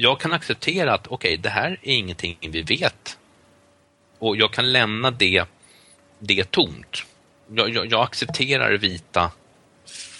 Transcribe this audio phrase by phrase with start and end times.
[0.00, 3.18] jag kan acceptera att okej, okay, det här är ingenting vi vet.
[4.18, 5.44] Och jag kan lämna det,
[6.18, 7.04] det tomt.
[7.54, 9.30] Jag, jag, jag accepterar vita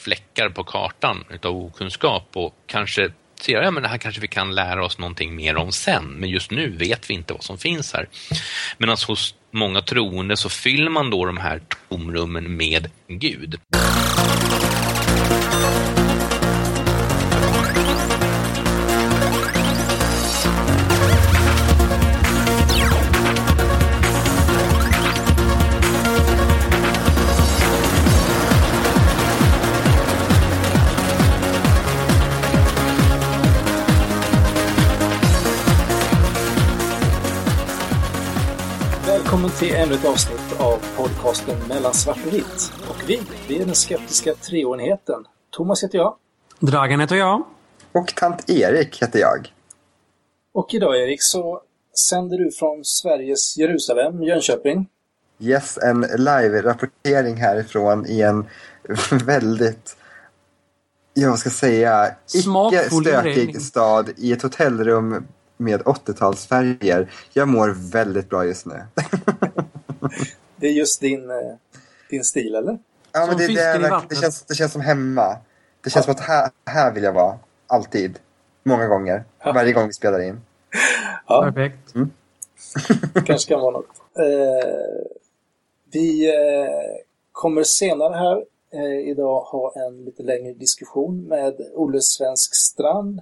[0.05, 4.29] fläckar på kartan utav okunskap och kanske ser jag, ja men det här kanske vi
[4.29, 7.59] kan lära oss någonting mer om sen, men just nu vet vi inte vad som
[7.59, 8.09] finns här.
[8.79, 13.61] Medan alltså, hos många troende så fyller man då de här tomrummen med Gud.
[39.61, 42.73] Till ännu ett avsnitt av podcasten Mellan svart och vitt.
[42.89, 45.25] Och vi, vi är den skeptiska treoenheten.
[45.51, 46.17] Thomas heter jag.
[46.59, 47.43] Dragan heter jag.
[47.93, 49.53] Och tant Erik heter jag.
[50.53, 51.61] Och idag Erik så
[52.11, 54.89] sänder du från Sveriges Jerusalem, Jönköping.
[55.39, 58.47] Yes, en live-rapportering härifrån i en
[59.25, 59.97] väldigt,
[61.15, 65.27] jag ska säga, icke stökig stad i ett hotellrum
[65.61, 67.09] med 80-talsfärger.
[67.33, 68.83] Jag mår väldigt bra just nu.
[70.57, 71.37] det är just din, eh,
[72.11, 72.79] din stil, eller?
[73.13, 75.37] Ja, men det, det, är, det, känns, det känns som hemma.
[75.85, 76.15] Det känns ja.
[76.15, 77.39] som att här, här vill jag vara.
[77.67, 78.19] Alltid.
[78.63, 79.25] Många gånger.
[79.45, 79.53] Ja.
[79.53, 80.41] Varje gång vi spelar in.
[81.27, 81.43] Ja.
[81.43, 81.95] Perfekt.
[81.95, 82.11] Mm.
[83.27, 83.87] kanske kan vara något.
[84.19, 85.07] Eh,
[85.93, 88.45] vi eh, kommer senare här
[88.81, 93.21] eh, idag ha en lite längre diskussion med Olle Svensk Strand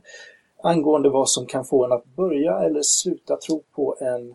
[0.62, 4.34] angående vad som kan få en att börja eller sluta tro på en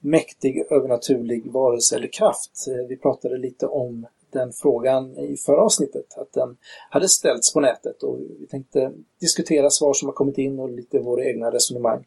[0.00, 2.66] mäktig övernaturlig varelse eller kraft.
[2.68, 6.56] Eh, vi pratade lite om den frågan i förra avsnittet, att den
[6.90, 10.98] hade ställts på nätet och vi tänkte diskutera svar som har kommit in och lite
[10.98, 12.04] våra egna resonemang.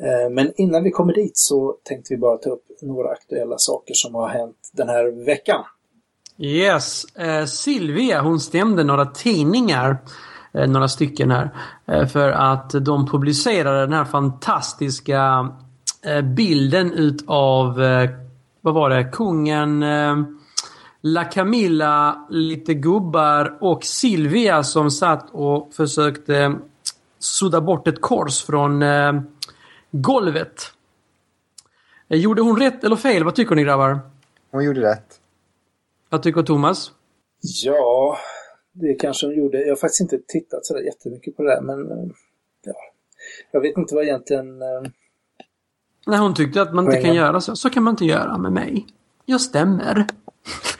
[0.00, 3.94] Eh, men innan vi kommer dit så tänkte vi bara ta upp några aktuella saker
[3.94, 5.64] som har hänt den här veckan.
[6.38, 9.98] Yes, eh, Silvia hon stämde några tidningar
[10.54, 11.50] några stycken här.
[11.86, 15.50] Eh, för att de publicerade den här fantastiska
[16.06, 17.74] eh, bilden utav,
[18.60, 19.84] vad var det, kungen
[21.00, 26.54] La Camilla, lite gubbar och Silvia som satt och försökte
[27.18, 28.84] sudda bort ett kors från
[29.90, 30.72] golvet.
[32.08, 33.24] Gjorde hon rätt eller fel?
[33.24, 34.00] Vad tycker ni grabbar?
[34.50, 35.20] Hon gjorde rätt.
[36.08, 36.90] Vad tycker Thomas?
[37.64, 38.18] Ja,
[38.74, 39.60] det kanske de gjorde.
[39.60, 42.06] Jag har faktiskt inte tittat sådär jättemycket på det där men eh,
[42.64, 42.74] ja,
[43.50, 44.62] jag vet inte vad egentligen...
[44.62, 44.82] Eh,
[46.06, 47.56] Nej, hon tyckte att man inte kan göra så.
[47.56, 48.86] Så kan man inte göra med mig.
[49.24, 50.06] Jag stämmer.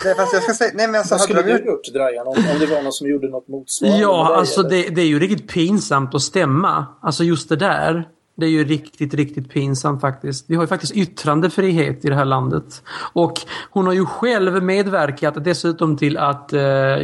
[0.04, 2.58] Nej, fast jag ska säga, nej men alltså, Vad skulle du gjort Dragan om, om
[2.58, 4.00] det var någon som gjorde något motsvarande?
[4.00, 6.86] Ja, alltså det, det, är ju riktigt pinsamt att stämma.
[7.02, 8.08] Alltså just det där.
[8.36, 10.50] Det är ju riktigt, riktigt pinsamt faktiskt.
[10.50, 12.82] Vi har ju faktiskt yttrandefrihet i det här landet.
[13.12, 13.32] Och
[13.70, 16.60] hon har ju själv medverkat dessutom till att eh,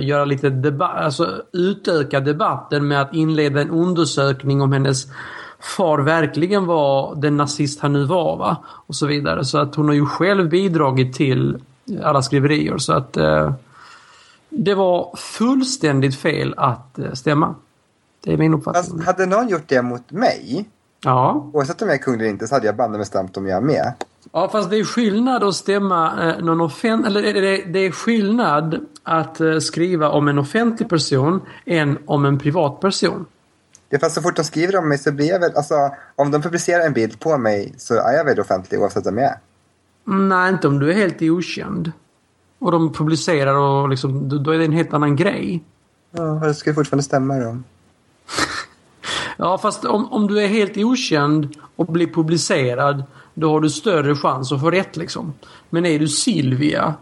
[0.06, 5.06] göra lite debatt, alltså utöka debatten med att inleda en undersökning om hennes
[5.76, 8.56] far verkligen var den nazist han nu var va?
[8.68, 9.44] Och så vidare.
[9.44, 11.62] Så att hon har ju själv bidragit till
[12.02, 13.52] alla skriverier så att eh,
[14.48, 17.54] det var fullständigt fel att eh, stämma.
[18.24, 18.98] Det är min uppfattning.
[18.98, 20.68] Fast hade någon gjort det mot mig
[21.04, 21.50] Ja.
[21.52, 23.56] Oavsett om jag är kung eller inte så hade jag bandet med stämt om jag
[23.56, 23.92] är med.
[24.32, 27.06] Ja, fast det är skillnad att stämma eh, någon offent...
[27.06, 32.38] Eller det, det är skillnad att eh, skriva om en offentlig person än om en
[32.38, 33.26] privat person.
[33.88, 35.56] Ja, fast så fort de skriver om mig så blir jag väl...
[35.56, 35.74] Alltså,
[36.16, 39.26] om de publicerar en bild på mig så är jag väl offentlig oavsett vem jag
[39.26, 39.38] är?
[40.04, 41.92] Nej, inte om du är helt okänd.
[42.58, 45.64] Och de publicerar och liksom, då är det en helt annan grej.
[46.10, 47.56] Ja, det ska fortfarande stämma då.
[49.36, 53.04] Ja, fast om, om du är helt okänd och blir publicerad,
[53.34, 55.34] då har du större chans att få rätt liksom.
[55.70, 56.94] Men är du Silvia,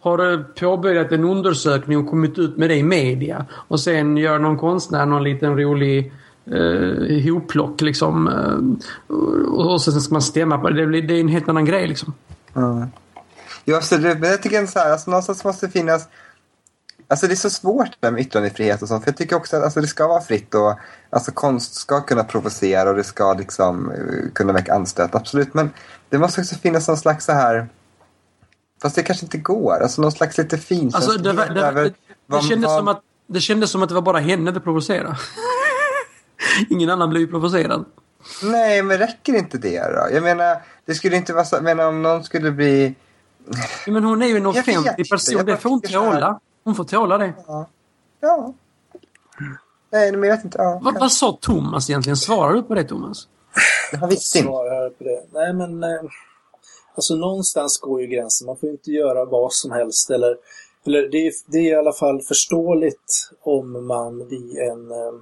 [0.00, 4.38] har du påbörjat en undersökning och kommit ut med det i media och sen gör
[4.38, 6.12] någon konstnär någon liten rolig
[6.46, 8.28] eh, hopplock liksom.
[8.28, 9.14] Eh,
[9.52, 10.86] och sen ska man stämma på det.
[10.86, 12.14] Det, det är en helt annan grej liksom.
[12.56, 12.86] Mm.
[13.64, 14.18] Jo, absolut.
[14.18, 16.08] Men jag tycker så här, alltså, någonstans måste det finnas
[17.10, 19.04] Alltså det är så svårt med yttrandefrihet och sånt.
[19.04, 20.78] För jag tycker också att alltså, det ska vara fritt och
[21.10, 25.14] alltså, konst ska kunna provocera och det ska liksom uh, kunna väcka anstöt.
[25.14, 25.54] Absolut.
[25.54, 25.70] Men
[26.08, 27.68] det måste också finnas någon slags så här...
[28.82, 29.82] Fast det kanske inte går.
[29.82, 31.92] Alltså någon slags lite fin alltså, det, det, det,
[32.26, 35.16] det, kändes som att, det kändes som att det var bara henne det provocerade.
[36.70, 37.84] Ingen annan blev ju provocerad.
[38.42, 40.08] Nej, men räcker inte det då?
[40.12, 41.56] Jag menar, det skulle inte vara så...
[41.56, 42.94] Jag menar, om någon skulle bli...
[43.86, 45.46] Men hon är ju en offentlig person.
[45.46, 46.40] Det får hon tåla.
[46.68, 47.32] Hon får tåla det.
[47.46, 47.66] Ja.
[48.20, 48.54] ja.
[49.90, 50.58] Nej, men jag vet inte.
[50.58, 52.16] Ja, Vad, vad sa Thomas egentligen?
[52.16, 53.28] Svarar du på det Thomas?
[54.00, 54.48] han visste inte.
[54.48, 55.24] Svarar på det.
[55.32, 56.00] Nej, men eh,
[56.94, 58.46] alltså någonstans går ju gränsen.
[58.46, 60.10] Man får ju inte göra vad som helst.
[60.10, 60.36] Eller,
[60.86, 64.90] eller det, är, det är i alla fall förståeligt om man vid en...
[64.90, 65.12] Eh,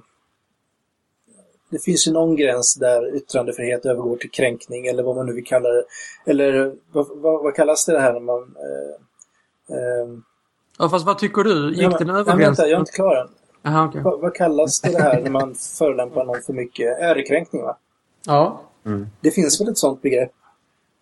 [1.69, 5.45] det finns ju någon gräns där yttrandefrihet övergår till kränkning eller vad man nu vill
[5.45, 5.83] kalla det.
[6.25, 8.41] Eller vad, vad, vad kallas det här när man...
[8.41, 10.07] Eh, eh,
[10.77, 11.69] Ja, fast vad tycker du?
[11.75, 12.39] Gick nej, den över gränsen?
[12.39, 13.27] vänta, jag är inte klar än.
[13.61, 14.01] Jaha, okej.
[14.01, 16.99] Vad, vad kallas det här när man förolämpar någon för mycket?
[16.99, 17.77] Ärekränkning, va?
[18.25, 18.61] Ja.
[19.21, 20.31] Det finns väl ett sånt begrepp?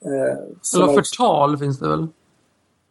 [0.05, 0.11] Eh,
[0.75, 2.07] Eller också- förtal finns det väl?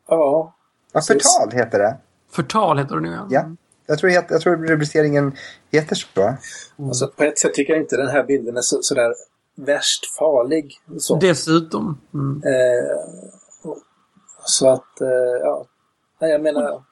[0.09, 0.55] Ja,
[0.93, 1.97] Ja, förtal heter det.
[2.33, 3.27] Förtal heter det nu, ja.
[3.31, 3.45] Ja.
[3.87, 5.33] Jag tror, het- jag tror rubriceringen
[5.71, 6.35] heter så.
[6.79, 9.15] Alltså, på ett sätt tycker jag inte den här bilden är så, sådär
[9.57, 10.81] värst farlig.
[10.99, 11.99] Så, Dessutom.
[12.15, 12.43] Mm.
[12.47, 12.97] eh,
[14.45, 15.09] så att, eh,
[15.43, 15.65] ja.
[16.21, 16.83] Nej, jag menar,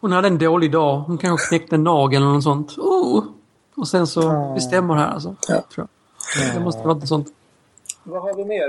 [0.00, 0.98] Hon hade en dålig dag.
[1.00, 2.78] Hon kanske knäckte en nagel eller något sånt.
[2.78, 3.24] Oh!
[3.76, 4.52] Och sen så, Ja.
[4.54, 5.36] vi stämmer här alltså.
[5.48, 5.62] Ja.
[5.74, 5.88] Tror
[6.36, 6.54] jag.
[6.54, 7.28] Det måste vara något sånt.
[8.02, 8.68] vad har vi mer?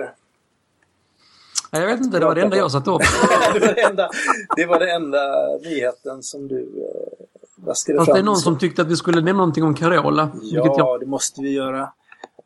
[1.71, 3.01] Nej, Jag vet inte, det var det enda jag satte upp.
[3.53, 4.09] det, var det, enda,
[4.55, 5.19] det var det enda
[5.63, 7.25] nyheten som du eh,
[7.55, 8.13] vaskade Fast fram.
[8.15, 10.29] det är någon som tyckte att vi skulle nämna någonting om Carola.
[10.33, 11.81] Vilket jag, Ja, det måste vi göra.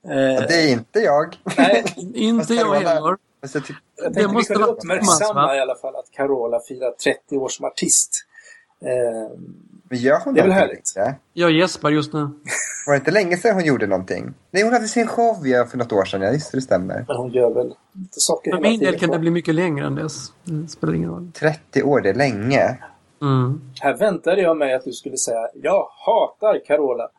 [0.03, 0.11] Eh,
[0.47, 1.37] Det är inte jag.
[1.57, 3.17] nej, inte jag heller.
[3.41, 5.55] Jag tyck- jag Det tänkte vi måste kunde vara uppmärksamma va?
[5.55, 8.25] i alla fall att Carola firar 30 år som artist.
[8.81, 9.37] Eh,
[9.89, 10.95] Men gör hon Det är väl härligt.
[10.95, 11.15] längre?
[11.33, 12.19] Jag gäspar just nu.
[12.87, 14.33] Var det inte länge sedan hon gjorde någonting?
[14.51, 16.21] Nej, hon hade sin show ja, för något år sedan.
[16.21, 17.05] Ja, just det, det stämmer.
[17.07, 19.85] men hon gör väl lite saker För min del kan på- det bli mycket längre
[19.87, 20.27] än dess.
[20.43, 21.31] Det spelar ingen roll.
[21.39, 22.77] 30 år, det är länge.
[23.21, 23.61] Mm.
[23.81, 27.09] Här väntade jag mig att du skulle säga jag hatar Carola.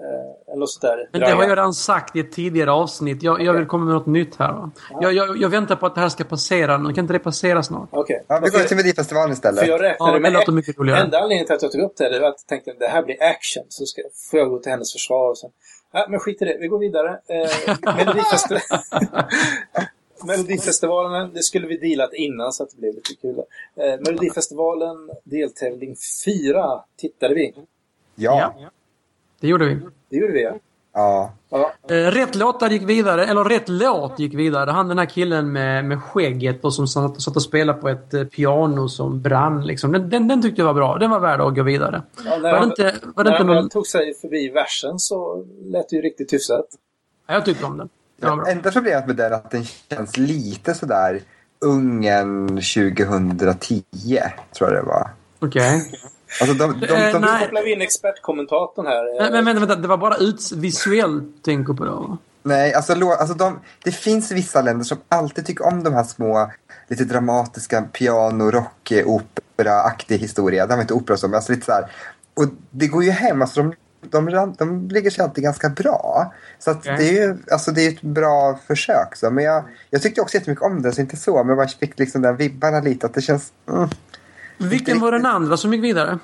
[0.00, 1.08] Eh, eller något där.
[1.12, 3.22] Men det har jag redan sagt i ett tidigare avsnitt.
[3.22, 3.58] Jag, jag Okej.
[3.58, 4.52] vill komma med något nytt här.
[4.52, 4.70] Va?
[5.00, 6.92] Jag, jag, jag väntar på att det här ska passera nu.
[6.92, 7.88] Kan inte det passera snart?
[7.92, 8.24] Okej.
[8.28, 9.60] Ja, vi går till Melodifestivalen istället.
[9.60, 10.32] För jag räknade Ja, det med...
[10.32, 11.00] låter mycket roligare.
[11.00, 12.78] Enda anledningen till att jag tog upp det här, det var att jag tänkte att
[12.78, 13.64] det här blir action.
[13.68, 15.30] Så ska, får jag gå till hennes försvar.
[15.30, 15.50] Och sen,
[15.92, 17.20] ja, men skit i det, vi går vidare.
[17.28, 18.84] Eh, Melodifestivalen...
[20.26, 23.38] Melodifestivalen, det skulle vi dealat innan så att det blev lite kul.
[23.76, 27.54] Eh, Melodifestivalen, deltävling 4, tittade vi.
[28.14, 28.54] Ja.
[29.40, 29.78] Det gjorde vi.
[30.10, 30.58] Det gjorde vi, ja.
[30.92, 31.32] ja.
[31.50, 31.72] ja.
[31.96, 34.70] Eh, rätt låtar gick vidare, eller rätt låt gick vidare.
[34.70, 38.14] Han den här killen med, med skägget och som satt, satt och spelade på ett
[38.14, 39.66] eh, piano som brann.
[39.66, 39.92] Liksom.
[39.92, 40.98] Den, den, den tyckte jag var bra.
[40.98, 42.02] Den var värd att gå vidare.
[42.16, 42.82] ja när Var det han, inte,
[43.14, 43.68] var det när inte han någon...
[43.68, 46.66] tog sig förbi versen så lät det ju riktigt hyfsat.
[47.26, 47.88] Ja, jag tyckte om den.
[48.16, 48.46] Den var bra.
[48.52, 51.20] Enda problemet med den är att den känns lite sådär
[51.60, 53.84] Ungern 2010,
[54.58, 55.10] tror jag det var.
[55.38, 55.92] Okej.
[56.40, 57.42] Alltså de, de, de, Eh, de, nej.
[57.42, 59.20] kopplar vi in expertkommentatorn här.
[59.20, 62.18] Men, men vänta, vänta, det var bara ut, visuellt tänker på det va?
[62.42, 66.50] Nej, alltså, alltså de, det finns vissa länder som alltid tycker om de här små,
[66.88, 70.66] lite dramatiska piano, rock, opera-aktig historia.
[70.66, 71.90] Det var inte opera så, men alltså lite så här.
[72.34, 73.74] Och det går ju hem, alltså de,
[74.10, 76.34] de, de, de ligger sig alltid ganska bra.
[76.58, 76.96] Så att Okej.
[76.98, 79.16] det är ju alltså det är ett bra försök.
[79.16, 79.30] Så.
[79.30, 81.36] Men jag, jag tyckte också jättemycket om den, så inte så.
[81.36, 83.52] Men jag bara fick liksom den vibbarna lite, att det känns...
[83.68, 83.88] Mm.
[84.58, 86.18] Vilken var den andra som gick vidare?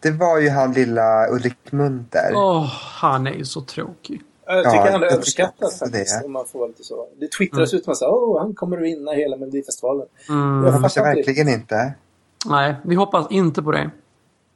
[0.00, 2.32] Det var ju han lilla Ulrik Munter.
[2.34, 2.64] Åh,
[3.00, 4.22] han är ju så tråkig.
[4.46, 6.20] Jag tycker Ja, han är överskattad faktiskt.
[6.20, 6.26] det.
[6.26, 7.06] Om man får lite så.
[7.20, 10.06] Det twittras ut massa åh, han kommer att vinna hela Melodifestivalen.
[10.28, 10.64] Mm.
[10.64, 11.92] Jag hoppas verkligen inte.
[12.46, 13.90] Nej, vi hoppas inte på det.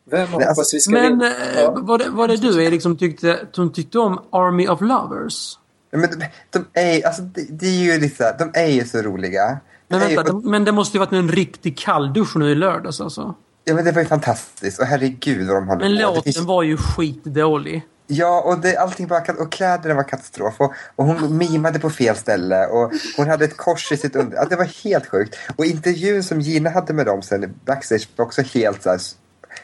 [0.04, 1.26] Vem Nej, hoppas alltså, vi ska Men vinna?
[1.26, 1.78] eh, Ja.
[1.82, 5.58] var, det, var det du Erik som tyckte, som tyckte om Army of Lovers?
[5.90, 9.60] Men de, de är, alltså, det, det är ju lite de är ju så roliga.
[9.98, 13.34] Men vänta, det, men det måste ju varit en riktig kalldusch nu i lördags alltså.
[13.64, 16.02] Ja men det var ju fantastiskt och herregud vad de håller Men på.
[16.02, 17.82] Låten finns- var ju skitdålig.
[18.06, 22.16] Ja och det, allting var och kläderna var katastrof och, och hon mimade på fel
[22.16, 24.36] ställe och hon hade ett kors i sitt under...
[24.36, 25.36] Ja, det var helt sjukt.
[25.56, 29.00] Och intervjun som Gina hade med dem sen backstage var också helt så här,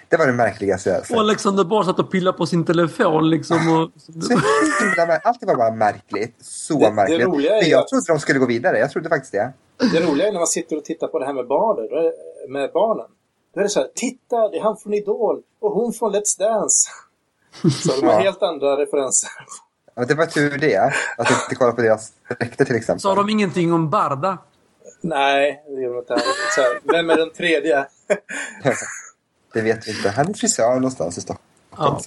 [0.08, 1.16] Det var det märkligaste jag Och sett.
[1.18, 3.56] Alexander Bard satt och pillade på sin telefon liksom.
[3.56, 3.90] Och,
[5.24, 6.36] Allt var bara märkligt.
[6.40, 7.26] Så Det- det märkligt.
[7.26, 8.78] roliga är Men jag att- trodde de skulle gå vidare.
[8.78, 9.52] Jag trodde faktiskt det.
[9.92, 11.86] Det roliga är när man sitter och tittar på det här med barnen.
[11.88, 12.12] det-
[12.52, 13.06] Med barnen.
[13.54, 16.38] Då är det så här, titta, det är han från Idol och hon från Let's
[16.38, 16.90] Dance.
[17.82, 18.18] Så de har Ja.
[18.18, 19.30] helt andra referenser.
[19.94, 20.76] Ja, det var tur det.
[21.18, 23.00] Att jag inte kollade på deras dräkter till exempel.
[23.00, 24.38] sa de ingenting om Barda?
[25.00, 26.16] Nej, det gör de inte.
[26.84, 27.86] vem är den tredje?
[29.52, 30.10] Det vet vi inte.
[30.10, 31.44] Han är frisör någonstans i Stockholm.
[31.76, 32.00] Ja.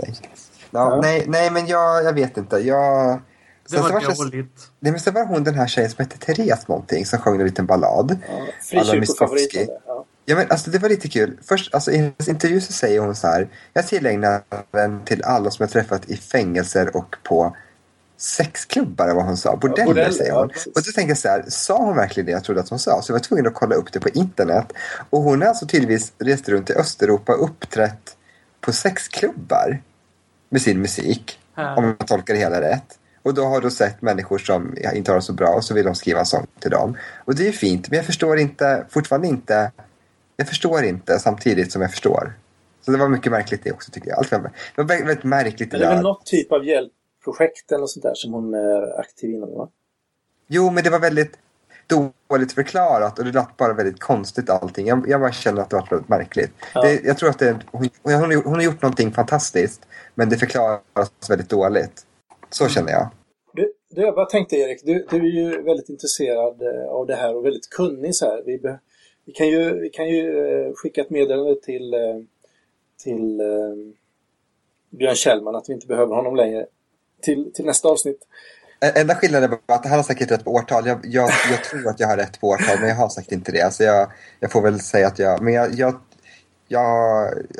[0.71, 1.00] Ja.
[1.01, 2.57] Nej, nej, men jag, jag vet inte.
[2.57, 3.21] Jag...
[3.63, 4.71] Det Sen var dåligt.
[4.79, 7.45] nej, men så var hon den här tjejen som hette Therese någonting som sjöng en
[7.45, 8.17] liten ballad.
[8.29, 9.67] Ja, Frikyrkofavoriten.
[10.25, 11.38] Ja, men alltså, det var lite kul.
[11.41, 13.48] Först, alltså, I hennes intervju så säger hon så här.
[13.74, 17.55] Jag tillägnar den till alla som jag träffat i fängelser och på
[18.22, 19.56] sexklubbar, eller vad hon sa.
[19.56, 20.50] Bordeller, bordeller, säger ja, hon.
[20.50, 20.66] precis.
[20.75, 23.01] och då tänkte jag så här, sa hon verkligen det jag trodde att hon sa?
[23.01, 24.74] Så jag var tvungen att kolla upp det på internet.
[25.10, 28.16] Och hon har alltså tydligtvis rest runt i Östeuropa och uppträtt
[28.62, 29.82] på sexklubbar.
[30.50, 31.40] med sin musik.
[31.56, 31.75] Ja.
[31.75, 32.98] Om man tolkar det hela rätt.
[33.24, 35.86] Och då har du sett människor som inte har det så bra och så vill
[35.86, 36.98] de skriva en sång till dem.
[37.25, 39.72] Och det är fint, men jag förstår inte, fortfarande inte,
[40.38, 42.34] jag förstår inte samtidigt som jag förstår.
[42.86, 44.18] Så det var mycket märkligt det också tycker jag.
[44.18, 46.04] Allt var, det var väldigt, märkligt det det är väl där.
[46.04, 46.66] något typ av
[47.25, 49.70] hjälpprojekt eller sånt där som hon är aktiv inom va?
[50.48, 51.38] Jo, men det var väldigt
[51.88, 54.88] dåligt förklarat och det lät bara väldigt konstigt allting.
[54.88, 56.51] Jag, jag bara känner att det var väldigt märkligt.
[56.74, 56.82] Ja.
[56.82, 60.38] Det, jag tror att det, hon, hon, har- hon har gjort någonting fantastiskt, men det
[60.38, 62.06] förklaras väldigt dåligt.
[62.50, 63.10] Så känner jag.
[63.54, 67.16] Du, du, jag bara tänkte Erik, du, du är ju väldigt intresserad eh, av det
[67.16, 68.44] här och väldigt kunnig så här.
[68.46, 68.80] Vi, be,
[69.25, 72.00] vi kan ju, vi kan ju eh, skicka ett meddelande till, eh,
[73.04, 73.42] till
[74.90, 76.66] Björn Kjellman att vi inte behöver honom längre
[77.22, 78.28] till, till nästa avsnitt.
[78.96, 80.88] Enda skillnaden var att han har säkert rätt på årtal.
[80.88, 83.51] Jag, jag, jag tror att jag har rätt på årtal, men jag har sagt inte
[83.51, 83.74] det.
[83.74, 84.08] Så jag,
[84.40, 85.42] jag får väl säga att jag...
[85.42, 85.96] Men jag, jag,
[86.68, 86.80] jag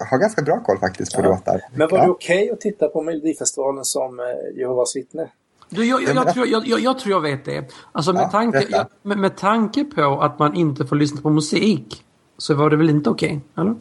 [0.10, 1.26] har ganska bra koll faktiskt på Ja.
[1.30, 1.62] låtar.
[1.76, 2.04] Men var Ja.
[2.06, 5.28] det okej att titta på Melodifestivalen som eh, Jehovas vittne?
[5.70, 7.66] Du, jag, jag, jag, tror, jag, jag, jag tror jag vet det.
[7.92, 12.04] Alltså med, Ja, tanke, med, med tanke på att man inte får lyssna på musik
[12.38, 13.42] så var det väl inte okej?
[13.58, 13.76] eller?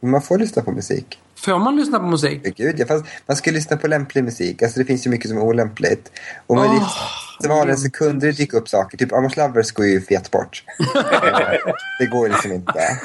[0.00, 1.20] Man får lyssna på musik.
[1.36, 2.56] Får man lyssna på musik?
[2.56, 4.62] Gud, ja, fast man ska lyssna på lämplig musik.
[4.62, 6.12] Alltså det finns ju mycket som är olämpligt.
[6.46, 6.92] Och med Åh.
[7.40, 8.98] det var en sekund det dyker upp saker.
[8.98, 10.64] Typ Amos Lovers går ju fet bort.
[11.98, 12.98] Det går liksom inte.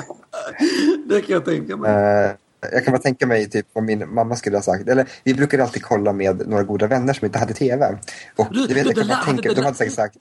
[1.09, 1.91] Det kan jag tänka mig.
[1.91, 2.31] Eh,
[2.71, 4.87] jag kan bara tänka mig typ vad min mamma skulle ha sagt.
[4.87, 7.97] Eller vi brukade alltid kolla med några goda vänner som inte hade tv.
[8.35, 10.17] Och Du, jag vet, du, jag kan bara tänka, de hade säkert sagt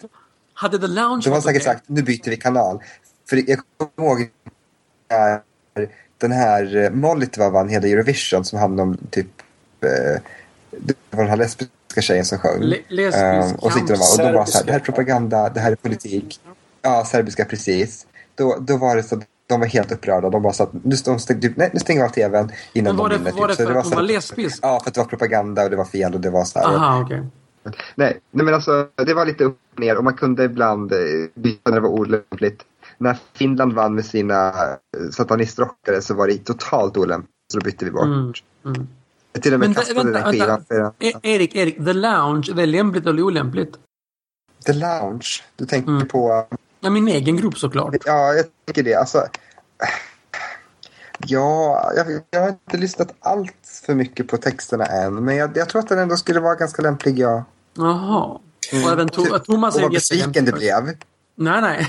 [0.55, 2.83] Hade The Lounge De varit säkert sagt nu byter vi kanal.
[3.29, 4.31] För jag kommer ihåg
[6.21, 9.27] den här eh, Molitva vann hela Eurovision som handlade om typ
[9.81, 10.21] eh,
[10.71, 12.61] det var den här lesbiska tjejen som sjöng.
[12.63, 15.49] Le- lesbisk Ehm, och, så de och de var så här, det här är propaganda,
[15.49, 16.41] det här är politik.
[16.83, 18.07] Ja, serbiska precis.
[18.35, 20.31] Då, då var det så att de var helt upprörda.
[20.31, 22.97] De bara så att nu, de stäng, typ, nej, nu stänger vi av tvn innan
[22.97, 23.41] Men var de det, vinner.
[23.41, 24.59] var det Så för att så hon var lesbisk?
[24.63, 26.67] Ja, för att det var propaganda och det var fel och det var så här.
[26.77, 27.23] Aha, okej.
[27.95, 30.99] Nej, nej men alltså det var lite upp och ner och man kunde ibland eh,
[31.35, 32.63] byta när det var olämpligt.
[33.01, 37.85] När Finland vann med sina eh, satanistrockare så var det totalt olämpligt så då bytte
[37.85, 38.05] vi bort.
[38.05, 38.33] Mm,
[38.65, 38.89] mm.
[39.33, 40.65] Jag till och med Men kastade vänta, den skivan.
[40.69, 40.93] vänta.
[40.99, 43.73] E- Erik, Erik, The Lounge, är det lämpligt eller olämpligt?
[44.67, 45.27] The Lounge,
[45.57, 46.09] du tänker Mm.
[46.09, 46.47] på...
[46.81, 47.95] Ja, min egen grupp såklart.
[48.05, 48.95] Ja, jag tycker det.
[48.95, 49.27] Alltså,
[51.27, 55.15] ja, jag, jag har inte lyssnat allt för mycket på texterna än.
[55.25, 57.45] Men jag, jag tror att den ändå skulle vara ganska lämplig, ja.
[57.77, 58.39] Jaha.
[58.85, 60.55] Och även to- Thomas och är vad besviken jättelämplig.
[60.85, 60.97] blev.
[61.41, 61.87] Nej, nej.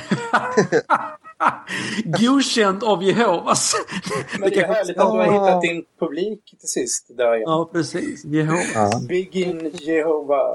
[2.19, 3.73] Godkänt av Jehovas.
[4.39, 7.05] Men det är härligt att du har hittat din publik till sist.
[7.17, 7.49] Där igen.
[7.49, 8.25] Ja, precis.
[8.25, 8.61] Jehova.
[8.73, 9.01] Ja.
[9.07, 10.53] Big in Jehovah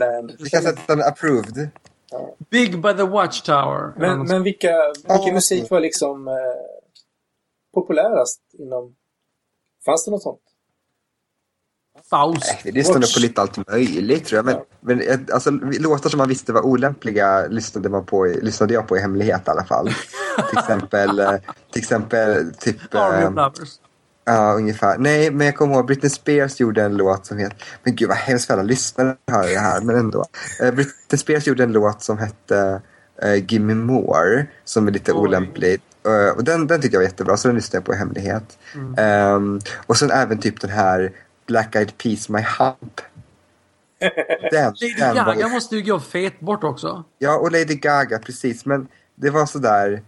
[0.00, 0.32] land.
[0.38, 1.68] Vi kan sätta den approved.
[2.50, 3.92] Big by the Watchtower.
[3.96, 4.92] Men, men vilka, Ja.
[5.08, 6.34] vilken musik var liksom eh,
[7.74, 8.96] populärast inom...
[9.84, 10.40] Fanns det något sånt?
[12.14, 12.46] Faust.
[12.46, 14.44] Nej, vi lyssnade på lite allt möjligt tror jag.
[14.44, 18.88] Men, men eh, alltså, låtar som man visste var olämpliga lyssnade, man på, lyssnade jag
[18.88, 19.86] på i hemlighet i alla fall.
[20.50, 21.32] till exempel, eh,
[21.72, 22.94] till exempel typ...
[22.94, 23.68] Army eh, Lovers.
[24.24, 24.98] Ja, ungefär.
[24.98, 27.56] Nej, men jag kommer ihåg Britney Spears gjorde en låt som heter...
[27.82, 30.24] Men gud vad hemskt för alla lyssnare hör det här, men ändå.
[30.60, 32.80] Eh, Britney Spears gjorde en låt som hette
[33.24, 35.18] uh, Gimme More, som är lite Oj.
[35.18, 35.80] olämplig.
[36.06, 38.58] Eh, och den, den tyckte jag var jättebra, så den lyssnade jag på i hemlighet.
[38.96, 41.12] Ehm, och sen även typ den här
[41.46, 43.00] Black Eyed Peas My Hump.
[44.50, 47.04] Den, Lady den var Gaga måste ju gå fet bort också.
[47.18, 48.66] Ja, och Lady Gaga, precis.
[48.66, 50.02] Men det var sådär...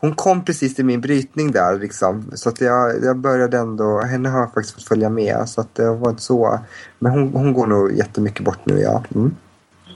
[0.00, 2.30] Hon kom precis i min brytning där liksom.
[2.34, 4.00] Så att jag, jag började ändå...
[4.00, 5.48] Henne har jag faktiskt fått följa med.
[5.48, 6.58] Så att det var inte så...
[6.98, 9.04] Men hon, hon går nog jättemycket bort nu, ja.
[9.14, 9.36] Mm.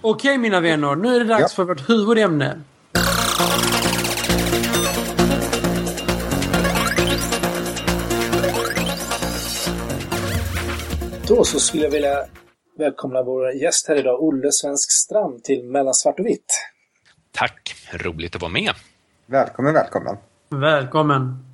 [0.02, 1.49] Okej mina vänner, nu är det dags Ja.
[1.49, 2.61] för vårt huvudämne.
[11.28, 12.26] Då så skulle jag vilja
[12.78, 16.52] välkomna vår gäst här idag, Olle Svensk Strand, till Mellan svart och vitt.
[17.33, 18.73] Tack, roligt att vara med.
[19.26, 20.16] Välkommen, välkommen.
[20.49, 21.45] Välkommen.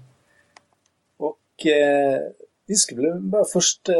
[1.18, 2.18] Och eh,
[2.66, 3.94] vi skulle bara först eh,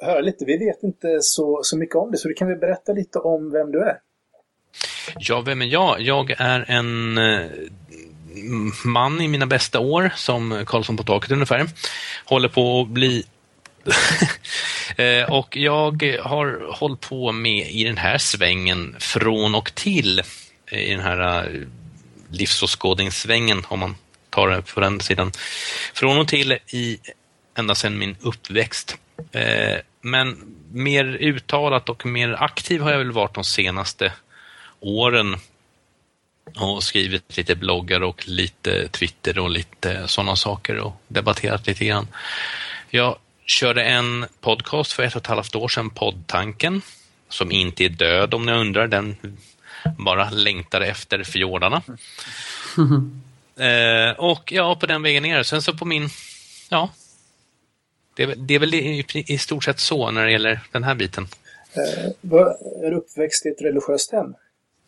[0.06, 2.92] höra lite, vi vet inte så, så mycket om det, så du kan väl berätta
[2.92, 4.00] lite om vem du är?
[5.18, 6.00] Ja, vem är jag?
[6.00, 7.50] Jag är en eh,
[8.84, 11.66] man i mina bästa år, som Karlsson på taket ungefär.
[12.24, 13.24] Håller på att bli...
[14.96, 20.22] Eh, och jag har hållit på med i den här svängen från och till
[20.66, 21.60] eh, i den här eh,
[22.30, 23.96] livsåskådningssvängen, om man
[24.30, 25.32] tar det på den sidan.
[25.94, 26.98] Från och till i
[27.54, 28.96] ända sedan min uppväxt.
[30.00, 34.12] Men mer uttalat och mer aktiv har jag väl varit de senaste
[34.80, 35.36] åren
[36.56, 42.06] och skrivit lite bloggar och lite Twitter och lite sådana saker och debatterat lite grann.
[42.90, 43.16] Jag
[43.48, 46.82] körde en podcast för ett och ett halvt år sedan, Poddtanken,
[47.28, 48.86] som inte är död om ni undrar.
[48.88, 49.16] Den
[49.98, 51.82] bara längtar efter fjordarna.
[53.60, 55.42] Eh, och ja, på den vägen ner.
[55.42, 56.08] Sen så på min,
[56.68, 56.90] ja,
[58.16, 60.94] det, är- det är väl i, i stort sett så när det gäller den här
[60.94, 61.28] biten.
[61.72, 62.46] Eh, vad-
[62.84, 64.34] är du uppväxt i ett religiöst hem?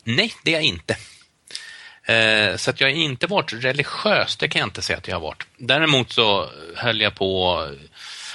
[0.05, 0.97] Nej, det är jag inte.
[2.05, 5.17] Eh, så att jag har inte varit religiös, det kan jag inte säga att jag
[5.17, 5.47] har varit.
[5.57, 7.59] Däremot så höll jag på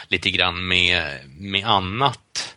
[0.08, 2.56] lite grann med, med annat.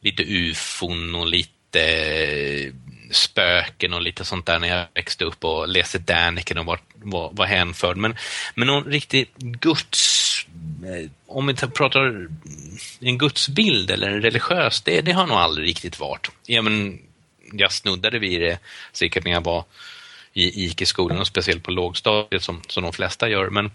[0.00, 2.72] Lite ufon och lite eh,
[3.10, 7.30] spöken och lite sånt där när jag växte upp och läste Daniken och var, var,
[7.32, 7.96] var hänförd.
[7.96, 8.16] Men,
[8.54, 10.46] men någon riktig guds...
[10.84, 12.28] Eh, om vi pratar
[13.00, 16.30] en gudsbild eller en religiös, det, det har nog aldrig riktigt varit.
[16.46, 17.00] Ja, men,
[17.52, 18.58] jag snuddade vid det
[18.92, 19.64] säkert när jag var
[20.32, 23.50] i IK-skolan och speciellt på lågstadiet som, som de flesta gör.
[23.50, 23.70] Men,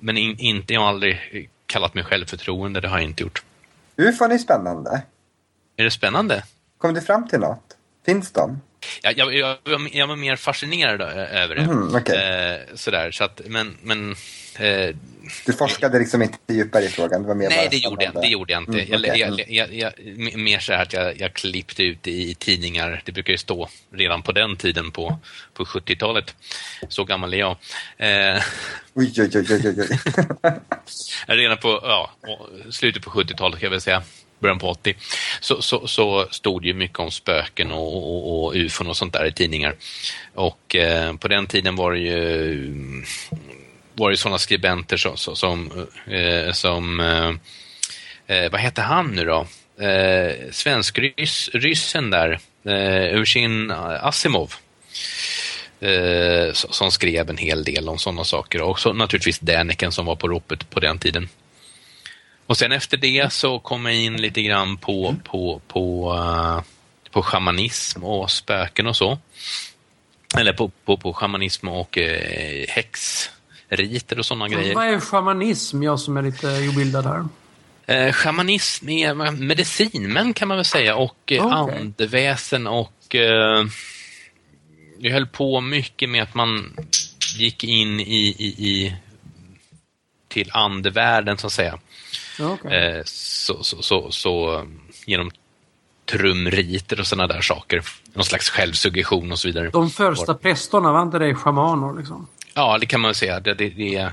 [0.00, 3.44] men in, inte, jag har aldrig kallat mig självförtroende, det har jag inte gjort.
[3.96, 5.02] UFOn är spännande.
[5.76, 6.44] Är det spännande?
[6.78, 7.76] Kom du fram till något?
[8.06, 8.60] Finns de?
[9.02, 9.58] Jag, jag, jag,
[9.92, 11.62] jag var mer fascinerad över det.
[11.62, 12.16] Mhm, okej.
[12.16, 14.10] eh, sådär, så att, men, men
[14.58, 14.94] eh,
[15.46, 17.22] Du forskade liksom inte djupare i frågan?
[17.22, 18.80] Det var mer Nej, det gjorde, jag, det gjorde jag inte.
[18.80, 19.78] Mm, okej.
[19.78, 23.02] jag, mer så här att jag, jag klippte ut i tidningar.
[23.04, 25.18] Det brukar ju stå redan på den tiden på,
[25.54, 26.34] på 70-talet.
[26.88, 27.56] Så gammal är jag.
[27.96, 28.42] Eh,
[28.94, 29.98] oj, oj, oj, oj, oj.
[31.36, 32.10] redan på ja,
[32.70, 34.02] slutet på 70-talet kan jag väl säga.
[34.38, 34.94] Början på 80.
[35.40, 39.12] Så, så, så stod det ju mycket om spöken och, och, och ufon och sånt
[39.12, 39.74] där i tidningar.
[40.34, 42.72] Och eh, på den tiden var det ju
[43.94, 47.32] var det sådana skribenter som, som, eh, som eh,
[48.36, 49.46] eh, vad hette han nu då?
[49.84, 54.54] Eh, Svensk-ryssen där, eh, Ursin Asimov.
[55.80, 58.62] Eh, som som skrev en hel del om sådana saker.
[58.62, 61.28] Och så naturligtvis Däniken som var på ropet på den tiden.
[62.46, 66.62] Och sen efter det så kom jag in lite grann på, på, på, eh,
[67.10, 69.18] på shamanism och spöken och så.
[70.38, 74.74] Eller på, på, på shamanism och eh, häxriter och sådana grejer.
[74.74, 75.82] Vad är shamanism?
[75.82, 77.24] Jag som är lite obildad här.
[77.86, 81.78] Eh, shamanism är medicinmän kan man väl säga och eh, Okej.
[81.78, 83.66] andeväsen och eh,
[84.98, 86.76] jag höll på mycket med att man
[87.36, 88.96] gick in i, i, i
[90.28, 91.78] till andevärlden så att säga.
[92.40, 92.96] Okej.
[92.96, 94.62] Eh, så, så, så, så
[95.06, 95.30] genom
[96.06, 97.82] trumriter och sådana där saker.
[98.12, 99.70] Någon slags självsuggestion och så vidare.
[99.70, 102.26] De första prästerna, var inte det shamaner liksom?
[102.54, 103.40] Ja, det kan man säga.
[103.40, 104.12] Det, det, det är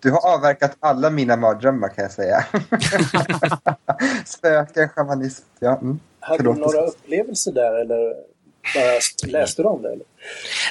[0.00, 2.44] Du har avverkat alla mina mardrömmar kan jag säga.
[4.26, 5.44] Spöken, shamanism.
[5.60, 6.00] Ja, mm.
[6.20, 8.14] Hade du några upplevelser där eller
[8.74, 9.92] bara läste du om det?
[9.92, 10.06] Eller?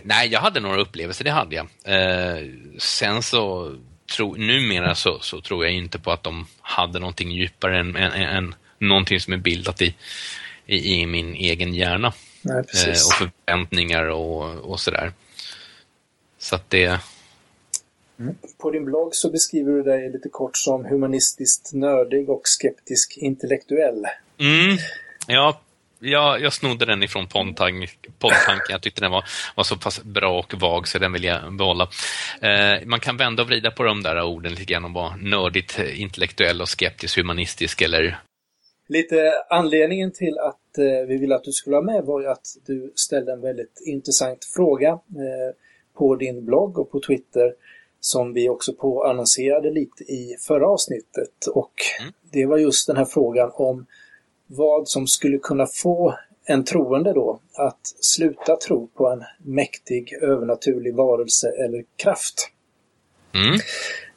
[0.03, 1.67] Nej, jag hade några upplevelser, det hade jag.
[1.83, 2.45] Eh,
[2.79, 3.75] sen så,
[4.15, 8.11] tro, numera så, så tror jag inte på att de hade någonting djupare än, än,
[8.13, 9.95] än någonting som är bildat i,
[10.65, 12.13] i, i min egen hjärna.
[12.41, 15.11] Nej, Eh, och förväntningar och, och sådär.
[16.37, 16.99] Så att det...
[18.57, 24.05] På din blogg så beskriver du dig lite kort som humanistiskt nördig och skeptisk intellektuell.
[24.37, 24.77] Mm,
[25.27, 25.61] ja,
[25.99, 28.69] jag, jag snodde den ifrån poddtank- poddtanken.
[28.69, 29.23] Jag tyckte den var,
[29.55, 31.89] var så pass bra och vag så den vill jag behålla.
[32.41, 35.79] Eh, man kan vända och vrida på de där orden lite grann och vara nördigt
[35.79, 38.19] eh, intellektuell och skeptisk humanistisk eller
[38.87, 42.47] Lite anledningen till att eh, vi ville att du skulle vara med var ju att
[42.65, 45.55] du ställde en väldigt intressant fråga eh,
[45.97, 47.53] på din blogg och på Twitter
[47.99, 51.47] som vi också påannonserade lite i förra avsnittet.
[51.53, 52.13] Och Mm.
[52.31, 53.85] det var just den här frågan om
[54.47, 56.17] vad som skulle kunna få
[56.51, 62.49] en troende då att sluta tro på en mäktig övernaturlig varelse eller kraft.
[63.33, 63.59] Mm.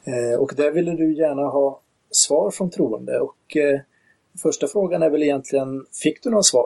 [0.03, 3.19] Eh, och där ville du gärna ha svar från troende.
[3.19, 3.79] Och eh,
[4.41, 6.65] första frågan är väl egentligen, fick du några svar?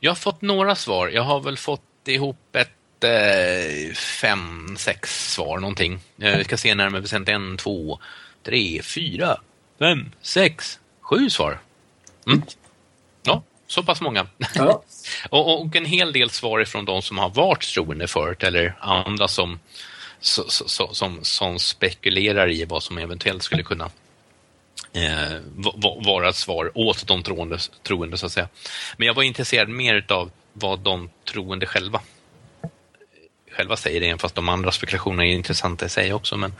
[0.00, 1.08] Jag har fått några svar.
[1.08, 5.92] Jag har väl fått ihop ett eh, fem, sex svar någonting.
[6.18, 7.98] Eh, Vi ska se närmare bestämt en, två,
[8.42, 9.40] tre, fyra,
[9.78, 11.58] fem, sex, sju svar.
[12.26, 12.42] Mm.
[13.22, 14.26] Ja, så pass många.
[14.54, 14.82] Ja.
[15.30, 19.28] och, och en hel del svar från de som har varit troende förut eller andra
[19.28, 19.60] som,
[20.20, 23.90] så, så, som, som spekulerar i vad som eventuellt skulle kunna
[24.92, 28.48] eh, va- va- vara ett svar åt de troende, troende så att säga.
[28.96, 32.00] Men jag var intresserad mer av vad de troende själva
[33.56, 36.36] själva säger, även fast de andra spekulationerna är intressanta i sig också.
[36.36, 36.54] Men,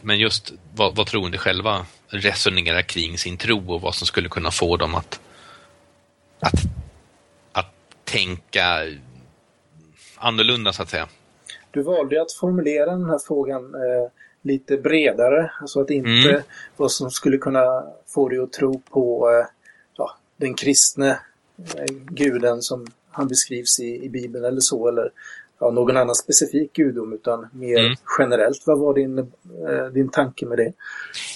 [0.00, 4.50] men just vad, vad troende själva resonerar kring sin tro och vad som skulle kunna
[4.50, 5.20] få dem att,
[6.40, 6.54] att,
[7.52, 8.64] att tänka
[10.16, 11.08] annorlunda så att säga.
[11.70, 14.10] Du valde att formulera den här frågan eh,
[14.42, 15.50] lite bredare.
[15.60, 16.42] Alltså att inte Mm.
[16.76, 19.46] vad som skulle kunna få dig att tro på eh,
[19.96, 21.10] ja, den kristne
[21.76, 24.88] eh, guden som han beskrivs i, i Bibeln eller så.
[24.88, 25.10] Eller
[25.58, 27.96] ja, någon annan specifik gudom utan mer Mm.
[28.18, 28.62] generellt.
[28.66, 30.72] Vad var din, eh, din tanke med det?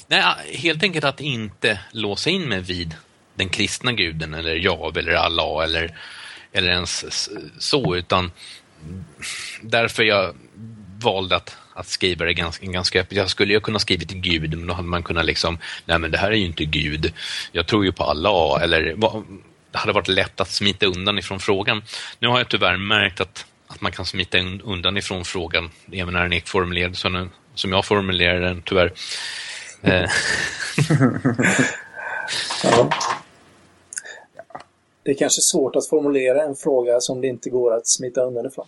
[0.08, 0.22] Nej,
[0.56, 2.94] helt enkelt att inte låsa in mig vid
[3.40, 5.96] den kristna guden eller Jav eller Allah eller,
[6.52, 7.04] eller ens
[7.58, 8.32] så, utan
[9.62, 10.34] därför jag
[11.02, 13.16] valde att, att skriva det ganska, ganska öppet.
[13.16, 16.10] Jag skulle ju kunna skrivit till Gud, men då hade man kunnat liksom, nej men
[16.10, 17.12] det här är ju inte Gud,
[17.52, 18.96] jag tror ju på Allah, eller
[19.72, 21.82] det hade varit lätt att smita undan ifrån frågan.
[22.18, 26.22] Nu har jag tyvärr märkt att, att man kan smita undan ifrån frågan, även när
[26.22, 28.92] den är formulerad som, som jag formulerar den, tyvärr.
[29.82, 30.10] Eh.
[32.62, 32.90] Ja.
[35.02, 38.46] Det är kanske svårt att formulera en fråga som det inte går att smita undan
[38.46, 38.66] ifrån.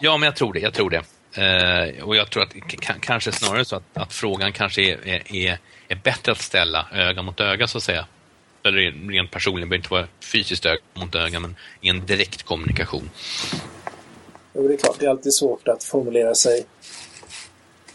[0.00, 0.60] Ja, men jag tror det.
[0.60, 1.02] Jag tror det.
[1.36, 2.52] Eh, och jag tror att
[3.00, 7.22] kanske snarare så att, att frågan kanske är, är, är, är bättre att ställa öga
[7.22, 8.06] mot öga, så att säga.
[8.62, 12.42] Eller rent personligen, det behöver inte vara fysiskt öga mot öga, men i en direkt
[12.42, 13.10] kommunikation.
[14.52, 16.66] Jo, det är klart, det är alltid svårt att formulera sig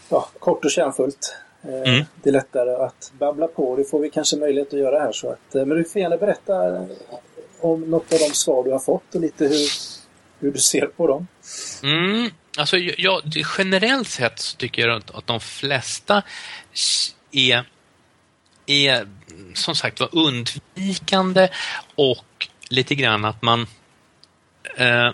[0.08, 1.36] ja, kort och kärnfullt.
[1.62, 2.04] Eh, Mm.
[2.22, 3.76] Det är lättare att babbla på.
[3.76, 5.12] Det får vi kanske möjlighet att göra här.
[5.12, 6.86] Så att, eh, men du får gärna berätta
[7.60, 9.68] om något av de svar du har fått och lite hur,
[10.38, 11.26] hur du ser på dem.
[11.82, 13.22] Mm, alltså, jag, jag,
[13.58, 16.22] generellt sett så tycker jag att, de flesta
[17.32, 17.64] är,
[18.66, 19.08] är
[19.54, 21.48] som sagt var undvikande
[21.94, 23.66] och lite grann att man
[24.76, 25.12] eh,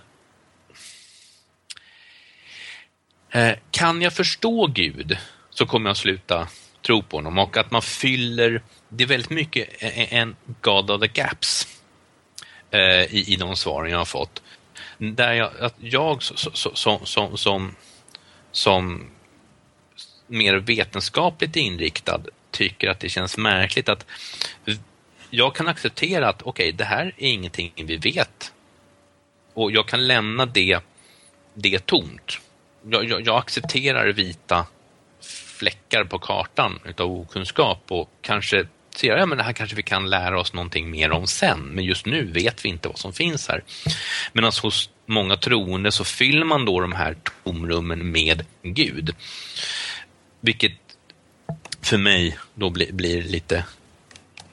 [3.30, 5.18] eh, kan jag förstå Gud
[5.50, 6.48] så kommer jag sluta
[6.86, 11.00] tro på honom och att man fyller, det är väldigt mycket en en God of
[11.00, 11.75] the gaps
[12.70, 14.42] eh, i, i de svaren jag har fått
[14.98, 17.76] där jag, att jag så- så- så- som, som, som,
[18.52, 19.10] som
[20.26, 24.06] mer vetenskapligt inriktad tycker att det känns märkligt att
[25.30, 28.52] jag kan acceptera att okej, det här är ingenting vi vet.
[29.54, 30.78] Och jag kan lämna det,
[31.54, 32.38] det tomt.
[32.90, 34.66] Jag, jag, jag accepterar vita
[35.58, 38.66] fläckar på kartan utav okunskap och kanske
[38.98, 41.84] ser ja, men det här kanske vi kan lära oss någonting mer om sen, men
[41.84, 43.64] just nu vet vi inte vad som finns här.
[44.32, 49.14] Medan hos många troende så fyller man då de här tomrummen med Gud.
[50.40, 50.72] Vilket
[51.80, 53.64] för mig då blir, blir lite,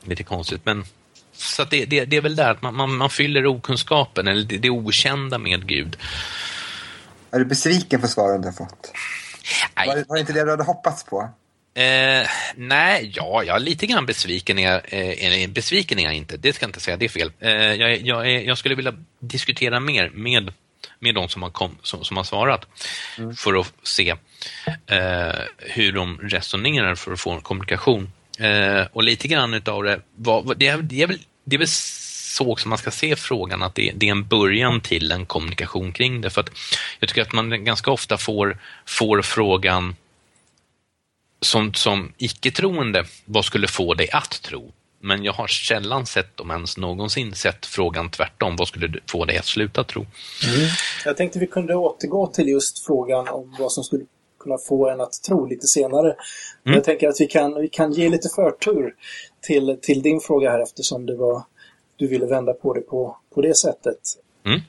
[0.04, 0.62] lite konstigt.
[0.66, 0.86] Men,
[1.34, 4.58] så det, det, det är väl där att man, man, man fyller okunskapen, eller det,
[4.58, 5.98] det okända med Gud.
[7.32, 8.92] Är du besviken på svaren du har fått?
[9.76, 11.30] Var, var det inte det du hade hoppats på?
[11.76, 14.60] Eh, nej, ja, jag är lite grann besviken.
[14.60, 17.32] Är, eh, besviken är jag inte, det ska jag inte säga, det är fel.
[17.40, 20.54] Eh, jag, jag, jag skulle vilja diskutera mer med,
[21.00, 22.68] med de som har, kom, som, som har svarat
[23.38, 24.10] för att se
[24.88, 28.12] eh, hur de resonerar för att få en kommunikation.
[28.40, 31.68] Eh, och lite grann utav det, vad, det, är, det, är väl, det är väl
[31.68, 35.92] så som man ska se frågan, att det, det är en början till en kommunikation
[35.92, 36.30] kring det.
[36.30, 36.50] För att
[37.00, 39.96] jag tycker att man ganska ofta får, får frågan
[41.44, 44.72] som, som icke-troende, vad skulle få dig att tro?
[45.00, 48.56] Men jag har sällan sett, om ens någonsin, sett frågan tvärtom.
[48.56, 50.06] Vad skulle få dig att sluta tro?
[51.06, 54.06] Jag tänkte vi kunde återgå till just frågan om vad som skulle
[54.40, 56.16] kunna få en att tro lite senare.
[56.64, 58.96] Men Jag tänker att vi kan, vi kan ge lite förtur
[59.42, 61.44] till, till din fråga här eftersom det var,
[61.96, 64.00] du ville vända på det på, på det sättet.
[64.46, 64.62] Mm.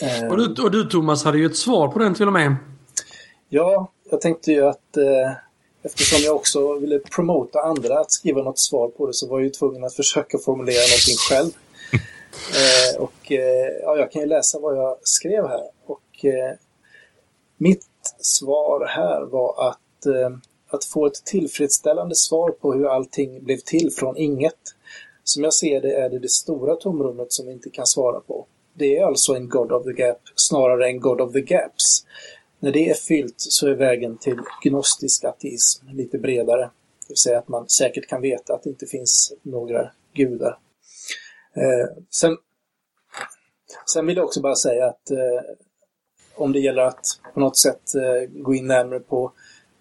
[0.00, 2.56] Eh, Och du, och du Thomas hade ju ett svar på den till och med.
[3.48, 5.32] Ja, jag tänkte ju att eh,
[5.86, 9.44] eftersom jag också ville promota andra att skriva något svar på det så var jag
[9.44, 11.50] ju tvungen att försöka formulera någonting själv.
[12.36, 15.62] Eh, och eh, ja, jag kan ju läsa vad jag skrev här.
[15.86, 16.54] Och eh,
[17.56, 17.86] mitt
[18.18, 20.36] svar här var att, eh,
[20.68, 24.54] att få ett tillfredsställande svar på hur allting blev till från inget.
[25.24, 28.46] Som jag ser det är det det stora tomrummet som vi inte kan svara på.
[28.74, 32.04] Det är alltså en God of the Gap snarare än God of the Gaps.
[32.60, 36.60] När det är fyllt så är vägen till gnostisk ateism lite bredare.
[36.60, 40.58] Det vill säga att man säkert kan veta att det inte finns några gudar.
[41.56, 42.36] Eh, sen,
[43.86, 45.40] sen vill jag också bara säga att eh,
[46.34, 49.32] om det gäller att på något sätt eh, gå in närmare på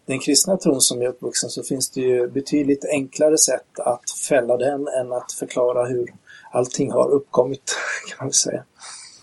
[0.05, 4.57] den kristna tron som är uppvuxen så finns det ju betydligt enklare sätt att fälla
[4.57, 6.13] den än att förklara hur
[6.51, 7.77] allting har uppkommit,
[8.09, 8.63] kan man säga.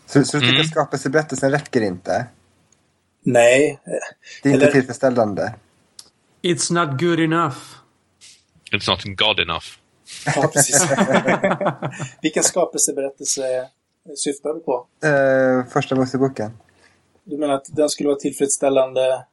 [0.07, 0.67] Så, så du tycker Mm.
[0.67, 2.27] skapelseberättelsen räcker inte?
[3.25, 3.81] Nej,
[4.43, 5.55] Det är inte Eller- tillfredsställande?
[6.43, 7.57] It's not good enough.
[8.73, 9.65] It's not God enough.
[10.37, 10.83] ja, precis.
[12.23, 13.43] Vilken skapelseberättelse
[14.17, 14.87] syftar du på?
[15.05, 16.59] Eh, första Moseboken?
[17.25, 19.25] Du menar att den skulle vara tillfredsställande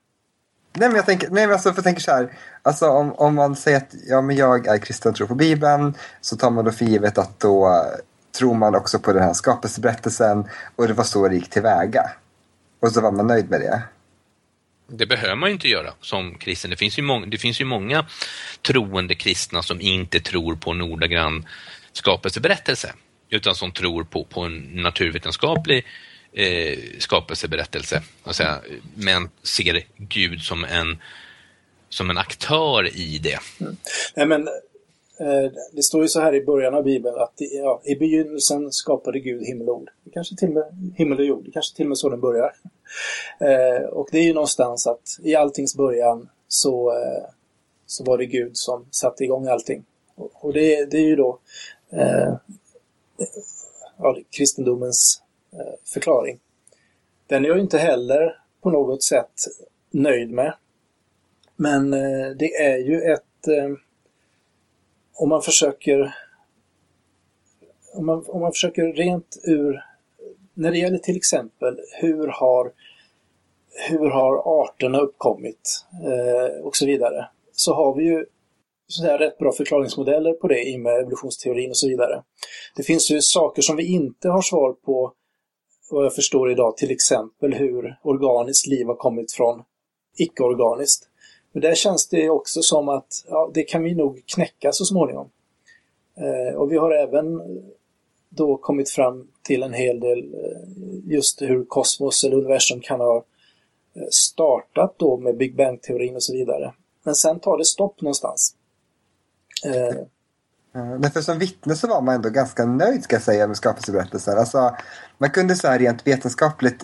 [0.74, 2.38] Nej men jag tänker, nej, men alltså, för jag tänker så här.
[2.62, 5.94] Alltså om, om man säger att ja, men jag är kristen och tror på Bibeln
[6.22, 7.86] så tar man då för givet att då
[8.38, 12.12] tror man också på den här skapelseberättelsen och det var så det gick tillväga.
[12.80, 13.82] Och så var man nöjd med det.
[14.88, 16.72] Det behöver man ju inte göra som kristen.
[16.72, 18.06] Det finns ju, många, det finns ju många
[18.62, 21.48] troende kristna som inte tror på en ordagrann
[21.92, 22.94] skapelseberättelse
[23.30, 25.86] utan som tror på, på en naturvetenskaplig
[26.34, 28.02] eh, skapelseberättelse.
[28.32, 28.60] Säga,
[28.96, 30.98] men ser Gud som en,
[31.90, 33.40] som en aktör i det.
[33.62, 33.78] Mm.
[34.16, 34.48] Nej, men,
[35.20, 39.20] Eh, det står ju så här i början av Bibeln att ja, i begynnelsen skapade
[39.20, 39.90] Gud himmel och jord.
[40.14, 42.56] Kanske till och med himmel och jord, det kanske till och med så den börjar.
[43.40, 47.24] Eh, och det är ju någonstans att i alltings början så, eh,
[47.86, 49.86] så var det Gud som satte igång allting.
[50.16, 51.40] Och, det, det, är ju då
[51.90, 52.34] eh,
[53.98, 55.22] ja, kristendomens
[55.94, 56.40] förklaring.
[57.28, 59.32] Den är jag inte heller på något sätt
[59.92, 60.54] nöjd med.
[61.56, 61.92] Men
[62.38, 63.24] det är ju ett...
[65.20, 66.16] Om man försöker...
[67.94, 69.84] Om man, om man försöker rent ur...
[70.54, 72.72] När det gäller till exempel hur har,
[73.90, 77.30] hur har arterna uppkommit eh, och så vidare.
[77.52, 78.26] Så har vi ju
[78.88, 82.24] så rätt bra förklaringsmodeller på det i och med evolutionsteorin och så vidare.
[82.76, 85.14] Det finns ju saker som vi inte har svar på
[85.92, 89.64] vad jag förstår idag, till exempel hur organiskt liv har kommit från
[90.18, 91.10] icke-organiskt.
[91.52, 95.30] Men där känns det också som att ja, det kan vi nog knäcka så småningom.
[96.18, 97.42] Eh, och vi har även
[98.30, 103.26] då kommit fram till en hel del eh, just hur kosmos eller universum kan ha
[103.96, 106.74] eh, startat då med Big Bang-teorin och så vidare.
[107.04, 108.56] Men sen tar det stopp någonstans.
[109.66, 110.06] Eh, eh
[110.74, 114.38] men för som vittne så var man ändå ganska nöjd ska jag säga med skapelseberättelsen.
[114.38, 114.76] Alltså,
[115.18, 116.84] man kunde så här rent vetenskapligt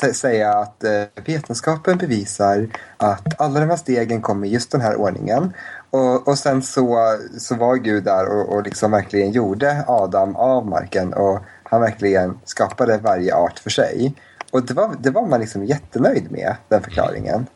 [0.00, 4.96] säga att eh, vetenskapen bevisar att alla de här stegen kommer i just den här
[4.96, 5.52] ordningen.
[5.90, 10.66] Och, och sen så, så var Gud där och, och liksom verkligen gjorde Adam av
[10.66, 14.14] marken och han verkligen skapade varje art för sig.
[14.52, 17.46] Och det var, det var man liksom jättenöjd med, den förklaringen.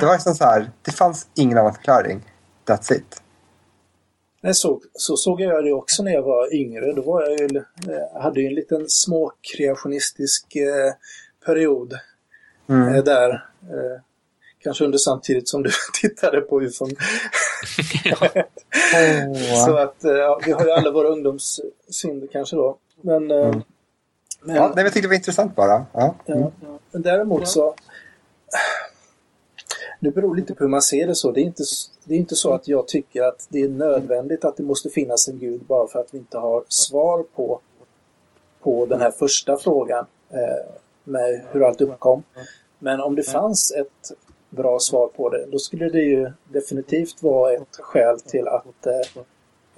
[0.00, 2.20] Det var liksom så här, det fanns ingen annan förklaring.
[2.66, 3.22] That's it.
[4.42, 6.92] Nej, så, så såg jag det också när jag var yngre.
[6.92, 10.92] Då var jag ju, eh, hade ju en liten småkreationistisk eh,
[11.44, 11.94] period
[12.68, 12.94] mm.
[12.94, 13.30] eh, där.
[13.62, 14.00] Eh,
[14.58, 16.90] kanske under samtidigt som du tittade på UFOn.
[19.66, 22.76] så att eh, ja, vi har ju alla våra ungdomssynder kanske då.
[23.00, 23.62] Men, mm.
[24.40, 25.86] men, ja, jag tyckte det var intressant bara.
[25.92, 26.14] Ja.
[26.26, 26.40] Mm.
[26.40, 26.50] Ja,
[26.90, 27.74] men däremot så
[30.02, 31.32] det beror lite på hur man ser det så.
[31.32, 31.62] Det är, inte,
[32.04, 35.28] det är inte så att jag tycker att det är nödvändigt att det måste finnas
[35.28, 37.60] en gud bara för att vi inte har svar på,
[38.62, 40.74] på den här första frågan eh,
[41.04, 42.22] med hur allt uppkom.
[42.78, 44.12] Men om det fanns ett
[44.50, 49.22] bra svar på det, då skulle det ju definitivt vara ett skäl till att eh,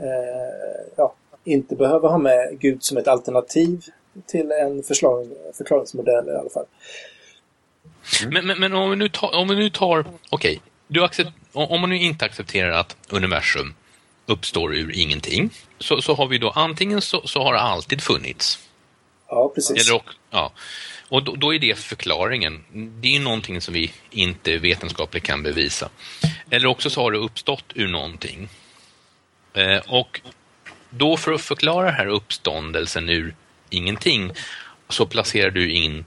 [0.07, 3.85] eh, ja, inte behöva ha med Gud som ett alternativ
[4.27, 6.67] till en förklaringsmodell i alla fall.
[8.23, 8.35] Mm.
[8.35, 10.61] Men, men, men, om vi nu tar, om vi nu tar okej,
[11.01, 13.75] okay, om man nu inte accepterar att universum
[14.27, 18.59] uppstår ur ingenting, så, så har vi då antingen så, så har det alltid funnits.
[19.29, 19.89] Ja, precis.
[19.91, 20.53] Eller, ja.
[21.09, 22.65] Och då, då, är det förklaringen.
[23.01, 25.91] Det är någonting som vi inte vetenskapligt kan bevisa.
[26.51, 28.49] Eller också så har det uppstått ur någonting.
[29.55, 30.21] Eh, och
[30.91, 33.35] då för att förklara den här uppståndelsen ur
[33.71, 34.33] ingenting
[34.89, 36.05] så placerar du in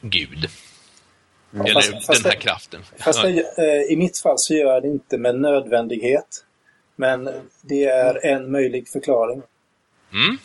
[0.00, 0.48] Gud.
[1.54, 1.66] Mm.
[1.66, 2.82] Eller fast, fast den här det, kraften.
[2.98, 6.44] Fast det, eh, I mitt fall så gör jag det inte med nödvändighet.
[6.96, 7.30] Men
[7.62, 9.42] det är en möjlig förklaring.
[10.12, 10.38] Mm.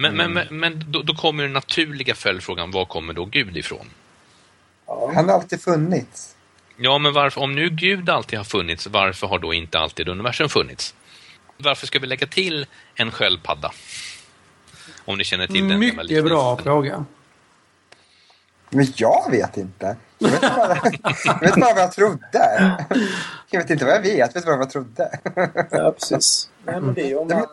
[0.00, 0.32] Men, mm.
[0.32, 3.90] men, men, men då, då, kommer den naturliga följdfrågan, var kommer då Gud ifrån?
[4.86, 5.12] Ja.
[5.14, 6.36] Han har alltid funnits.
[6.76, 10.48] Ja, men varför, om nu Gud alltid har funnits, varför har då inte alltid universum
[10.48, 10.94] funnits?
[11.56, 13.72] Varför ska vi lägga till en sköldpadda?
[15.04, 15.78] Om ni känner till den.
[15.78, 17.04] Mycket bra fråga.
[18.70, 19.96] Men jag vet inte.
[20.18, 20.80] Jag vet bara,
[21.24, 22.76] jag vet bara vad jag trodde.
[23.50, 25.18] Jag vet inte vad jag vet, jag vet bara vad jag trodde.
[25.70, 26.50] Ja, precis.
[26.64, 27.46] Nej, men det är om man...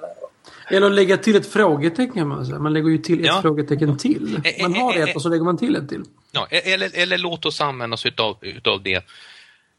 [0.67, 2.63] Eller lägga till ett frågetecken man.
[2.63, 3.41] Man lägger ju till ett ja.
[3.41, 4.39] frågetecken till.
[4.62, 6.04] Man har ett och så lägger man till ett till.
[6.32, 9.06] Ja, eller, eller låt oss använda oss utav, utav det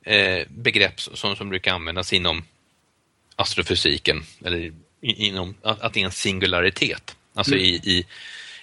[0.03, 2.45] eh, begrepp som, som brukar användas inom
[3.37, 4.23] astrofysiken.
[4.45, 7.17] Eller inom, att, att det är en singularitet.
[7.35, 7.65] Alltså mm.
[7.65, 8.07] i, i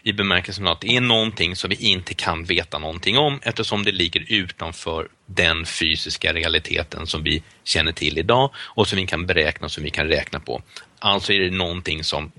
[0.04, 3.92] i bemärkelsen att det är någonting som vi inte kan veta någonting om eftersom det
[3.92, 9.66] ligger utanför den fysiska realiteten som vi känner till idag och som vi kan beräkna
[9.66, 10.62] och som vi kan räkna på.
[11.00, 12.32] Alltså är det någonting som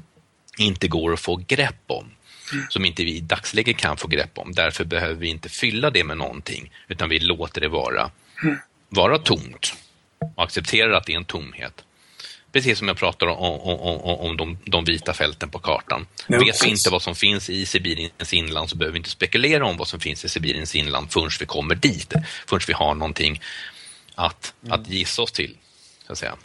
[0.59, 2.11] inte går att få grepp om.
[2.69, 4.53] som inte vi i dagsläget kan få grepp om.
[4.53, 8.11] Därför behöver vi inte fylla det med någonting, utan vi låter det vara,
[8.89, 9.75] vara tomt
[10.37, 11.85] och accepterar att det är en tomhet.
[12.55, 16.07] Precis som jag pratar om, om, om, om de, de, vita fälten på kartan.
[16.27, 16.65] Ja, Vet precis.
[16.65, 19.89] vi inte vad som finns i Sibiriens inland så behöver vi inte spekulera om vad
[19.89, 22.13] som finns i Sibiriens inland förrän vi kommer dit.
[22.47, 23.43] Förrän vi har någonting
[24.15, 25.57] att, att gissa oss till.
[26.07, 26.37] Så att säga.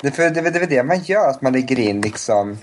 [0.00, 2.58] Det, för det, är det är väl det man gör, att man lägger in liksom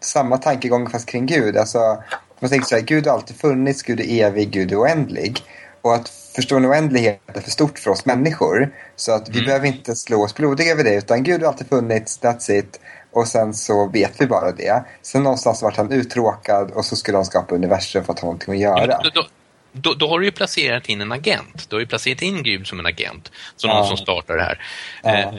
[0.00, 1.56] samma tankegång fast kring Gud.
[1.56, 2.02] Alltså,
[2.40, 5.42] man tänker så här, Gud har alltid funnits, Gud är evig, Gud är oändlig.
[5.82, 8.74] Och att förstå en oändlighet är för stort för oss människor.
[8.96, 9.46] Så att vi Mm.
[9.46, 12.80] behöver inte slå oss blodiga över det, utan Gud har alltid funnits, that's it.
[13.12, 14.84] Och sen så vet vi bara det.
[15.02, 18.54] Sen någonstans vart han uttråkad och så skulle han skapa universum för att ha någonting
[18.54, 19.00] att Ja, göra.
[19.02, 19.26] men då,
[19.72, 21.66] då, då, har du ju placerat in en agent.
[21.70, 23.76] Du har ju placerat in Gud som en agent, som Ja.
[23.78, 24.60] någon som startar det här.
[25.02, 25.18] Ja.
[25.18, 25.34] Eh,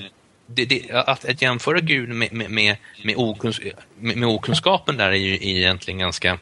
[0.48, 3.62] det, det, att, att jämföra Gud med, med, med, med, okuns,
[4.00, 6.40] med, med okunskapen där är ju egentligen ganska,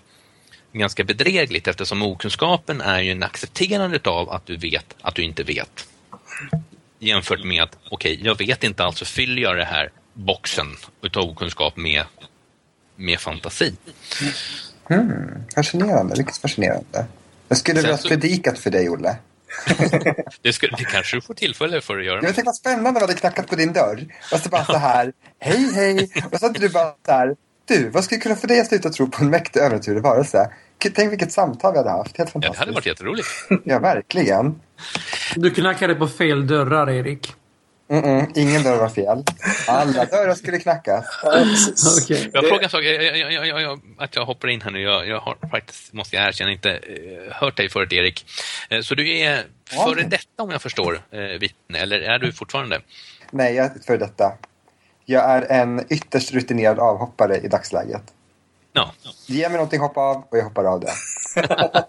[0.74, 5.44] ganska bedrägligt eftersom okunskapen är ju en accepterande av att du vet att du inte
[5.44, 5.88] vet.
[7.00, 11.78] Jämfört med att, okej, jag vet inte alltså fyller jag det här boxen utav okunskap
[11.78, 12.04] med,
[12.96, 13.74] med fantasi.
[14.84, 17.06] Hmm, fascinerande, vilket fascinerande.
[17.48, 19.18] Jag skulle vilja så- predikat för dig, Olle.
[20.42, 22.16] Det, skulle, det kanske du får tillfälle för att göra.
[22.16, 24.06] Jag tänkte vad spännande jag hade knackat på din dörr.
[24.32, 26.10] Och så bara så här, hej hej.
[26.32, 27.36] Och så hade du bara så här,
[27.68, 30.50] du, vad skulle kunna få dig att sluta tro på en mäktig övernaturlig varelse?
[30.96, 32.18] Tänk vilket samtal vi hade haft.
[32.18, 32.60] Helt Ja, det fantastiskt.
[32.60, 33.28] hade varit jätteroligt.
[33.64, 34.62] Ja, verkligen.
[35.36, 37.34] Du knackade på fel dörrar, Erik.
[37.90, 39.24] Mm-mm, ingen dörr var fel.
[39.68, 41.06] Alla dörrar skulle knackas.
[42.04, 42.30] Okej.
[42.34, 44.82] Jag frågar en sak, jag, jag, jag, jag, jag, att jag hoppar in här nu.
[44.82, 48.26] Jag, jag har faktiskt, måste jag erkänna, inte eh, hört dig förut, Erik.
[48.70, 49.44] Eh, så du är
[49.86, 52.82] före detta, om jag förstår, eh, vittne, eller är du fortfarande?
[53.32, 54.34] Nej, jag är för detta.
[55.10, 58.02] Jag är en ytterst rutinerad avhoppare i dagsläget.
[58.74, 58.92] Ja.
[59.26, 60.92] Ge mig någonting att hoppa av och jag hoppar av det.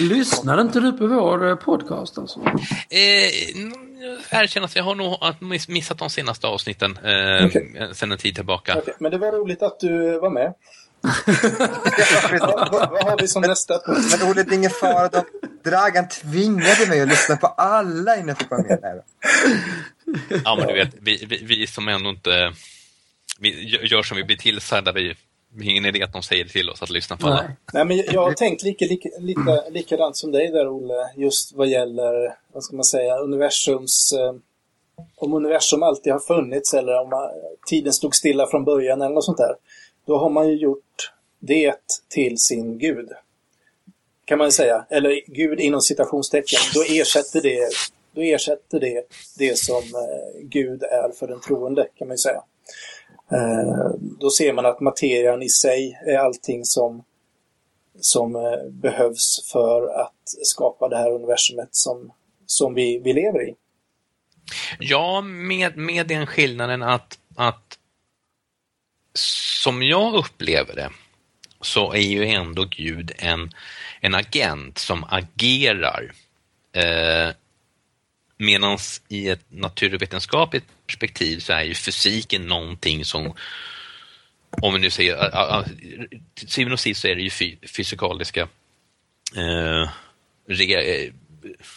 [0.00, 2.40] Lyssnar inte du på vår eh, podcast alltså?
[2.88, 2.98] Eh,
[4.30, 7.90] jag erkänner att jag har nog missat de senaste avsnitten eh, Okej.
[7.92, 8.78] sedan en tid tillbaka.
[8.78, 10.54] Okej, men det var roligt att du var med.
[12.40, 14.16] vad, vad, vad har vi som nästa punkt?
[14.18, 15.24] Men Olle, det är ingen fara.
[15.64, 19.02] Dragan tvingade mig att lyssna på alla innan jag fick vara med.
[20.44, 22.52] Ja, men du vet, vi, vi, vi som ändå inte
[23.40, 25.14] vi gör- som vi blir tillsagda, vi,
[25.54, 27.42] vi har ingen idé att de säger till oss att lyssna på alla.
[27.42, 27.56] Nej.
[27.72, 31.68] Nej, men jag har tänkt lika, lika, lika, likadant som dig där, Olle, just vad
[31.68, 34.12] gäller, vad ska man säga, universums...
[34.12, 34.34] Eh,
[35.16, 37.18] om universum alltid har funnits eller om eh,
[37.66, 39.54] tiden stod stilla från början eller något sånt där.
[40.06, 41.74] Då har man ju gjort det
[42.08, 43.08] till sin gud.
[44.24, 44.86] Kan man ju säga.
[44.90, 46.58] Eller gud inom citationstecken.
[46.74, 47.68] Då ersätter det,
[48.12, 49.04] då ersätter det
[49.38, 52.42] det som eh, Gud är för den troende, kan man ju säga.
[53.32, 57.04] Eh, då ser man att materian i sig är allting som,
[58.00, 62.12] som eh, behövs för att skapa det här universumet som,
[62.46, 63.54] som vi, vi lever i.
[64.78, 67.78] Ja, med, med den skillnaden att, att
[69.14, 70.90] som jag upplever det
[71.60, 73.50] så är ju ändå Gud en,
[74.00, 76.12] en agent som agerar
[76.72, 77.34] eh,
[78.40, 83.34] Medan i ett naturvetenskapligt perspektiv så är ju fysiken någonting som
[84.50, 85.64] om vi nu säger,
[86.34, 88.48] till syvende och sist så är det ju fy, fysikaliska
[89.36, 89.90] eh,
[90.48, 91.12] re, eh,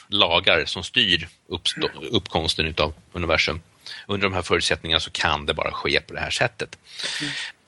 [0.07, 3.61] lagar som styr uppstå, uppkomsten utav universum.
[4.07, 6.77] Under de här förutsättningarna så kan det bara ske på det här sättet.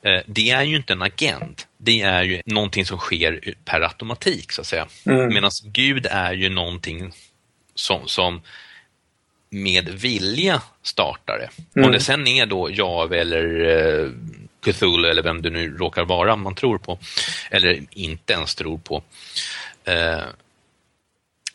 [0.01, 1.67] Eh, Det är ju inte en agent.
[1.77, 4.87] Det är ju någonting som sker per automatik, så att säga.
[5.05, 5.33] Mm.
[5.33, 7.11] Medan Gud är ju någonting
[7.75, 8.41] som, som
[9.55, 11.79] med vilja startar det.
[11.79, 11.85] Mm.
[11.85, 14.09] Om det sen är då Jave eller eh,
[14.59, 16.97] Cthulhu eller vem det nu råkar vara man tror på,
[17.51, 19.03] eller inte ens tror på,
[19.83, 20.23] eh,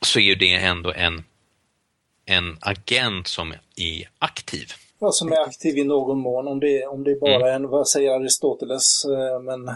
[0.02, 1.24] så är ju det ändå en,
[2.26, 4.66] en agent som är aktiv.
[5.02, 6.48] Ja, som är aktiv i någon mån.
[6.48, 9.74] Om det, om det är bara en, vad säger Aristoteles, eh, men eh,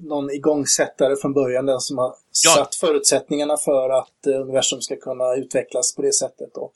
[0.00, 2.50] någon igångsättare från början, den som har Ja.
[2.50, 6.56] satt förutsättningarna för att universum ska kunna utvecklas på det sättet.
[6.56, 6.72] Och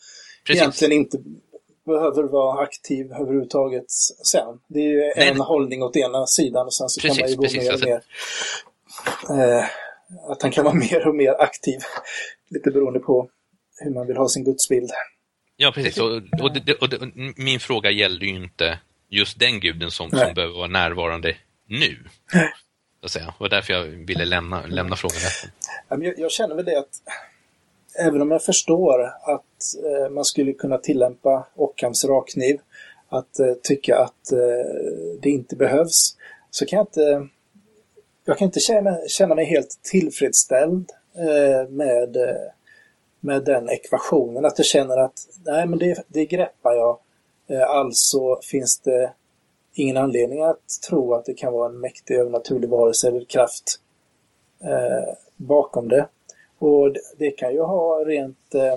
[0.48, 0.62] Precis.
[0.62, 1.18] egentligen inte
[1.86, 3.90] behöver vara aktiv överhuvudtaget
[4.32, 4.60] sen.
[4.68, 7.30] Det är ju Nej, en hållning åt ena sidan och sen så kan Precis, man
[7.30, 7.62] ju gå precis.
[7.62, 9.58] mer och Alltså- mer.
[9.58, 9.64] Eh,
[10.30, 11.80] att han kan vara mer och mer aktiv.
[12.50, 13.30] Lite beroende på
[13.80, 14.90] hur man vill ha sin gudsbild.
[15.56, 15.98] Ja, precis.
[15.98, 16.10] Och,
[16.42, 16.98] och, det, och det,
[17.36, 18.78] min fråga gällde ju inte
[19.08, 20.24] just den guden som, Nej.
[20.26, 21.36] som behöver vara närvarande
[21.66, 21.96] nu.
[23.00, 23.24] Så att säga.
[23.24, 26.02] Det var därför jag ville lämna, lämna frågan öppen.
[26.02, 26.88] Jag, jag känner väl det att
[27.98, 32.60] även om jag förstår att eh, man skulle kunna tillämpa Ockhams rakkniv,
[33.08, 34.74] att eh, tycka att eh,
[35.20, 36.16] det inte behövs,
[36.50, 37.28] så kan jag inte...
[38.24, 42.50] jag kan inte känna, känna mig helt tillfredsställd eh, med, eh,
[43.20, 44.44] med den ekvationen.
[44.44, 46.98] Att jag känner att nej, men det, det greppar jag.
[47.48, 49.12] Eh, alltså finns det
[49.74, 53.80] ingen anledning att tro att det kan vara en mäktig övernaturlig varelse eller kraft
[54.64, 56.08] eh, bakom det.
[56.58, 58.76] Och det, kan ju ha rent, eh,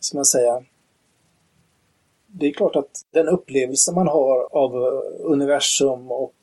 [0.00, 0.64] ska man säga,
[2.26, 6.34] det är klart att den upplevelse man har av eh, universum och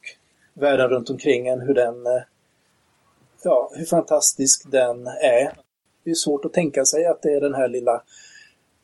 [0.54, 2.22] världen runt omkring en, hur den, eh,
[3.44, 5.54] ja, hur fantastisk den är.
[6.04, 8.04] Det är svårt att tänka sig att det är den här lilla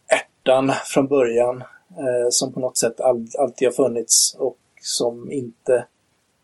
[0.07, 5.85] ärtan från början eh, som på något sätt all, alltid har funnits och som inte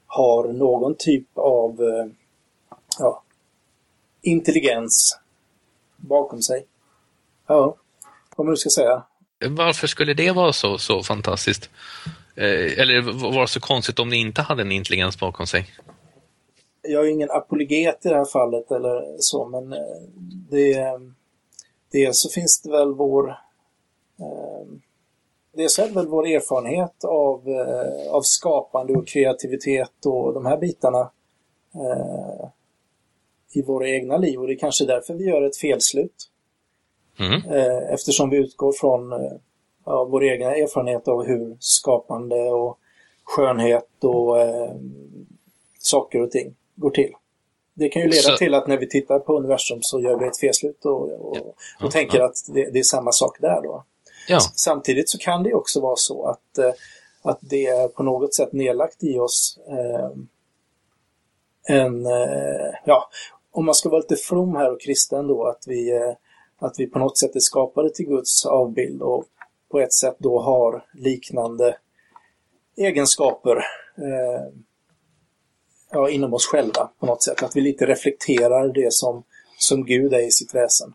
[0.08, 2.06] har någon typ av eh,
[3.00, 3.24] ja,
[4.22, 5.20] intelligens
[5.98, 6.66] bakom sig.
[7.48, 7.76] Ja,
[8.36, 9.04] vad man nu ska säga.
[9.50, 11.70] Varför skulle det vara så, så fantastiskt?
[12.36, 15.68] Eh, eller vara så konstigt om det inte hade en intelligens bakom sig?
[16.82, 19.80] Jag är ingen apologet i det här fallet eller så, men eh,
[20.50, 21.00] det,
[21.91, 23.30] dels så finns det väl vår
[24.20, 24.78] eh,
[25.58, 30.58] dels är det väl vår erfarenhet av, eh, av skapande och kreativitet och de här
[30.58, 31.12] bitarna
[31.76, 32.50] eh,
[33.54, 36.30] i våra egna liv och det är kanske därför vi gör ett felslut.
[37.20, 37.52] Mm.
[37.52, 39.32] Eh, eftersom vi utgår från eh,
[39.86, 42.80] ja, vår egen erfarenhet av hur skapande och
[43.24, 44.76] skönhet och eh,
[45.80, 47.14] saker och ting går till.
[47.74, 48.38] Det kan ju leda så...
[48.38, 51.56] till att när vi tittar på universum så gör vi ett felslut och, och, och,
[51.82, 53.84] och tänker att det, det, är samma sak där då.
[54.28, 54.39] Ja.
[54.56, 56.72] Samtidigt så kan det också vara så att, eh,
[57.22, 60.10] att det är på något sätt nedlagt i oss eh,
[61.68, 63.10] en, eh, ja,
[63.52, 66.14] om man ska vara lite from här och kristen då, att vi, eh,
[66.60, 69.26] att vi på något sätt är skapade till Guds avbild och
[69.72, 71.78] på ett sätt då har liknande
[72.78, 73.56] egenskaper
[73.98, 74.54] eh,
[75.91, 77.43] ja, inom oss själva på något sätt.
[77.43, 79.24] Att vi lite reflekterar det som,
[79.58, 80.93] som Gud är i sitt väsen.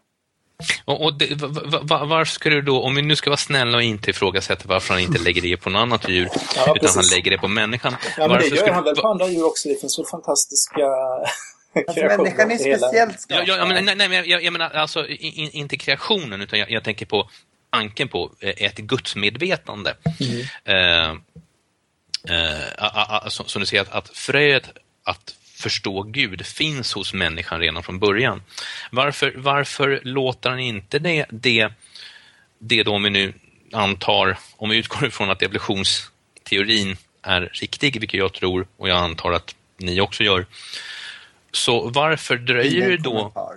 [0.84, 1.34] Och, och det,
[1.82, 5.02] varför skulle du då, om vi nu ska vara snälla och inte ifrågasätta varför han
[5.02, 7.94] inte lägger det på något annat djur, ja, utan han lägger det på människan.
[8.18, 9.68] Ja, men det gör skulle, han väl på andra djur också.
[9.68, 10.88] Det finns så fantastiska
[11.74, 13.48] Alltså, människan är speciellt skapad.
[13.48, 16.84] Ja, ja, men, nej, nej, jag, jag menar alltså in, inte kreationen, utan jag, jag,
[16.84, 17.30] tänker på
[17.70, 19.94] tanken på eh, ett gudsmedvetande.
[20.20, 20.40] Mm.
[20.64, 21.10] Eh,
[22.36, 24.70] eh, som, som, du säger, att, att fröet
[25.04, 28.42] att förstå Gud finns hos människan redan från början.
[28.90, 31.68] Varför, varför låter han inte det, det,
[32.58, 33.32] det då om vi nu
[33.72, 39.32] antar, om vi utgår ifrån att evolutionsteorin är riktig, vilket jag tror och jag antar
[39.32, 40.46] att ni också gör,
[41.52, 43.32] så varför dröjer det då...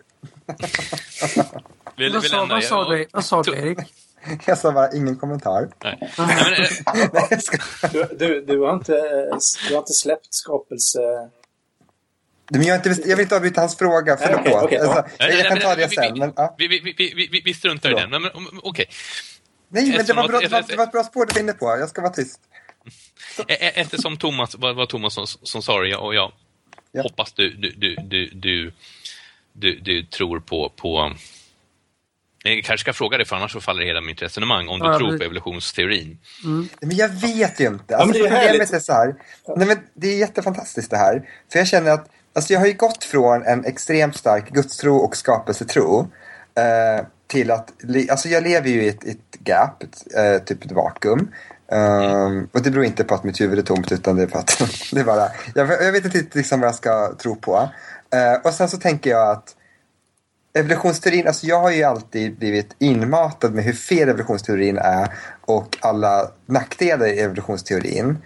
[1.98, 3.80] vill, vad, sa, vad, sa du, vad sa du, Erik?
[4.46, 5.70] Jag sa bara ingen kommentar.
[5.84, 6.12] Nej.
[7.92, 8.92] du, du, du, har inte,
[9.68, 11.00] du har inte släppt skapelse...
[12.50, 14.40] Men jag, inte, jag vill inte avbryta hans fråga, förlåt.
[14.40, 16.20] Okay, okay, alltså, jag, jag kan ta det sen.
[16.20, 16.56] Men, ja.
[16.58, 18.10] vi, vi, vi, vi, struntar i den.
[18.10, 18.60] Men, okej.
[18.64, 18.86] Okay.
[19.70, 21.54] Nej, men det var, bra, det, var, det var ett bra spår du var inne
[21.54, 21.66] på.
[21.66, 22.40] Jag ska vara tyst.
[23.48, 26.32] Eftersom Thomas, vad, vad Thomas som, som sa det, och jag
[26.96, 27.02] Ja.
[27.02, 27.96] Hoppas du, du, du,
[28.34, 28.72] du,
[29.54, 31.14] du, du, tror på, på
[32.44, 34.98] jag kanske ska fråga dig, för annars så faller hela mitt resonemang, om du ja,
[34.98, 35.18] tror det...
[35.18, 36.18] på evolutionsteorin.
[36.44, 36.70] Mm.
[36.82, 37.98] Men jag vet ju inte.
[37.98, 39.16] Alltså, ja, det är problemet är så här.
[39.58, 41.30] Nej, men det är jättefantastiskt det här.
[41.52, 45.18] För jag känner att, alltså jag har ju gått från en extremt stark gudstro och
[45.18, 46.12] skapelsetro
[46.58, 47.74] eh, till att,
[48.10, 51.32] alltså jag lever ju i ett, ett gap, ett, eh, typ ett vakuum.
[51.72, 54.40] Um, och det beror inte på att mitt huvud är tomt utan det är för
[54.40, 54.62] att
[54.92, 57.70] det är bara, jag, jag vet inte liksom vad jag ska tro på.
[58.16, 59.56] Uh, och sen så tänker jag att
[60.54, 65.08] evolutionsteorin, alltså jag har ju alltid blivit inmatad med hur fel evolutionsteorin är
[65.42, 68.18] och alla nackdelar i evolutionsteorin.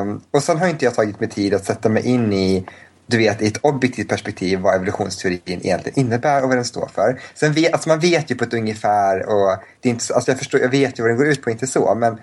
[0.00, 2.66] Um, och sen har inte jag tagit mig tid att sätta mig in i
[3.06, 7.20] du vet, i ett objektivt perspektiv vad evolutionsteorin egentligen innebär och vad den står för.
[7.34, 10.38] Sen vet, alltså man vet ju på ett ungefär och det är inte, alltså jag,
[10.38, 12.18] förstår, jag vet ju vad den går ut på, inte så, men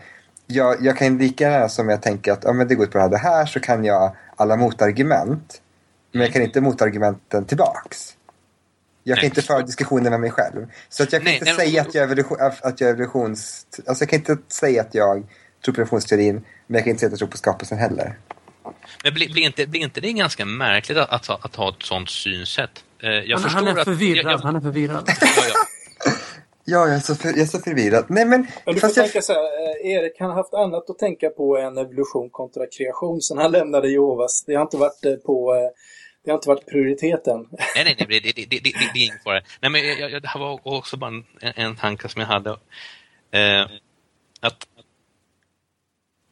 [0.48, 3.08] jag, jag kan lika gärna som jag tänker att ja, men det går ut på
[3.08, 5.62] det här, så kan jag alla motargument.
[6.12, 8.16] Men jag kan inte motargumenten tillbaks.
[9.04, 9.26] Jag kan nej.
[9.26, 10.68] inte föra diskussioner med mig själv.
[10.90, 13.66] Så att jag kan nej, inte nej, säga att jag, evolution, att jag evolutions...
[13.88, 15.24] Alltså jag kan inte säga att jag
[15.66, 16.36] tror på evolutionsteorin,
[16.68, 18.18] men jag kan inte säga att jag tror på skapelsen heller.
[19.04, 22.10] Men blir, blir, inte, blir inte det ganska märkligt att, att, att ha ett sånt
[22.10, 22.84] synsätt?
[23.04, 25.04] Eh, jag han, han, är förvirrad, jag, jag, han är förvirrad.
[25.22, 25.66] ja, ja.
[26.66, 28.06] Ja, jag är så, för, jag är så förvirrad.
[28.10, 28.48] Nej, men...
[28.66, 31.58] men du får tänka så här, eh, Erik han har haft annat att tänka på
[31.58, 34.44] än evolution kontra kreation sen han lämnade Jehovas.
[34.48, 35.54] Det har inte varit eh, på...
[35.56, 35.70] Eh,
[36.26, 37.48] det har inte varit prioriteten.
[37.52, 39.44] Nej, nej, nej, det, det, det, det, det är inget på det.
[39.62, 41.24] Nej, men jag, jag, det här var också bara en,
[41.56, 42.50] en tanke som jag hade.
[43.32, 43.68] Eh,
[44.40, 44.68] att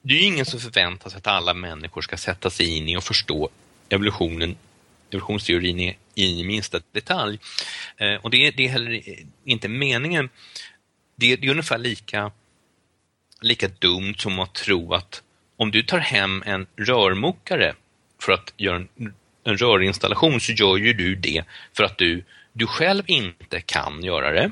[0.02, 2.98] det är ju ingen som förväntar sig att alla människor ska sätta sig in i
[2.98, 3.50] och förstå
[3.90, 4.58] evolutionen
[5.14, 7.40] evolutionsteorin i, i minsta detalj.
[7.98, 9.04] Eh, och det, det är heller
[9.46, 10.30] inte meningen.
[11.16, 12.32] Det, det är ungefär lika,
[13.42, 15.24] lika dumt som att tro att
[15.58, 17.74] om du tar hem en rörmokare
[18.22, 21.44] för att göra en, en rörinstallation så gör ju du det
[21.74, 24.52] för att du, du själv inte kan göra det.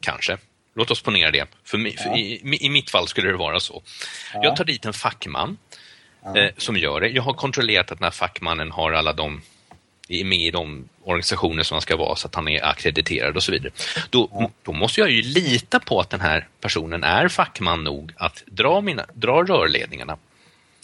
[0.00, 0.38] Kanske.
[0.74, 1.46] Låt oss ponera det.
[1.64, 3.82] För, mi, för i, i, mitt fall skulle det vara så.
[4.34, 4.40] Ja.
[4.44, 5.58] Jag tar dit en fackman
[6.36, 7.08] eh, som gör det.
[7.08, 9.42] Jag har kontrollerat att den här fackmannen har alla de
[10.08, 13.42] är med i de organisationer som han ska vara så att han är akkrediterad och
[13.42, 13.72] så vidare.
[14.10, 18.42] Då, då måste jag ju lita på att den här personen är fackman nog att
[18.46, 20.16] dra, mina, dra rörledningarna.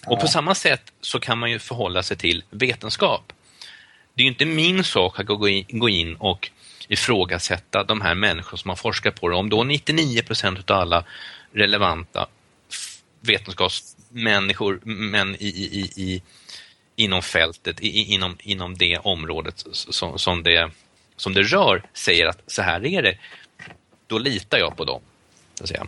[0.06, 3.32] Och på samma sätt så kan man ju förhålla sig till vetenskap.
[4.14, 5.26] Det är ju inte min sak att
[5.68, 6.50] gå in, och
[6.88, 9.36] ifrågasätta de här människorna som har forskat på det.
[9.36, 11.04] Om då 99 procent av alla
[11.52, 12.26] relevanta
[13.20, 16.22] vetenskapsmänniskor män i, i, i,
[16.96, 20.70] inom fältet, i, inom, inom det området som, som, det,
[21.16, 23.18] som det rör säger att så här är det,
[24.06, 25.00] då litar jag på dem.
[25.54, 25.86] Så att säga.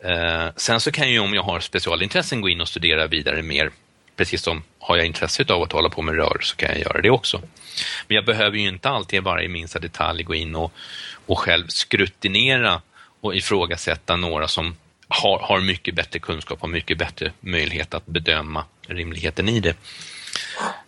[0.00, 3.70] Eh, sen så kan ju om jag har specialintressen gå in och studera vidare mer.
[4.16, 7.00] Precis som har jag intresse av att hålla på med rör så kan jag göra
[7.00, 7.40] det också.
[8.08, 10.72] Men jag behöver ju inte alltid bara i minsta detalj gå in och,
[11.26, 12.82] och själv skrutinera
[13.20, 14.76] och ifrågasätta några som
[15.08, 19.76] har, har mycket bättre kunskap och mycket bättre möjlighet att bedöma rimligheten i det.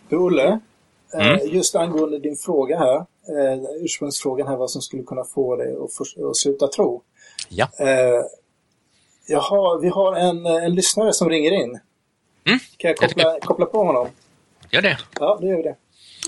[0.09, 0.59] Du, Olle,
[1.13, 1.39] eh, Mm.
[1.47, 5.93] just angående din fråga här, eh, ursprungsfrågan här, vad som skulle kunna få dig att,
[5.93, 7.01] för, att sluta tro.
[7.49, 7.69] Ja.
[7.79, 8.23] Eh,
[9.27, 11.79] jag har, vi har en, en lyssnare som ringer in.
[12.45, 12.59] Mm.
[12.77, 14.07] Kan jag koppla, koppla på honom?
[14.71, 14.97] Gör det.
[15.19, 15.75] Ja, det gör vi det.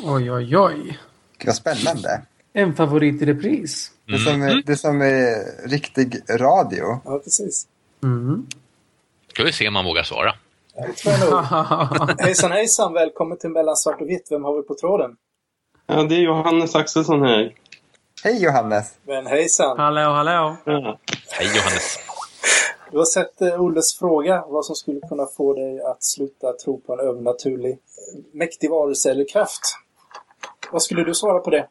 [0.04, 1.00] Oj, oj, oj.
[1.46, 2.22] Vad spännande.
[2.54, 3.92] En favorit i repris.
[4.08, 7.00] Det är som, det är som är riktig radio.
[7.06, 7.68] Ja, precis.
[8.04, 8.48] Mm.
[9.34, 10.34] Ska vi se om man vågar svara.
[10.76, 11.30] Det tror jag
[12.08, 12.22] nog.
[12.22, 12.94] hejsan, hejsan.
[12.94, 14.28] Välkommen till Mellan svart och vitt.
[14.30, 15.16] Vem har vi på tråden?
[15.88, 17.54] Ja, det är Johannes Axelsson här.
[18.24, 18.94] Hej Johannes!
[19.04, 19.78] Men hejsan.
[19.80, 20.56] hallå, hallå.
[20.66, 21.00] Ja.
[21.32, 21.98] Hej Johannes.
[22.92, 26.82] Du har sett eh, Olles fråga, vad som skulle kunna få dig att sluta tro
[26.82, 27.78] på en övernaturlig, eh,
[28.34, 29.62] mäktig varelse eller kraft.
[30.72, 31.68] Vad skulle du svara på det?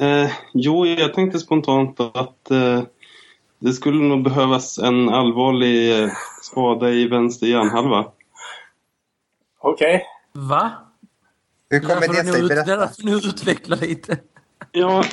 [0.00, 2.82] Eh, jo, jag tänkte spontant att eh,
[3.60, 6.10] det skulle nog behövas en allvarlig eh,
[6.42, 8.12] skada i vänster hjärnhalva.
[9.58, 10.04] Okej.
[10.32, 10.72] Va?
[11.70, 12.24] Hur kommer det sig?
[12.24, 12.76] nu ut- Berätta.
[12.76, 14.18] där får du utveckla lite.
[14.72, 15.04] Ja,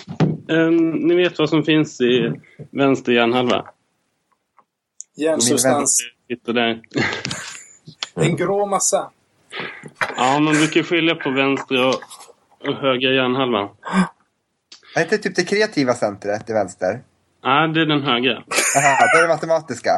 [0.50, 2.34] eh, ni vet vad som finns i
[2.72, 3.66] vänster hjärnhalva?
[5.16, 5.98] Järnsubstans.
[6.28, 6.82] Sitter där.
[8.16, 9.12] En grå massa.
[10.18, 11.95] Ja, man brukar skilja på vänster och,
[12.68, 13.70] och höger hjärnhalva.
[14.95, 17.02] Är inte typ det kreativa centret till vänster?
[17.41, 18.43] Ja, det är den högra.
[18.75, 19.91] Jaha, det är det matematiska?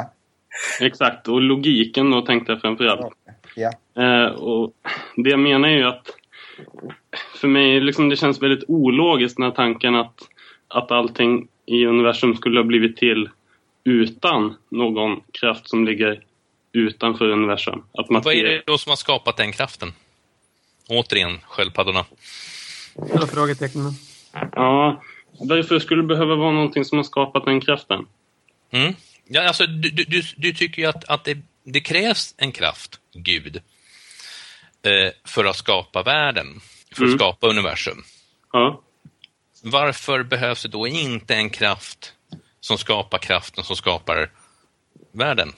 [0.81, 3.15] Exakt, och logiken då tänkte jag framförallt.
[3.55, 3.71] Ja.
[4.03, 4.73] Eh, och
[5.15, 6.07] det jag menar är ju att
[7.35, 10.19] för mig liksom det känns väldigt ologiskt den här tanken att,
[10.67, 13.29] att allting i universum skulle ha blivit till
[13.83, 16.23] utan någon kraft som ligger
[16.71, 17.83] utanför universum.
[17.93, 19.93] Att Vad är det då som har skapat den kraften?
[20.89, 22.05] Återigen, sköldpaddorna.
[23.13, 23.91] Eller frågetecknen.
[24.51, 25.01] Ja,
[25.39, 28.05] varför skulle det behöva vara någonting som har skapat den kraften?
[28.71, 28.93] Mm.
[29.27, 33.55] Ja, alltså, du, du, du, tycker ju att, att det, det krävs en kraft, Gud,
[34.83, 36.59] eh, för att skapa världen,
[36.91, 37.17] för att Mm.
[37.19, 38.03] skapa universum.
[38.53, 38.81] Ja.
[39.63, 42.13] Varför behövs det då inte en kraft
[42.59, 44.31] som skapar kraften som skapar
[45.11, 45.53] världen?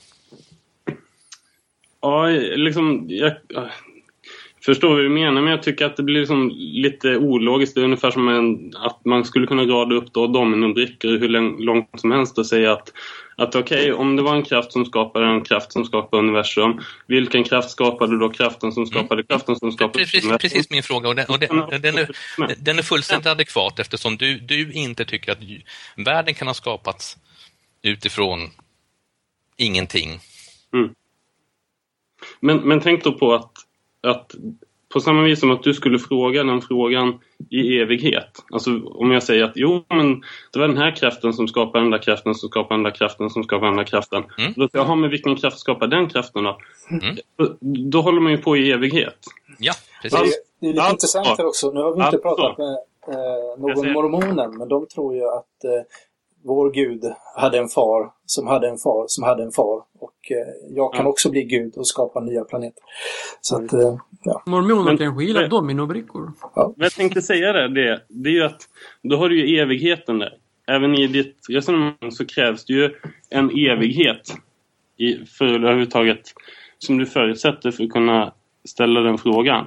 [2.01, 3.33] Ja, liksom, jag
[4.65, 7.75] förstår vad du menar, men jag tycker att det blir liksom lite ologiskt.
[7.75, 11.59] Det är ungefär som en, att man skulle kunna rada upp då dominobrickor hur lång-
[11.59, 12.93] långt som helst och säga att,
[13.35, 17.43] att okej, om det var en kraft som skapade en kraft som skapar universum, vilken
[17.43, 20.49] kraft skapade då kraften som skapade kraften som skapade Precis, universum?
[20.49, 22.09] precis min fråga och, den, och den, den, är,
[22.57, 25.39] den är fullständigt adekvat eftersom du, du inte tycker att
[25.97, 27.17] världen kan ha skapats
[27.83, 28.39] utifrån
[29.57, 30.19] ingenting.
[32.39, 33.51] Men, men tänk då på att,
[34.07, 34.35] att
[34.93, 38.43] på samma vis som att du skulle fråga den frågan i evighet.
[38.51, 40.21] Alltså om jag säger att jo, men
[40.53, 43.29] det var den här kraften som skapar den där kraften som skapar den där kraften
[43.29, 44.23] som skapar den där kraften.
[44.37, 44.53] Mm.
[44.55, 46.57] Då säger jag, men vilken kraft skapar den kraften då?
[46.89, 47.15] Mm.
[47.37, 47.55] Då,
[47.89, 49.17] då håller man ju på i evighet.
[49.59, 49.73] Ja,
[50.03, 50.35] Det precis.
[50.35, 51.71] är, det är lite Allt intressant här också.
[51.71, 52.77] Nu har vi inte Allt pratat med
[53.07, 55.81] eh, någon mormonen, men de tror ju att eh,
[56.43, 57.03] vår Gud
[57.35, 59.83] hade en far som hade en far som hade en far.
[59.99, 61.09] Och eh, jag kan Ja.
[61.09, 62.83] också bli Gud och skapa nya planeter.
[63.41, 64.43] Så att, eh, ja.
[64.45, 66.31] Mormoner Men- kanske gillar dominobrickor.
[66.55, 68.61] Vad jag tänkte säga där, det, det är ju att
[69.03, 70.33] då har du ju evigheten där.
[70.67, 72.89] Även i ditt resonemang så krävs det ju
[73.29, 74.35] en evighet
[74.97, 76.21] i, för överhuvudtaget
[76.77, 78.33] som du förutsätter för att kunna
[78.65, 79.65] ställa den frågan.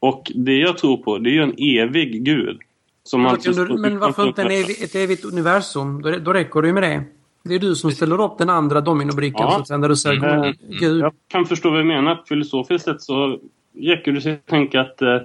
[0.00, 2.58] Och det jag tror på, det är ju en evig gud.
[3.06, 6.02] Som Men, alltså du, men varför inte evig, ett evigt universum?
[6.02, 7.04] Då, då räcker det ju med det.
[7.44, 9.50] Det är du som ställer upp den andra dominobrickan Ja.
[9.52, 10.42] så att säga, när du säger Mm.
[10.42, 10.54] mm.
[10.80, 11.00] Gud.
[11.00, 12.22] Jag kan förstå vad du menar.
[12.28, 13.38] Filosofiskt sett så
[13.80, 15.16] räcker det att tänka att eh,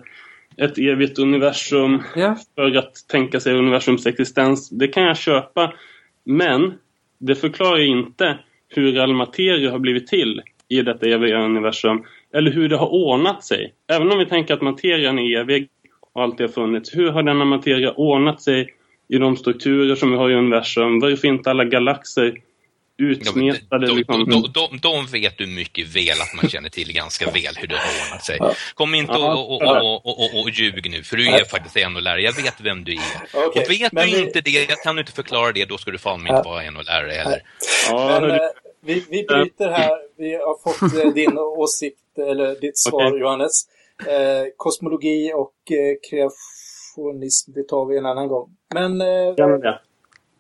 [0.58, 2.36] ett evigt universum Ja.
[2.56, 5.74] för att tänka sig universums existens, det kan jag köpa.
[6.26, 6.74] Men
[7.20, 12.04] det förklarar inte hur all materia har blivit till i detta eviga universum.
[12.34, 13.74] Eller hur det har ordnat sig.
[13.88, 15.70] Även om vi tänker att materian är evig
[16.14, 16.96] och alltid har funnits.
[16.96, 18.74] Hur har denna materia ordnat sig
[19.10, 21.00] i de strukturer som vi har i universum?
[21.00, 22.34] Varför är inte alla galaxer
[22.98, 23.88] utsmetade?
[23.88, 24.30] de, liksom?
[24.30, 27.76] de, de, de vet du mycket väl att man känner till ganska väl hur det
[27.76, 28.40] har ordnat sig.
[28.74, 31.96] Kom inte och, och, och, och, och, och ljug nu, för du är faktiskt en
[31.96, 32.22] och lärare.
[32.22, 33.00] Jag vet vem du är.
[33.34, 35.92] Okej, och vet men du vi- inte det, kan du inte förklara det, då ska
[35.92, 37.42] du fan inte vara en och lärare heller.
[37.90, 38.38] Ja, Men eh,
[38.86, 39.98] vi, vi bryter här.
[40.18, 43.20] Vi har fått eh, din åsikt, eller ditt svar Okej.
[43.20, 43.52] Johannes.
[44.08, 48.50] Eh, kosmologi och eh, kreationism, det tar vi en annan gång.
[48.74, 49.02] Men...
[49.02, 49.80] Eh, det.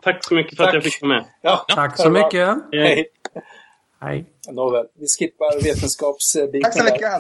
[0.04, 0.76] Tack så mycket för att Tack.
[0.76, 1.26] jag fick vara med.
[1.42, 2.58] ja, Tack så mycket.
[2.72, 3.08] Hej.
[4.02, 4.26] Hej.
[4.52, 7.12] Nåväl, vi skippar vetenskapsbiten Tack så mycket.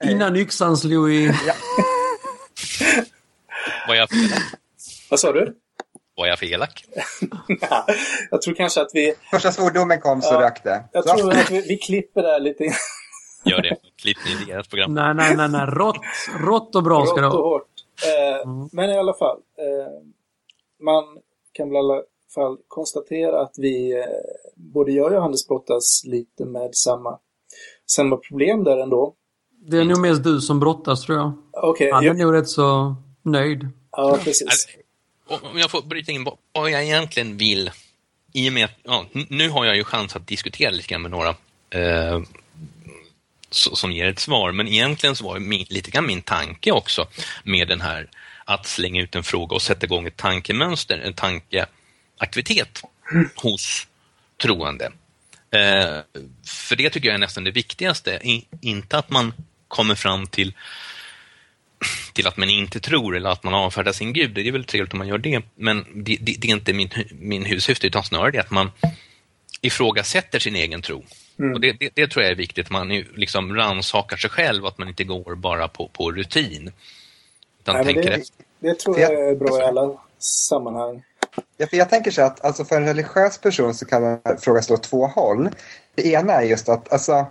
[0.00, 0.12] Hej.
[0.12, 1.32] Innan yxan slog i...
[3.88, 4.42] Var jag elak?
[5.10, 5.56] Vad sa du?
[6.16, 6.84] Var jag för elak?
[8.30, 9.14] jag tror kanske att vi...
[9.30, 10.54] Första svordomen kom så Ja.
[10.64, 10.84] det.
[10.92, 12.64] Jag tror att vi, vi klipper där lite.
[13.50, 13.76] Gör det.
[14.02, 14.94] Klipp i deras program.
[14.94, 15.66] Nej, nej, nej, nej.
[15.66, 15.96] Rått,
[16.40, 17.50] rått och bra ska det Rått och vara.
[17.50, 17.68] hårt.
[18.42, 19.36] Eh, Men i alla fall.
[19.58, 19.92] Eh,
[20.84, 21.04] man
[21.52, 22.02] kan väl i alla
[22.34, 24.04] fall konstatera att vi, eh,
[24.54, 27.18] både jag och Johannes brottas lite med samma,
[27.90, 29.14] samma problem där ändå.
[29.68, 31.32] Det är nog mest du som brottas tror jag.
[31.52, 33.68] Okej, Han är ja, nog rätt så nöjd.
[33.92, 34.42] ja precis.
[34.48, 34.68] Alltså,
[35.52, 37.70] Om jag får bryta in vad- jag egentligen vill,
[38.32, 41.10] i och med att, ja, nu har jag ju chans att diskutera lite grann med
[41.10, 41.28] några
[41.70, 42.20] eh,
[43.56, 47.08] som ger ett svar, men egentligen så var min, lite grann min tanke också
[47.44, 48.08] med den här
[48.44, 52.82] att slänga ut en fråga och sätta igång ett tankemönster, en tankeaktivitet
[53.36, 53.86] hos
[54.42, 54.92] troende.
[55.50, 55.98] Eh,
[56.46, 59.32] för det tycker jag är nästan det viktigaste, I, inte att man
[59.68, 60.54] kommer fram till
[62.12, 64.30] till att man inte tror eller att man avfärdar sin gud.
[64.30, 66.90] Det är väl trevligt om man gör det, men det, det, det är inte min,
[67.10, 68.70] min huvudsyfte, utan snarare det att man
[69.60, 71.04] ifrågasätter sin egen tro.
[71.38, 74.78] Och det, det, det tror jag är viktigt, att man liksom rannsakar sig själv, att
[74.78, 76.72] man inte går bara på, på rutin.
[77.60, 78.22] Utan Nej, det,
[78.60, 81.02] det tror jag är bra i alla sammanhang.
[81.56, 84.74] Ja, för jag tänker så att alltså för en religiös person så kan frågan slå
[84.74, 85.48] åt två håll.
[85.94, 87.26] Det ena är just att alltså,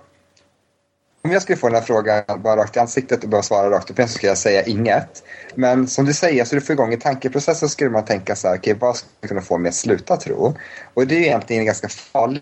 [1.24, 3.92] om jag skulle få den här frågan bara rakt i ansiktet och bara svara rakt
[3.92, 5.24] upp igen så skulle jag säga inget.
[5.56, 8.48] Men som du säger, så du får igång en tankeprocess så skulle man tänka så
[8.48, 10.56] här, okej vad skulle kunna få mig att sluta tro?
[10.94, 12.42] Och det är ju egentligen en ganska farlig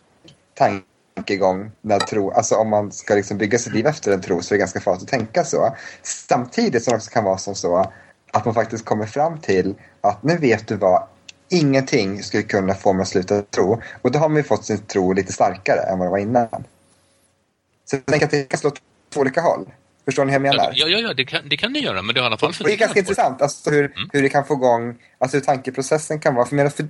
[1.16, 4.54] tankegång när tro, alltså om man ska liksom bygga sitt liv efter en tro så
[4.54, 5.76] är det ganska farligt att tänka så.
[6.02, 7.92] Samtidigt som det också kan vara som så
[8.32, 11.08] att man faktiskt kommer fram till att nu vet du vad,
[11.50, 13.82] ingenting skulle kunna få mig att sluta tro.
[14.02, 16.64] Och då har man ju fått sin tro lite starkare än vad det var innan.
[17.86, 18.72] Så jag tänker att det kan slå
[19.14, 19.66] två olika håll.
[20.06, 20.72] Förstår ni hur jag menar?
[20.76, 22.54] Ja, ja, ja det, kan, det kan ni göra, men det har i alla fall
[22.60, 26.36] det är ganska intressant alltså hur, hur det kan få igång, alltså hur tankeprocessen kan
[26.36, 26.46] vara.
[26.46, 26.88] För, för,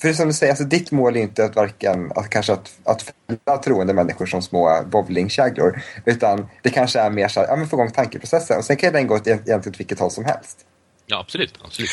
[0.00, 3.02] för som du säger, alltså ditt mål är inte att varken, att kanske att, att
[3.02, 5.82] fälla troende människor som små bowlingkäglor.
[6.04, 8.58] Utan det kanske är mer så här, ja men få igång tankeprocessen.
[8.58, 10.66] Och sen kan den gå åt egentligen åt vilket håll som helst.
[11.06, 11.58] Ja, absolut.
[11.64, 11.90] absolut.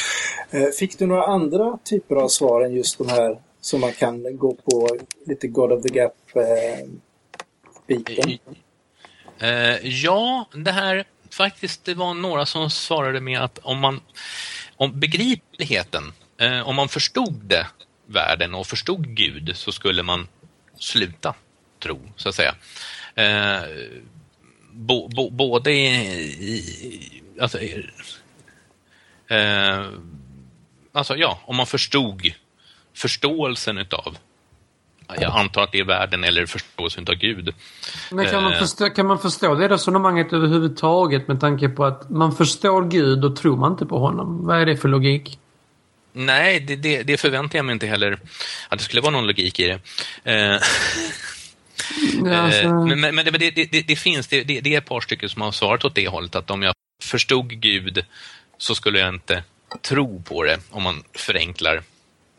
[0.51, 4.38] Eh, Fick du några andra typer av svar än just de här som man kan
[4.38, 6.80] gå på lite God of the Gap-biten?
[9.39, 14.01] Eh, ja, det här faktiskt, det var några som svarade med att om man,
[14.76, 17.68] om begripligheten, eh, om man förstod det,
[18.08, 20.28] världen och förstod Gud så skulle man
[20.80, 21.36] sluta
[21.80, 22.55] tro, så att säga.
[23.16, 23.64] Eh,
[24.72, 25.88] bo, bo, både i,
[26.53, 27.60] i alltså,
[29.28, 29.86] eh,
[30.91, 32.32] alltså, ja, om man förstod
[32.93, 34.18] förståelsen utav
[35.16, 37.53] jag antar att det är världen eller förståelsen utav Gud.
[38.12, 38.60] Men kan man, Eh.
[38.60, 43.36] förstå, kan man förstå det resonemanget överhuvudtaget med tanke på att man förstår Gud och
[43.36, 44.45] tror man inte på honom?
[44.45, 45.39] Vad är det för logik?
[46.18, 48.20] Nej, det, det, det förväntar jag mig inte heller
[48.70, 49.80] att det skulle vara någon logik i det.
[50.32, 50.61] Eh,
[52.26, 54.78] Ja, alltså, eh, men men, men det, det, det, det finns, det, det, det är
[54.78, 58.05] ett par stycken som har svarat åt det hållet att om jag förstod Gud
[58.57, 59.43] så skulle jag inte
[59.82, 61.84] tro på det om man förenklar,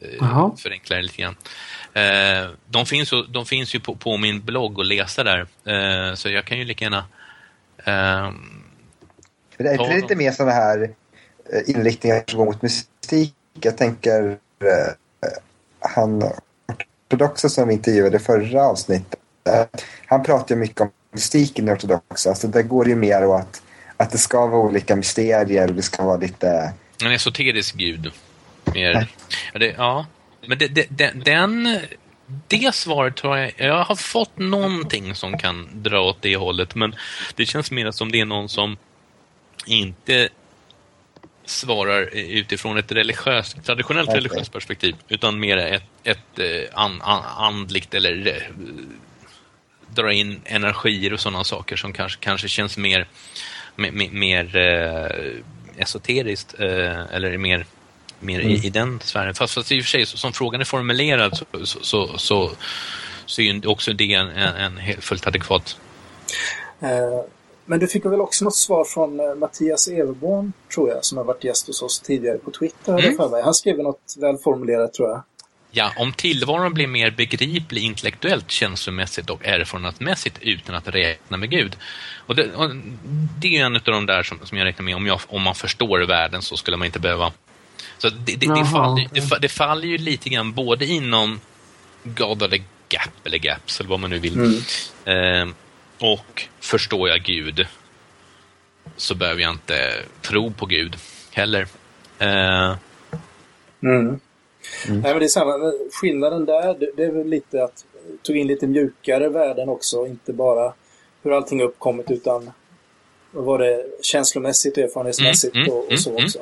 [0.01, 1.37] eh, förenklar det lite grann.
[1.93, 6.15] Eh, de, finns ju, de finns ju på, på min blogg att läsa där, eh,
[6.15, 7.05] så jag kan ju lika gärna
[7.85, 8.33] eh,
[9.57, 10.83] Men det är inte lite mer sådana här
[11.53, 13.35] eh, inriktningar som går mot mystik.
[13.65, 14.93] Jag tänker eh,
[15.81, 16.23] han
[17.09, 19.21] ortodoxa som vi intervjuade förra avsnittet.
[20.07, 22.35] Han pratar ju mycket om mystiken i ortodoxa.
[22.35, 23.63] Så där går det ju mer åt
[23.97, 26.73] att det ska vara olika mysterier och det ska vara lite...
[27.05, 28.13] En esoterisk gud.
[28.75, 29.09] Mer,
[29.53, 30.07] ja, det, ja.
[30.47, 31.79] Men det, det, det, den,
[32.47, 36.95] det svaret tror jag, jag har fått någonting som kan dra åt det hållet, men
[37.35, 38.77] det känns mer som det är någon som
[39.67, 40.29] inte
[41.49, 44.21] svarar utifrån ett religiöst, traditionellt Okej.
[44.21, 48.43] religiöst perspektiv, utan mer ett, ett eh, an, an, andligt eller eh,
[49.95, 53.07] dra in energier och sådana saker som kanske, kanske känns mer,
[53.77, 57.67] mer, mer, eh, esoteriskt eh, eller mer,
[58.21, 59.35] mer i, i den sfären.
[59.35, 62.51] Fast, fast i och för sig, som frågan är formulerad så, så, så, så,
[63.27, 65.77] så är ju också det en, en, en helt fullt adekvat
[66.81, 67.25] Eh,
[67.69, 71.25] Men du fick väl också något svar från eh, Mattias Everborn, tror jag, som har
[71.25, 72.99] varit gäst hos oss tidigare på Twitter.
[72.99, 73.17] Mm.
[73.17, 73.43] för mig.
[73.43, 75.23] Han skrev något välformulerat, tror jag.
[75.71, 81.77] Ja, om tillvaron blir mer begriplig intellektuellt, känslomässigt och erfarenhetsmässigt utan att räkna med Gud.
[82.27, 82.71] Och det, och
[83.41, 85.55] det är en av de där som, som jag räknar med, om, jag, om man
[85.55, 87.33] förstår världen så skulle man inte behöva...
[87.99, 88.65] Så det, det, det, Jaha.
[88.65, 91.41] faller, det, fa- det faller ju lite grann både inom
[92.05, 94.63] God the Gap, eller Gaps, eller vad man nu vill.
[95.05, 95.49] Eh,
[96.01, 97.67] och förstår jag Gud
[98.97, 100.97] så behöver jag inte tro på Gud
[101.33, 101.67] heller.
[102.19, 102.75] Eh,
[103.83, 104.21] Mm.
[104.89, 105.73] Nej, men det är samma.
[106.01, 107.85] Skillnaden där, det, det är väl lite att
[108.23, 110.73] tog in lite mjukare värden också, inte bara
[111.23, 112.51] hur allting uppkommit utan
[113.31, 116.39] vad var det känslomässigt och erfarenhetsmässigt Mm, mm, och, och så mm, också.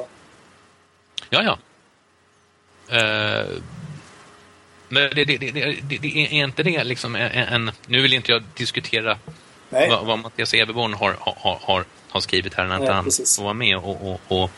[1.31, 1.59] Ja, ja.
[2.97, 3.47] Eh,
[4.89, 5.37] men det, det,
[6.01, 7.71] det är inte det liksom en, en...
[7.87, 9.19] Nu vill inte jag diskutera
[9.71, 13.05] Nej, vad, vad Mattias Everborn har, har, har, har skrivit här när inte han
[13.37, 14.51] får vara med och, och, och,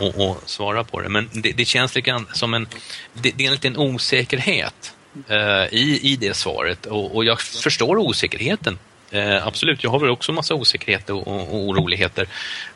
[0.00, 1.08] och, och svara på det.
[1.08, 2.68] Men det, det känns lite grann som en...
[3.12, 4.94] Det, det är en liten osäkerhet
[5.28, 8.78] eh, i, i det svaret och, och jag förstår osäkerheten.
[9.10, 12.28] Eh, absolut, jag har väl också massa osäkerheter och, och, oroligheter.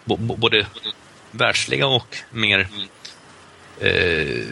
[0.04, 0.66] B- både
[1.30, 2.68] världsliga och mer
[3.80, 4.46] eh,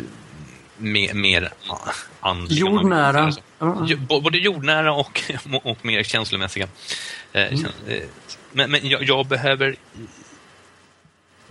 [0.81, 1.53] mer, mer
[2.21, 2.61] andliga.
[2.61, 3.33] Jordnära.
[4.09, 5.23] Både jordnära och,
[5.63, 6.69] och mer känslomässiga.
[7.33, 7.65] Eh, Mm.
[7.89, 8.03] eh,
[8.53, 9.77] Men, men jag, jag behöver...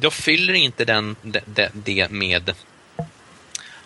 [0.02, 2.56] Jag fyller inte den, det, det, det med,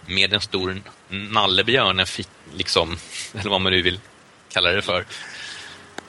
[0.06, 2.06] med en stor nallebjörn, en
[2.54, 2.98] liksom,
[3.34, 4.00] eller vad man nu vill
[4.52, 5.06] kalla det för.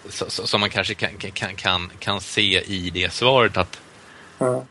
[0.09, 3.81] Så, så, som man kanske kan, kan, kan, kan se i det svaret att
[4.39, 4.65] Ja.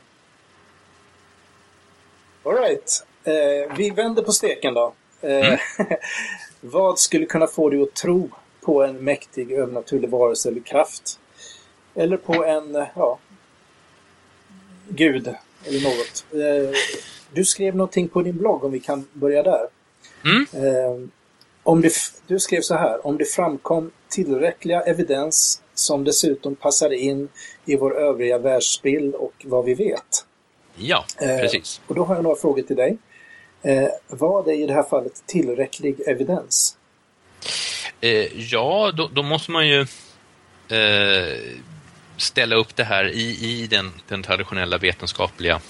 [2.45, 3.05] All right.
[3.23, 4.93] Eh, vi vänder på steken då.
[5.21, 5.59] Eh,
[6.61, 8.29] vad skulle kunna få dig att tro
[8.61, 11.19] på en mäktig övernaturlig varelse eller kraft?
[11.95, 13.19] Eller på en, eh, ja,
[14.89, 16.25] gud eller något.
[16.31, 16.77] Eh,
[17.33, 19.67] du skrev någonting på din blogg, om vi kan börja där.
[20.25, 20.67] Mm.
[20.67, 21.09] Eh,
[21.63, 21.93] om det,
[22.27, 27.29] du skrev så här, om det framkom tillräckliga evidens som dessutom passade in
[27.65, 30.25] i vår övriga världsbild och vad vi vet.
[30.75, 31.81] ja, Eh, precis.
[31.87, 32.97] Och då har jag några frågor till dig.
[33.63, 36.77] Eh, vad är i det här fallet tillräcklig evidens?
[38.01, 39.79] Eh, ja, då, då måste man ju
[40.67, 41.37] eh,
[42.17, 45.61] ställa upp det här i, i den, den traditionella vetenskapliga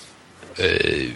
[0.57, 1.09] eh,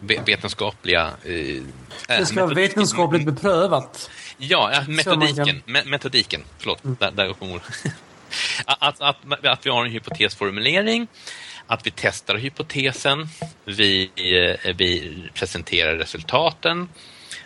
[0.00, 1.10] ve- vetenskapliga...
[1.24, 1.62] Eh,
[2.08, 4.10] Det ska vara vetenskapligt beprövat.
[4.38, 5.46] Ja, man metodiken.
[5.46, 6.44] kan- Me metodiken.
[6.58, 7.62] Förlåt, där, där kom ordet.
[8.66, 11.06] att, att, att, att vi har en hypotesformulering,
[11.68, 13.28] att vi testar hypotesen,
[13.64, 16.88] vi, eh, vi presenterar resultaten,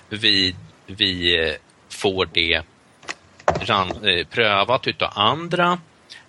[0.08, 0.54] vi,
[0.86, 1.54] vi eh,
[1.88, 5.78] får det eh, prövat utav andra,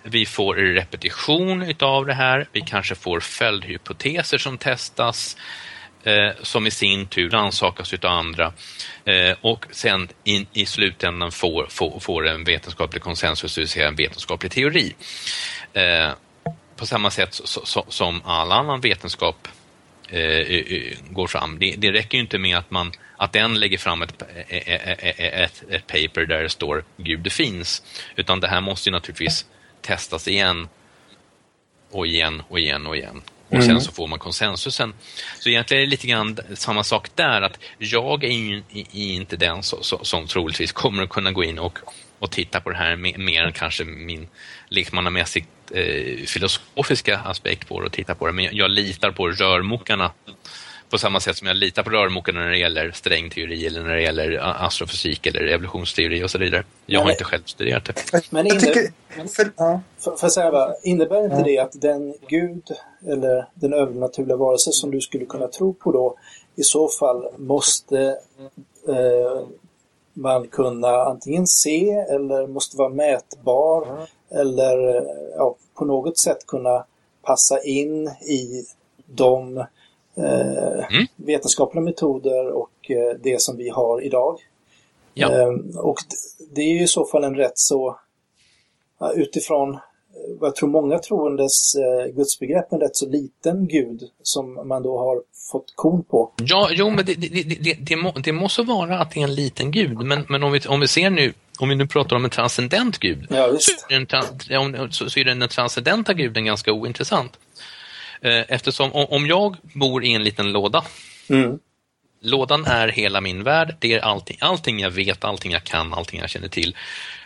[0.03, 5.37] vi får repetition utav det här, vi kanske får följdhypoteser som testas,
[6.03, 8.53] eh, som i sin tur rannsakas utav andra.
[9.05, 13.87] Eh, och sen in, i slutändan får, får, får en vetenskaplig konsensus, det vill säga
[13.87, 14.95] en vetenskaplig teori.
[16.75, 19.47] På samma sätt så, så, som all annan vetenskap
[20.09, 21.59] eh, går fram.
[21.59, 25.63] Det, det räcker ju inte med att, man, att den lägger fram ett, ett, ett,
[25.69, 27.83] ett paper där det står Gud finns,
[28.15, 29.45] utan det här måste ju naturligtvis
[29.81, 30.67] testas igen
[31.91, 33.21] och igen och igen och igen.
[33.49, 34.93] Och sen så får man konsensusen.
[35.39, 39.13] Så egentligen är det lite grann samma sak där, att jag är ju i- i
[39.13, 41.79] inte den så, som troligtvis kommer att kunna gå in och,
[42.19, 44.27] och titta på det här mer än kanske min
[44.69, 48.33] lekmannamässigt eh, filosofiska aspekt på det och titta på det.
[48.33, 50.11] Men jag, jag litar på rörmokarna
[50.89, 54.01] på samma sätt som jag litar på rörmokarna när det gäller strängteori eller när det
[54.01, 56.63] gäller a- astrofysik eller evolutionsteori och så vidare.
[56.85, 57.13] Jag har Nej.
[57.13, 58.21] inte själv studerat det.
[58.29, 58.91] Men inne, tycker...
[59.35, 59.81] För, ja.
[59.99, 62.63] för, för att säga bara, innebär inte det att den gud
[63.07, 66.17] eller den övernaturliga varelse som du skulle kunna tro på då
[66.55, 68.17] i så fall måste
[68.87, 69.47] eh,
[70.13, 75.03] man kunna antingen se eller måste vara mätbar eller eh,
[75.37, 76.85] ja, på något sätt kunna
[77.21, 78.65] passa in i
[79.05, 79.65] de eh,
[80.15, 81.07] Mm.
[81.15, 84.39] vetenskapliga metoder och eh, det som vi har idag.
[85.13, 85.31] Ja.
[85.31, 85.97] Ehm, och
[86.51, 87.99] det är ju i så fall en rätt så,
[89.15, 89.79] utifrån eh,
[90.39, 94.97] vad jag tror många troendes eh, gudsbegrepp, en rätt så liten gud som man då
[94.97, 95.21] har
[95.51, 96.31] fått kon på.
[96.41, 99.23] Ja, jo, men det, det, det, det, det, må, det måste vara att det är
[99.23, 102.15] en liten gud, men, men om, vi, om vi ser nu, om vi nu pratar
[102.15, 107.37] om en transcendent gud, Ja, så är, så, så är den transcendenta guden ganska ointressant.
[108.21, 110.83] Eh, Eftersom om, om jag bor i en liten låda,
[111.29, 111.59] Mm.
[112.21, 116.19] lådan är hela min värld, det är allting, allting jag vet, allting jag kan, allting
[116.19, 116.75] jag känner till.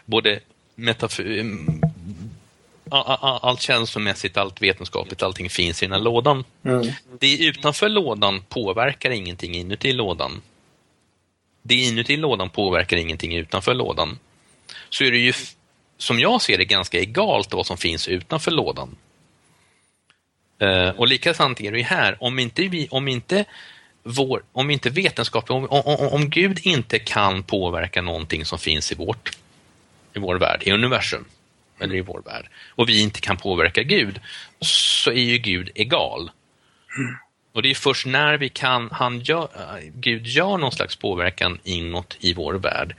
[0.06, 0.40] Både
[0.76, 1.24] metafor,
[2.92, 6.44] allt känslomässigt, allt vetenskapligt, allting finns i den här lådan.
[6.66, 6.88] Mm.
[7.20, 10.42] Det utanför lådan påverkar ingenting inuti lådan.
[11.62, 14.20] Det inuti lådan påverkar ingenting utanför lådan.
[14.90, 15.34] Så är det ju,
[15.98, 18.96] som jag ser det, ganska egalt vad som finns utanför lådan.
[20.60, 22.18] Eh, och likadant är det ju här.
[22.24, 23.46] Om inte, vi, om inte,
[24.04, 28.92] vår, om inte vetenskap, om, om, om- om Gud inte kan påverka någonting som finns
[28.92, 29.38] i, vårt,
[30.14, 31.26] i vår värld, i universum,
[31.80, 34.20] eller i vår värld, och vi inte kan påverka Gud,
[34.60, 36.32] så är ju Gud egal.
[37.54, 39.50] Och det är först när vi kan, han gör,
[39.94, 42.96] Gud gör någon slags påverkan inåt i vår värld,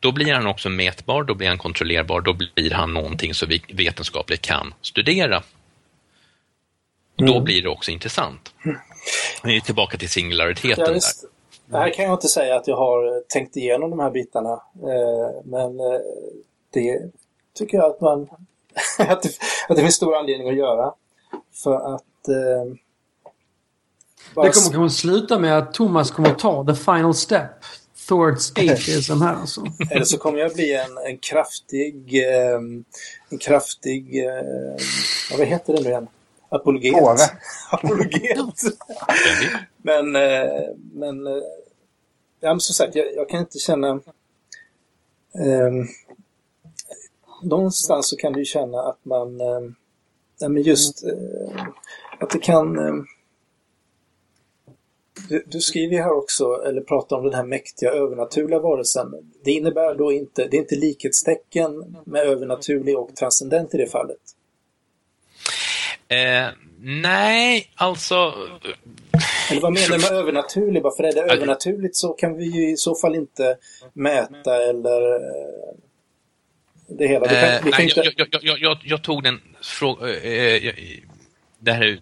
[0.00, 3.62] då blir han också mätbar, då blir han kontrollerbar, då blir han någonting som vi
[3.68, 5.42] vetenskapligt kan studera.
[7.18, 7.44] Och då Mm.
[7.44, 8.54] blir det också intressant.
[9.44, 11.00] Vi är tillbaka till singulariteten Ja, där.
[11.66, 14.52] Det här kan jag inte säga att jag har tänkt igenom de här bitarna.
[14.74, 16.00] Eh, men eh,
[16.72, 17.10] det
[17.60, 18.22] tycker jag att man
[18.98, 19.28] att, det,
[19.68, 20.92] att det finns stor anledning att göra.
[21.62, 22.74] För att eh,
[24.34, 27.50] bara Det kommer kanske sluta med att Thomas kommer ta the final step
[28.08, 29.64] towards atheism här alltså.
[29.90, 32.60] Eller så kommer jag bli en, en kraftig, eh,
[33.28, 34.32] en kraftig, eh,
[35.30, 36.08] ja, vad heter det nu igen?
[36.48, 36.92] Apologet.
[36.92, 37.30] Påve.
[37.70, 38.56] Apologet.
[39.76, 41.42] men, eh, men, eh,
[42.40, 43.90] ja, men som sagt, jag, jag kan inte känna...
[45.34, 45.72] Eh,
[47.42, 49.60] någonstans så kan du känna att man, eh,
[50.40, 51.64] ja, men just eh,
[52.20, 52.78] att det kan...
[52.78, 52.94] Eh,
[55.28, 59.14] du, du skriver ju här också, eller pratar om den här mäktiga övernaturliga varelsen.
[59.44, 64.20] Det innebär då inte, det är inte likhetstecken med övernaturlig och transcendent i det fallet.
[66.08, 66.48] Eh,
[66.80, 68.34] nej, alltså...
[69.50, 70.82] Eller vad menar du med övernaturlig?
[70.82, 73.56] Varför är det övernaturligt så kan vi ju i så fall inte
[73.92, 75.74] mäta eller eh,
[76.98, 77.28] det hela.
[77.28, 78.12] Vi kan, Eh, vi kan nej, inte...
[78.16, 80.08] jag, jag, jag, jag, tog den frågan...
[80.10, 80.32] Eh,
[80.66, 81.00] jag-
[81.62, 82.00] det här är,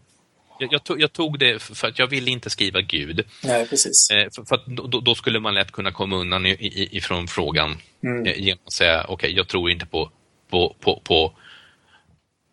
[0.60, 3.24] jag, jag, tog, jag tog det för att jag ville inte skriva Gud.
[3.44, 4.10] Nej, precis.
[4.10, 7.76] Eh, för, för då, då- skulle man lätt kunna komma undan i, i, ifrån frågan
[8.02, 8.26] Mm.
[8.26, 10.10] eh, genom att säga okej, jag tror inte på,
[10.50, 11.32] på, på, på,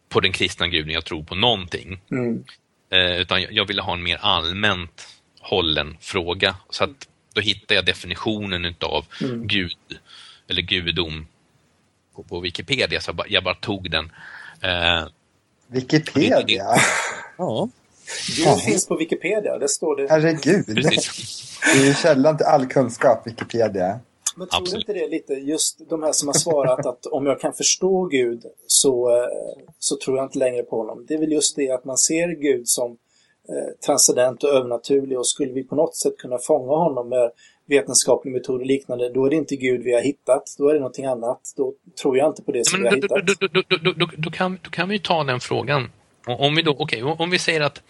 [0.10, 2.00] på den kristna guden, jag tror på någonting.
[2.12, 2.44] Mm.
[2.92, 5.08] Eh, utan jag, jag ville ha en mer allmänt
[5.40, 6.56] hållen fråga.
[6.70, 9.48] Så att då hittade jag definitionen utav Mm.
[9.48, 9.78] Gud,
[10.50, 11.28] eller gudom,
[12.16, 13.02] på, på Wikipedia.
[13.02, 14.06] Så jag bara, jag bara tog den.
[14.62, 15.08] Eh,
[15.68, 16.66] Wikipedia?
[17.38, 17.70] ja,
[18.38, 20.08] Gud finns på Wikipedia, där står det.
[20.10, 20.66] Herregud.
[20.66, 21.60] precis.
[21.74, 24.00] Det är ju källan till all kunskap, Wikipedia.
[24.36, 24.90] Men tror du Absolut.
[24.90, 28.46] inte det lite, just de här som har svarat att om jag kan förstå Gud
[28.68, 29.28] så, eh,
[29.80, 31.06] så tror jag inte längre på honom.
[31.08, 32.92] Det är väl just det att man ser Gud som
[33.50, 37.32] eh, transcendent och övernaturlig och skulle vi på något sätt kunna fånga honom med
[37.66, 40.80] vetenskaplig metod och liknande, då är det inte Gud vi har hittat, då är det
[40.80, 41.40] någonting annat.
[41.58, 43.52] Då tror jag inte på det som Men vi har då, hittat.
[43.54, 45.92] då, då, då, då, kan, då kan vi ta den frågan.
[46.28, 47.82] Om vi, då, okej, om vi säger att,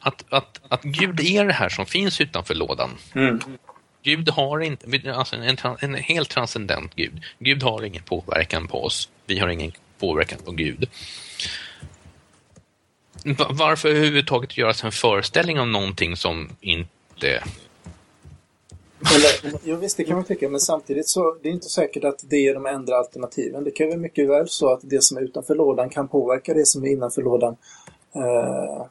[0.00, 2.90] att, att, att Gud är det här som finns utanför lådan.
[3.14, 3.40] Mm.
[4.02, 7.22] Gud har inte, alltså en, en helt transcendent Gud.
[7.38, 9.08] Gud har ingen påverkan på oss.
[9.26, 10.88] Vi har ingen påverkan på Gud.
[13.24, 17.42] Va- Varför överhuvudtaget göra sig en föreställning om någonting som inte...
[19.14, 22.24] Eller, jo visst, det kan man tycka, men samtidigt så det är inte säkert att
[22.30, 23.64] det är de enda alternativen.
[23.64, 26.66] Det kan ju mycket väl så att det som är utanför lådan kan påverka det
[26.66, 27.56] som är innanför lådan
[28.14, 28.86] eh,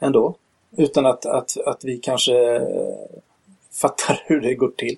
[0.00, 0.36] ändå.
[0.76, 2.62] Utan att, att, att vi kanske eh,
[3.72, 4.96] fattar hur det går till.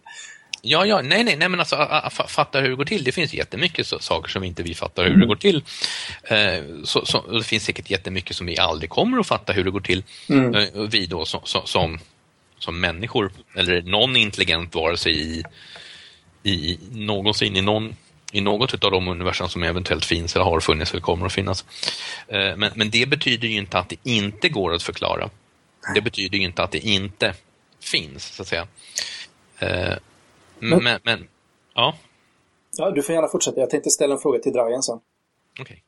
[0.62, 3.04] Ja, ja, nej, nej, nej men alltså a- a- fa- fatta hur det går till.
[3.04, 5.64] Det finns jättemycket så, saker som inte vi fattar hur det går till.
[6.24, 9.70] Eh, så, så, det finns säkert jättemycket som vi aldrig kommer att fatta hur det
[9.70, 10.02] går till.
[10.28, 10.54] Mm.
[10.54, 11.98] Eh, vi då som, som,
[12.58, 15.44] som, människor, eller någon intelligent varelse i,
[16.42, 17.96] i någonsin i någon
[18.32, 21.64] i något av de universum som eventuellt finns eller har funnits eller kommer att finnas.
[22.28, 25.30] Eh, Men, men det betyder ju inte att det inte går att förklara.
[25.94, 27.34] Det betyder ju inte att det inte
[27.80, 28.66] finns, så att säga.
[29.58, 29.94] Eh,
[30.58, 31.28] Men- Men, men,
[31.74, 31.96] ja,
[32.76, 33.60] Ja, du får gärna fortsätta.
[33.60, 35.00] Jag tänkte ställa en fråga till Dragan sen.
[35.60, 35.82] okej.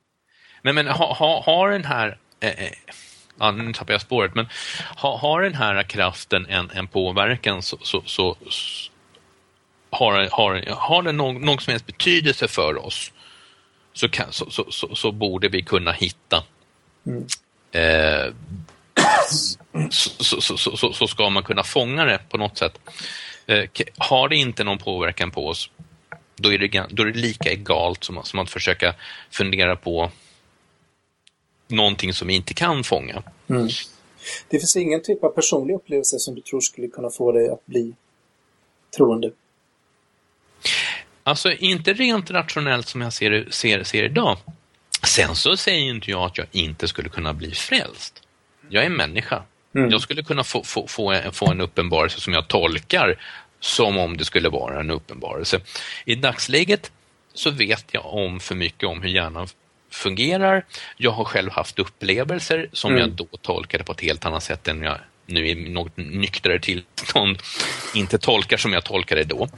[0.63, 2.71] Men, men ha, ha, har den här eh, eh,
[3.41, 4.49] ja, nu tappar jag spåret, men
[4.97, 8.91] ha, har den här kraften en, en påverkan så, så, så, så
[9.91, 13.13] har, har, har den någon, någon som helst betydelse för oss
[13.93, 16.43] så, kan, så, så, så, så borde vi kunna hitta
[17.07, 17.27] Mm.
[17.73, 18.35] eh,
[19.91, 22.79] så, så, så, ska man kunna fånga det på något sätt.
[23.47, 23.65] Eh,
[23.97, 25.71] har det inte någon påverkan på oss,
[26.37, 28.95] då är det, då är det lika egalt som, som att försöka
[29.31, 30.11] fundera på
[31.71, 33.23] någonting som vi inte kan fånga.
[33.49, 33.69] Mm.
[34.49, 37.67] Det finns ingen typ av personlig upplevelse som du tror skulle kunna få dig att
[37.67, 37.95] bli
[38.97, 39.31] troende?
[41.23, 44.39] Alltså inte rent rationellt som jag ser, ser, ser idag.
[45.07, 48.23] Sen så säger inte jag att jag inte skulle kunna bli frälst.
[48.69, 49.43] Jag är människa.
[49.75, 49.91] Mm.
[49.91, 53.21] Jag skulle kunna få, få, få, en, få en uppenbarelse som jag tolkar
[53.61, 55.61] som om det skulle vara en uppenbarelse.
[56.05, 56.93] I dagsläget
[57.35, 59.49] så vet jag om för mycket om hur hjärnan
[59.91, 60.65] fungerar.
[60.97, 63.01] Jag har själv haft upplevelser som Mm.
[63.01, 67.39] jag då tolkade på ett helt annat sätt än jag nu i något nyktrare tillstånd
[67.95, 69.49] inte tolkar som jag tolkade då.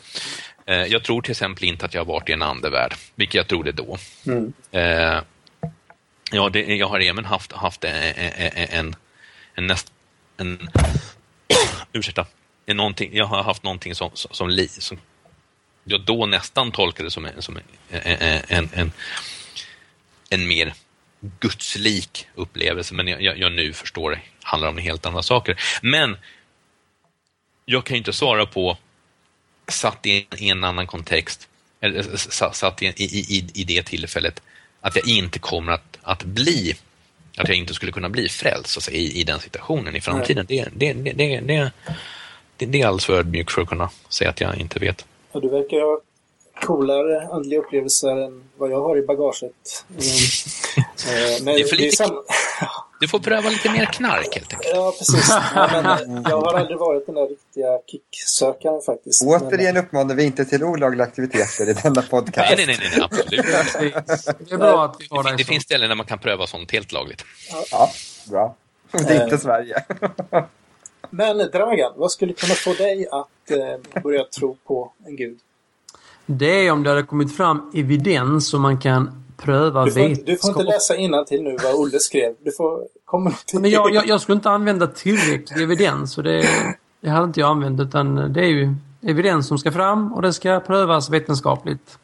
[0.67, 3.49] Eh, Jag tror till exempel inte att jag har varit i en andevärld, vilket jag
[3.49, 3.99] trodde då.
[4.27, 4.53] Mm.
[4.71, 5.21] Eh,
[6.33, 8.95] ja, det, jag har även haft, haft en,
[9.55, 9.93] en, näst,
[10.37, 10.69] en
[11.93, 12.27] ursäkta,
[12.67, 14.99] någonting, jag har haft någonting som, som, som,
[15.85, 17.63] jag då nästan tolkade som en, som en,
[18.49, 18.93] en, en,
[20.35, 20.75] en, mer
[21.41, 25.61] gudslik upplevelse, men jag, jag, nu förstår det handlar om helt andra saker.
[25.83, 26.17] Men
[27.65, 28.79] jag kan ju inte svara på
[29.69, 31.49] satt i en, i en annan kontext,
[31.81, 32.17] eller
[32.53, 34.43] satt i, i, i, i det tillfället,
[34.81, 36.75] att jag inte kommer att, att bli,
[37.37, 40.01] att jag inte skulle kunna bli frälst så att säga, i, i den situationen i
[40.01, 40.47] framtiden.
[40.49, 41.73] Det, det, det, det, det,
[42.57, 45.07] det, det är alldeles för ödmjuk för att kunna säga att jag inte vet.
[45.33, 46.01] Ja, du verkar ha
[46.67, 49.85] coolare andliga upplevelser än vad jag har i bagaget.
[51.09, 52.23] Eh, men Det är för lite- sam-
[53.01, 54.75] Du får pröva lite mer knark helt enkelt.
[54.75, 55.29] Ja, precis.
[55.55, 55.87] Ja, men,
[56.17, 59.23] eh, jag har aldrig varit den där riktiga kicksökaren faktiskt.
[59.27, 62.37] Återigen uppmanar vi inte till olagliga aktiviteter i denna podcast.
[62.57, 63.47] Nej, nej, nej, nej, absolut.
[64.49, 65.49] Det är bra att vi har Det, det så.
[65.49, 67.25] finns ställen där man kan pröva sånt helt lagligt.
[67.71, 67.91] Ja,
[68.31, 68.55] bra.
[68.93, 69.41] Det är inte Eh.
[69.41, 69.85] Sverige.
[71.11, 75.39] Men Dragan, vad skulle kunna få dig att eh, börja tro på en gud?
[76.39, 80.23] Det är om det hade kommit fram evidens som man kan pröva Du får, inte-
[80.23, 80.99] du får inte vetenskap.
[80.99, 82.35] läsa till nu vad Olle skrev.
[82.45, 86.45] Du får komma till Men jag, jag, jag skulle inte använda tillräcklig evidens och det,
[87.01, 90.33] det hade inte jag använt utan det är ju evidens som ska fram och det
[90.33, 91.99] ska prövas vetenskapligt.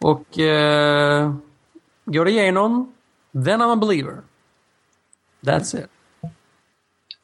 [0.00, 1.34] Och eh,
[2.04, 2.92] går det igenom,
[3.32, 4.16] then I'm a believer.
[5.40, 5.86] That's it.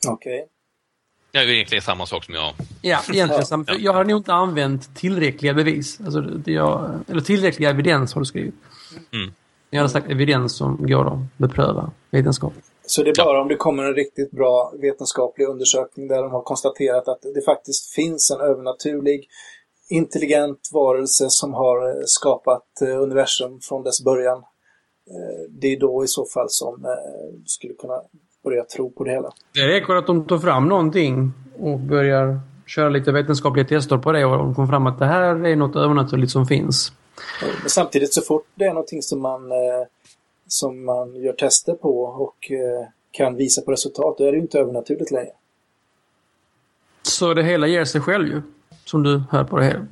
[0.09, 0.47] Okej.
[1.35, 2.53] Det är egentligen samma sak som jag.
[2.83, 3.47] Ja, egentligen.
[3.47, 6.01] sam- för Jag hade nog inte använt tillräckliga bevis.
[6.05, 8.55] Alltså, det jag, eller tillräckliga evidens har du skrivit.
[9.13, 9.33] Mm.
[9.71, 12.65] Jag hade sagt evidens som går att bepröva vetenskapligt.
[12.87, 16.43] Så det är bara om det kommer en riktigt bra vetenskaplig undersökning där de har
[16.43, 19.29] konstaterat att det faktiskt finns en övernaturlig
[19.91, 24.39] intelligent varelse som har skapat eh, universum från dess början.
[25.11, 26.91] Eh, Det är då i så fall som eh,
[27.33, 28.01] du skulle kunna
[28.45, 29.33] börja tro på det hela.
[29.55, 34.25] Det räcker att de tar fram någonting och börjar köra lite vetenskapliga tester på det
[34.25, 36.93] och de kom fram att det här är något övernaturligt som finns.
[37.43, 39.87] Eh, Men samtidigt så fort det är någonting som man, eh,
[40.47, 44.43] som man gör tester på och eh, kan visa på resultat, då är det ju
[44.43, 45.33] inte övernaturligt längre.
[47.03, 48.43] Så det hela ger sig själv ju.
[48.85, 49.87] Som du hör på det här.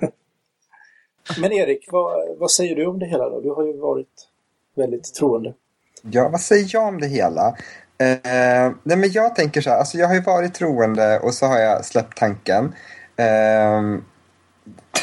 [1.40, 3.40] Men Erik, vad, vad säger du om det hela då?
[3.40, 4.28] Du har ju varit
[4.74, 5.54] väldigt troende.
[6.02, 7.54] Ja, vad säger jag om det hela?
[7.98, 11.46] Eh, nej men jag tänker så här, alltså jag har ju varit troende och så
[11.46, 12.74] har jag släppt tanken.
[13.16, 13.82] Eh,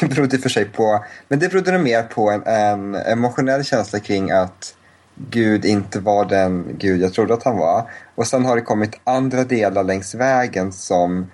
[0.00, 2.94] det berodde i och för sig på, men det berodde nog mer på en, en
[2.94, 4.74] emotionell känsla kring att
[5.14, 7.90] Gud inte var den Gud jag trodde att han var.
[8.14, 11.30] Och sen har det kommit andra delar längs vägen som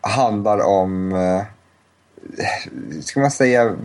[0.00, 1.42] handlar om, eh,
[3.02, 3.76] ska man säga,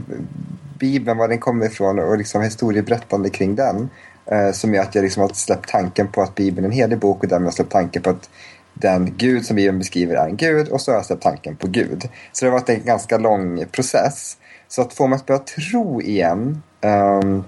[0.80, 3.90] Bibeln, var den kommer ifrån och liksom historieberättande kring den.
[4.32, 7.00] Eh, som gör att jag liksom har släppt tanken på att Bibeln är en helig
[7.00, 8.30] bok och därmed har jag släppt tanken på att
[8.74, 11.68] den Gud som Bibeln beskriver är en Gud och så har jag släppt tanken på
[11.68, 12.10] Gud.
[12.32, 14.38] Så det har varit en ganska lång process.
[14.68, 17.44] Så att få mig att börja tro igen, um,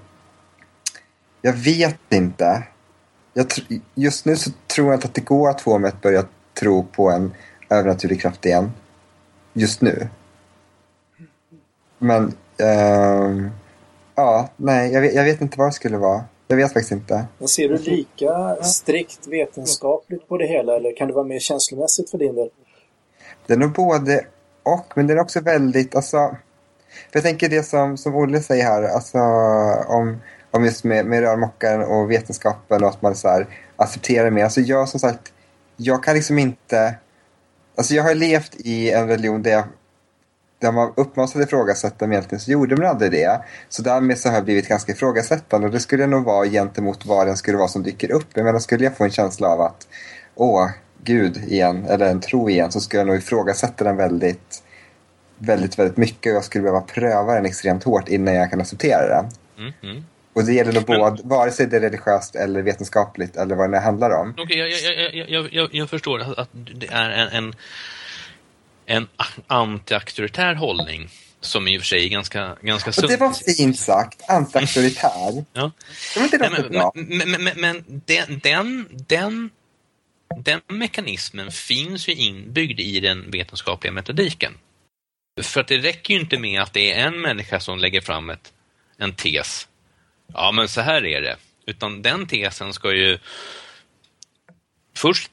[1.41, 2.63] jag vet inte.
[3.34, 6.01] Jag tr- just nu så tror jag inte att det går att få mig att
[6.01, 6.23] börja
[6.59, 7.34] tro på en
[7.69, 8.71] övernaturlig kraft igen.
[9.53, 10.07] Just nu.
[11.97, 13.51] Men, um,
[14.15, 16.23] ja, nej, jag vet, jag vet inte vad det skulle vara.
[16.52, 17.26] Jag vet faktiskt inte.
[17.38, 22.10] Men ser du lika strikt vetenskapligt på det hela eller kan det vara mer känslomässigt
[22.10, 22.50] för din del?
[23.47, 24.26] Det är nog både
[24.64, 26.18] och, men det är också väldigt, alltså...
[27.12, 29.18] För jag tänker det som, som Olle säger här, alltså
[29.88, 30.22] om,
[30.52, 34.43] om just med, med rörmokaren och vetenskapen och att man så här, accepterar mer.
[34.43, 35.34] Alltså jag som sagt,
[35.78, 36.95] jag kan liksom inte...
[37.76, 39.64] Alltså jag har levt i en religion där jag
[40.60, 43.41] där man uppmanas att ifrågasätta men egentligen så gjorde man aldrig det.
[43.70, 47.28] Så därmed så har jag blivit ganska ifrågasättande och det skulle nog vara gentemot vad
[47.28, 48.28] den skulle vara som dyker upp.
[48.34, 49.88] Jag menar, skulle jag få en känsla av att
[50.36, 50.70] åh,
[51.03, 54.64] Gud igen, eller en tro igen, så skulle jag nog ifrågasätta den väldigt,
[55.38, 59.07] väldigt, väldigt mycket och jag skulle behöva pröva den extremt hårt innan jag kan acceptera
[59.07, 59.26] den.
[59.57, 60.05] Mm, mm.
[60.34, 63.72] Och det gäller nog Men- både, vare sig det är religiöst eller vetenskapligt eller vad
[63.72, 64.34] det handlar om.
[64.38, 67.53] Okej, jag, jag, jag, jag, jag, jag förstår att, att det är en, en,
[68.90, 69.08] en
[69.48, 71.10] anti-auktoritär hållning
[71.42, 73.08] som i och för sig är ganska, ganska Och sund.
[73.10, 75.46] det var fint sagt, anti-auktoritär.
[75.54, 75.72] Ja.
[76.14, 76.92] Det var inte Nej, låter men, bra.
[76.96, 79.50] men, men, men, men den, den, den,
[80.44, 84.54] den mekanismen finns ju inbyggd i den vetenskapliga metodiken.
[85.42, 88.30] För att det räcker ju inte med att det är en människa som lägger fram
[88.30, 88.54] ett,
[88.98, 89.68] en tes.
[90.34, 91.38] Ja, men så här är det.
[91.66, 93.20] Utan den tesen ska ju...
[94.96, 95.32] Först,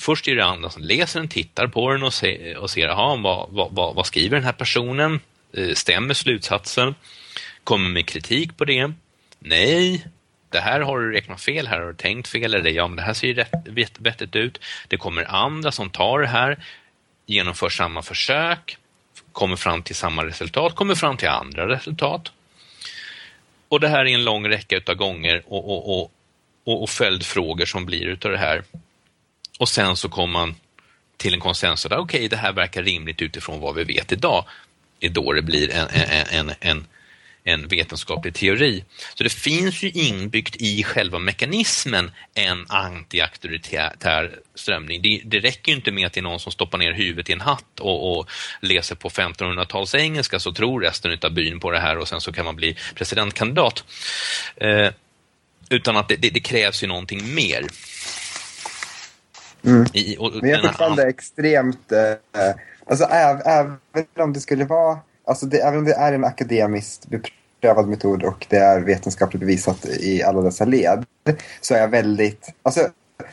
[0.00, 3.16] först är det andra som läser den, tittar på den och, se, och ser, aha,
[3.16, 5.20] vad, vad, vad, skriver den här personen?
[5.52, 6.94] Eh, stämmer slutsatsen?
[7.64, 8.92] Kommer med kritik på det?
[9.38, 10.06] Nej,
[10.50, 13.02] det här har du räknat fel, här har du tänkt fel, eller ja, men det
[13.02, 14.60] här ser ju rätt, vettigt ut.
[14.88, 16.64] Det kommer andra som tar det här,
[17.26, 18.76] genomför samma försök,
[19.32, 22.32] kommer fram till samma resultat, kommer fram till andra resultat.
[23.68, 26.12] Och det här är en lång räcka utav gånger och, och, och,
[26.64, 28.62] och, och följdfrågor som blir utav det här.
[29.60, 30.54] Och sen så kom man
[31.16, 34.44] till en konsensus, där, okej, det här verkar rimligt utifrån vad vi vet idag.
[34.98, 36.86] Det är då det blir en, en, en, en,
[37.44, 38.84] en vetenskaplig teori.
[39.14, 45.02] Så det finns ju inbyggt i själva mekanismen en antiauktoritär strömning.
[45.02, 47.32] Det, det räcker ju inte med att det är någon som stoppar ner huvudet i
[47.32, 48.30] en hatt och, och
[48.60, 52.32] läser på 1500-tals engelska så tror resten av byn på det här och sen så
[52.32, 53.84] kan man bli presidentkandidat.
[54.56, 54.88] Eh,
[55.70, 57.66] utan att det, det, det krävs ju någonting mer.
[59.64, 59.86] Mm.
[59.92, 61.92] I, och, Men jag är fortfarande extremt...
[61.92, 62.54] Eh,
[62.86, 63.76] alltså äv, även
[64.18, 64.98] om det skulle vara...
[65.24, 69.86] Alltså det, även om det är en akademiskt beprövad metod och det är vetenskapligt bevisat
[69.86, 71.04] i alla dessa led
[71.60, 72.48] så är jag väldigt...
[72.62, 72.88] Alltså,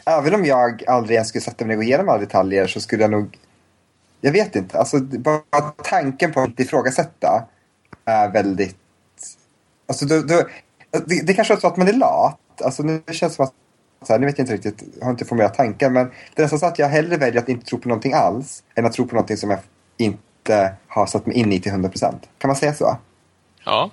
[0.05, 3.03] även om jag aldrig ens skulle sätta mig och gå igenom alla detaljer så skulle
[3.03, 3.38] jag nog...
[4.21, 4.80] Jag vet inte.
[4.80, 7.47] Alltså, bara tanken på att ifrågasätta
[8.05, 8.78] är väldigt...
[9.88, 10.47] Alltså, då, då,
[11.05, 12.61] det, det kanske är så att man är lat.
[12.63, 13.53] Alltså, nu känns det som att
[14.01, 16.43] så här, nu vet jag inte riktigt, jag har inte formulerat tanken, men det är
[16.43, 19.07] nästan så att jag hellre väljer att inte tro på någonting alls än att tro
[19.07, 19.59] på någonting som jag
[19.97, 22.15] inte har satt mig in i till 100%.
[22.37, 22.97] Kan man säga så?
[23.65, 23.91] Ja,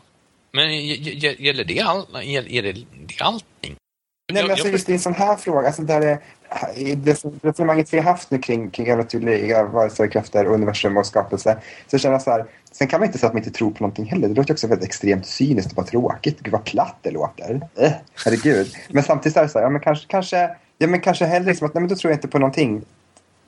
[0.53, 3.77] men gäller det, all, gäller, gäller det allting?
[4.35, 6.19] Nej, men alltså just i en sån här fråga, alltså där det,
[6.75, 11.59] i det resonemanget vi har haft nu kring, kring övernaturliga varelser, krafter, universum och skapelse,
[11.87, 13.83] så känner jag så här, sen kan man inte säga att man inte tror på
[13.83, 14.29] någonting heller.
[14.29, 16.41] Det låter också väldigt extremt cyniskt och bara tråkigt.
[16.41, 17.61] Gud vad platt det låter.
[17.79, 17.93] Äh,
[18.25, 18.75] herregud.
[18.89, 21.49] Men samtidigt så är det så här, ja men kanske, kanske, ja, men kanske hellre
[21.49, 22.83] liksom att, nej men då tror jag inte på någonting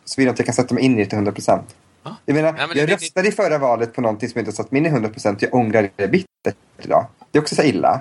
[0.04, 1.60] så vill jag kan sätta mig in i det till 100%.
[2.02, 2.16] Ja.
[2.24, 4.70] Jag menar, Ja, men jag röstade i förra valet på någonting som jag inte satt
[4.70, 5.36] mig in i 100%.
[5.38, 7.06] Jag ångrar det bittert idag.
[7.30, 8.00] Det är också så illa.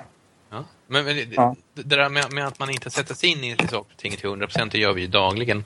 [0.86, 1.56] Men, men det, Ja.
[1.74, 4.30] det där med, med att man inte sätter sig in i saker och ting till
[4.30, 5.64] 100% det gör vi ju dagligen.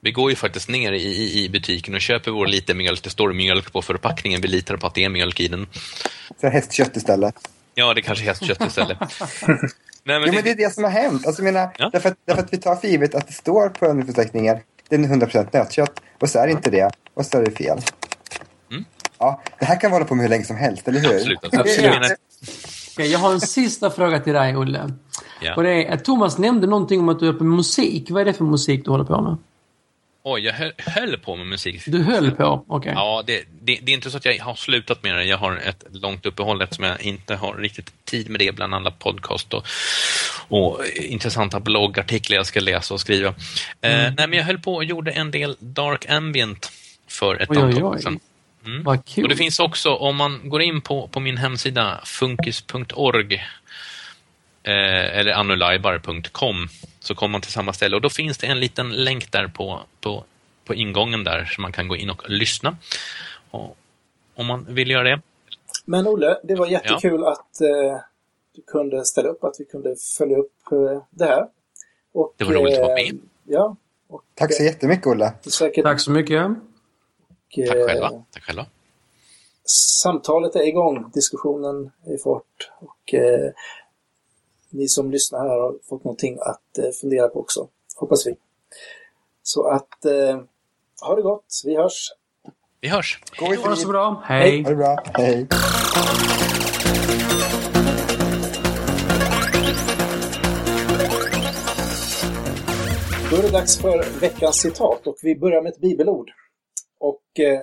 [0.00, 3.02] Vi går ju faktiskt ner i, i, butiken och köper vår liter mjölk.
[3.02, 4.40] Det står mjölk på förpackningen.
[4.40, 5.66] Vi litar på att det är mjölk i den.
[6.40, 7.34] Så här hästkött istället.
[7.74, 8.98] Ja, det kanske är hästkött istället.
[10.04, 11.26] Nej, men Jo, men det är det som har hänt.
[11.26, 11.90] Alltså, menar, Ja.
[11.92, 14.58] därför, att, därför att vi tar för givet att det står på underförteckningen
[14.88, 17.80] det är 100% nötkött och så är det inte det och så är det fel.
[18.70, 18.84] Mm.
[19.18, 21.14] Ja, det här kan hålla på med hur länge som helst, eller hur?
[21.14, 21.38] Absolut.
[21.44, 22.18] absolut.
[22.94, 24.92] Okej, jag har en sista fråga till dig, Olle.
[25.40, 25.54] ja.
[25.56, 28.10] Och det är att Thomas nämnde någonting om att du är på musik.
[28.10, 29.36] Vad är det för musik du håller på med?
[30.24, 31.82] Oj, jag höll, höll på med musik.
[31.86, 32.64] Du höll på?
[32.68, 32.92] Okej.
[32.94, 35.24] Ja, det, det, det är inte så att jag har slutat med det.
[35.24, 38.90] Jag har ett långt uppehåll eftersom jag inte har riktigt tid med det bland alla
[38.90, 39.64] podcast och,
[40.48, 43.28] och intressanta bloggartiklar jag ska läsa och skriva.
[43.28, 43.34] Eh,
[43.80, 46.72] nej, men jag höll på och gjorde en del Dark Ambient
[47.08, 48.20] för ett Oj, antal år sedan.
[48.66, 48.82] Mm.
[48.82, 49.24] Vad kul.
[49.24, 53.34] Och det finns också, om man går in på, på min hemsida funkis.org
[54.62, 56.68] eh, eller annulaibar.com
[57.00, 59.80] så kommer man till samma ställe och då finns det en liten länk där på,
[60.00, 60.24] på,
[60.64, 62.76] på ingången där så man kan gå in och lyssna.
[63.50, 63.76] Och,
[64.34, 65.20] om man vill göra det.
[65.84, 68.00] Men Olle, det var jättekul att eh,
[68.56, 71.46] du kunde ställa upp, att vi kunde följa upp eh, det här.
[72.14, 73.06] Och, Det var roligt att vara med.
[73.06, 73.14] eh,
[73.44, 73.76] Ja.
[74.08, 75.24] Och, Tack så jättemycket, Olle.
[75.24, 76.46] eh, säkert, Tack så mycket.
[77.56, 78.24] Tack eh, själva.
[78.30, 78.66] Tack själva.
[79.64, 83.52] Samtalet är igång, diskussionen är fart och eh,
[84.70, 88.36] ni som lyssnar här har fått någonting att eh, fundera på också, hoppas vi.
[89.42, 90.40] Så att eh,
[91.02, 92.12] ha det gott, vi hörs!
[92.80, 93.20] Vi hörs!
[93.40, 94.22] Ha det så bra!
[94.24, 94.62] Hej.
[94.62, 94.96] Ha det bra!
[95.04, 95.46] Hej!
[103.30, 106.30] Då är det dags för veckans citat och vi börjar med ett bibelord.
[107.02, 107.60] Och eh,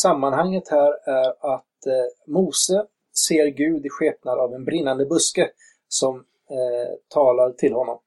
[0.00, 2.86] sammanhanget här är att eh, Mose
[3.26, 5.50] ser Gud i skepnad av en brinnande buske
[5.88, 6.16] som
[6.50, 7.98] eh, talar till honom.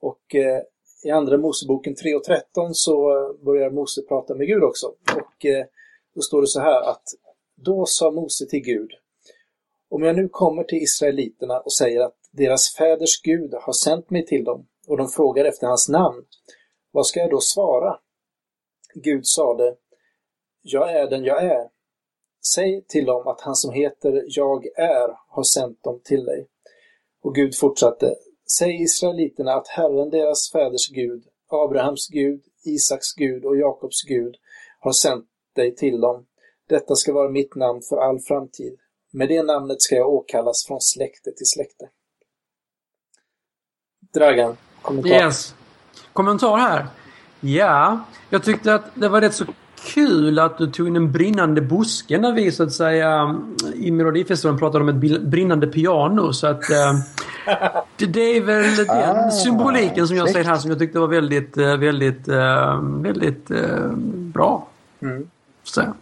[0.00, 0.62] Och eh,
[1.04, 2.94] i Andra Moseboken 3 och 13 så
[3.44, 4.86] börjar Mose prata med Gud också.
[5.16, 5.66] Och eh,
[6.14, 7.04] då står det så här att
[7.54, 8.90] då sa Mose till Gud
[9.90, 14.26] Om jag nu kommer till Israeliterna och säger att deras fäders Gud har sänt mig
[14.26, 16.24] till dem och de frågar efter hans namn,
[16.90, 17.98] vad ska jag då svara?
[18.94, 19.76] Gud sade
[20.66, 21.68] jag är den jag är.
[22.54, 26.46] Säg till dem att han som heter Jag är har sänt dem till dig.
[27.22, 28.14] Och Gud fortsatte
[28.58, 34.36] Säg israeliterna att Herren, deras fäders Gud, Abrahams Gud, Isaks Gud och Jakobs Gud
[34.80, 35.24] har sänt
[35.54, 36.26] dig till dem.
[36.68, 38.78] Detta ska vara mitt namn för all framtid.
[39.12, 41.88] Med det namnet ska jag åkallas från släkte till släkte.
[44.14, 45.10] Dragan, kommentar?
[45.10, 45.54] Yes.
[46.12, 46.86] Kommentar här.
[47.40, 49.44] Ja, jag tyckte att det var rätt så
[49.84, 53.40] kul att du tog in en brinnande buske när vi så att säga
[53.74, 56.32] i Melodifestivalen pratade om ett brinnande piano.
[56.32, 56.94] Så att eh,
[58.08, 61.56] det, är väl den ah, symboliken som jag ser här som jag tyckte var väldigt,
[61.56, 63.92] eh, väldigt, eh, väldigt eh,
[64.34, 64.68] bra.
[65.02, 65.28] Mm.
[65.62, 65.80] Så.
[65.80, 65.94] Mm.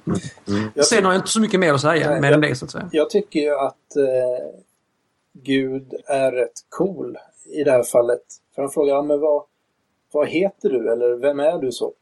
[0.48, 0.70] mm.
[0.84, 2.70] Sen har jag inte så mycket mer att säga Nej, mer än det så att
[2.70, 2.88] säga.
[2.92, 4.46] Jag tycker ju att eh,
[5.32, 8.22] Gud är rätt cool i det här fallet.
[8.54, 9.42] För han frågar, men vad,
[10.12, 11.92] vad heter du eller vem är du så?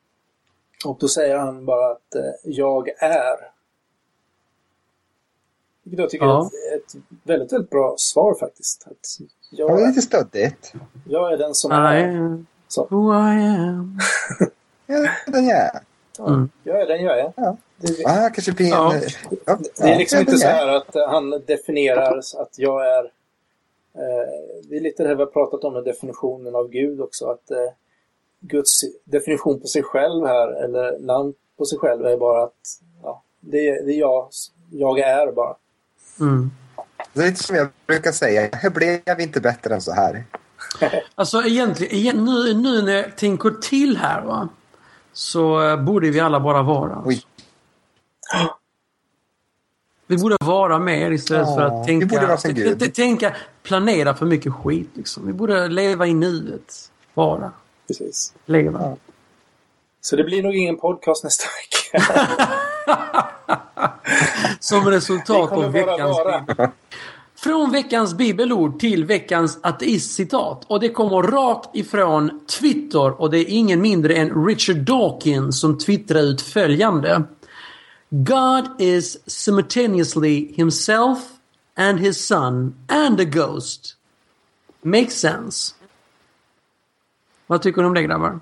[0.84, 3.50] Och då säger han bara att eh, jag är.
[5.82, 6.50] Vilket jag tycker ja.
[6.72, 8.86] är ett, ett, väldigt, väldigt bra svar faktiskt.
[8.86, 10.72] Att jag det är lite stöddigt.
[11.08, 12.44] Jag är den som I är.
[12.68, 12.86] Så.
[12.90, 13.98] Who I am.
[14.86, 15.80] jag är den jag är.
[16.18, 16.50] Ja, mm.
[16.62, 17.32] Jag är den jag är.
[17.36, 17.56] Ja.
[17.76, 18.94] Det, ah, kanske blir ja.
[19.46, 19.58] ja.
[19.76, 23.04] det är liksom inte så här att han definierar att jag är...
[23.94, 27.26] Eh, det är lite det här vi har pratat om med definitionen av Gud också.
[27.26, 27.72] Att eh,
[28.40, 33.22] Guds definition på sig själv här, eller namn på sig själv, är bara att ja,
[33.40, 34.28] det, är, det är jag,
[34.70, 35.56] jag är bara.
[36.20, 36.50] Mm.
[37.12, 40.24] Det är lite som jag brukar säga, jag blev inte bättre än så här.
[41.14, 44.48] alltså egentligen, nu, nu när jag tänker till här va,
[45.12, 47.02] så eh, borde vi alla bara vara.
[47.04, 47.22] Oj.
[50.06, 54.90] Vi borde vara mer istället ja, för att tänka, tänka, planera för mycket skit.
[54.94, 55.26] Liksom.
[55.26, 56.90] Vi borde leva i nuet.
[57.14, 57.52] Vara.
[57.90, 58.32] Precis.
[58.46, 58.80] Leva.
[58.80, 58.96] Ja.
[60.00, 62.12] Så det blir nog ingen podcast nästa vecka.
[64.60, 66.68] Som resultat av veckans bibel.
[67.36, 70.64] Från veckans bibelord till veckans ateistcitat.
[70.66, 75.78] Och det kommer rakt ifrån Twitter och det är ingen mindre än Richard Dawkins som
[75.78, 77.22] twittrar ut följande.
[78.10, 81.18] God is simultaneously himself
[81.76, 83.96] and his son and a ghost.
[84.82, 85.74] Makes sense.
[87.50, 88.40] Vad tycker du om det grabbar?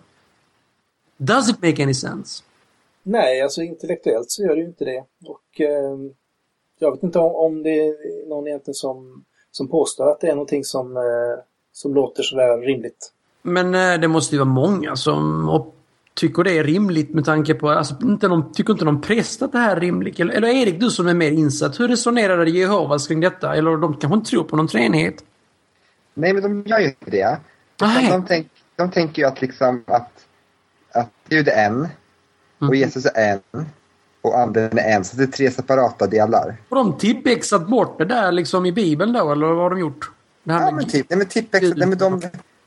[1.16, 2.42] Does it make any sense?
[3.02, 5.04] Nej, alltså intellektuellt så gör det ju inte det.
[5.24, 5.98] Och eh,
[6.78, 10.32] jag vet inte om, om det är någon egentligen som, som påstår att det är
[10.32, 11.02] någonting som, eh,
[11.72, 13.12] som låter sådär rimligt.
[13.42, 15.48] Men eh, det måste ju vara många som
[16.14, 19.52] tycker det är rimligt med tanke på, alltså inte någon, tycker inte någon präst att
[19.52, 20.20] det här är rimligt?
[20.20, 23.56] Eller, eller Erik, du som är mer insatt, hur resonerar Jehovas kring detta?
[23.56, 25.24] Eller de kanske inte tror på någon treenighet?
[26.14, 27.38] Nej, men de gör ju inte det.
[27.76, 28.48] De, de, tänk,
[28.78, 30.26] de tänker ju att liksom att,
[30.92, 31.88] att Gud är en
[32.58, 32.78] och mm.
[32.78, 33.66] Jesus är en
[34.20, 35.04] och anden är en.
[35.04, 36.56] Så det är tre separata delar.
[36.68, 40.10] Har de tippexat bort det där liksom i Bibeln då eller vad har de gjort?
[40.42, 41.10] ja, men typ.
[41.10, 42.22] Nej, men tippexat, nej, men de,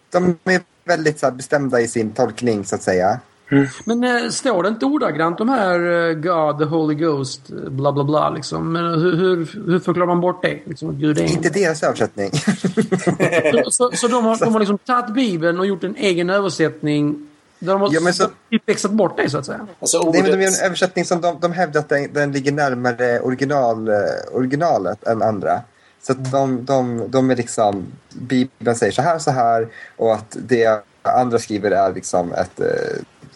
[0.09, 3.19] de är väldigt så här, bestämda i sin tolkning så att säga.
[3.51, 3.67] Mm.
[3.85, 8.03] Men äh, står det inte ordagrant de här uh, God, the Holy Ghost, bla bla
[8.03, 8.71] bla liksom?
[8.71, 10.59] Men hur, hur, hur förklarar man bort det?
[10.65, 12.31] Liksom, Gud är inte deras översättning.
[13.63, 17.27] så, så, så, de har, de har liksom tagit Bibeln och gjort en egen översättning
[17.59, 18.27] där de har ja, så,
[18.65, 19.67] växlat bort det så att säga.
[19.79, 20.13] Alltså, ordet...
[20.13, 23.19] Nej, men de gör en översättning som de, de hävdar att den, den ligger närmare
[23.19, 23.89] original,
[24.31, 25.61] originalet än andra.
[26.01, 29.67] Så att de, de, de är liksom, Bibeln säger så här så här
[29.97, 32.59] och att det andra skriver är liksom ett,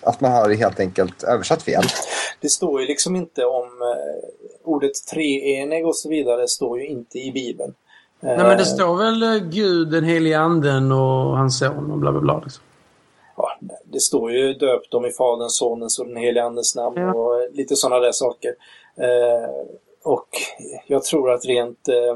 [0.05, 1.83] att man har helt enkelt översatt fel.
[2.41, 7.19] Det står ju liksom inte om uh, ordet treenig och så vidare står ju inte
[7.19, 7.73] i Bibeln.
[8.19, 12.21] Nej men det står väl Gud, den helige anden och hans son och bla bla
[12.21, 12.41] bla.
[12.43, 12.63] Liksom
[13.35, 17.13] ja, det står ju döpt dem i Faderns, Sonens och den helige Andes namn ja.
[17.13, 18.55] och lite sådana där saker.
[18.97, 19.49] Eh,
[20.03, 20.27] och
[20.87, 22.15] jag tror att rent, eh,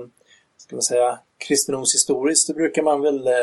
[0.57, 3.33] ska man säga, kristendomshistoriskt brukar man väl eh,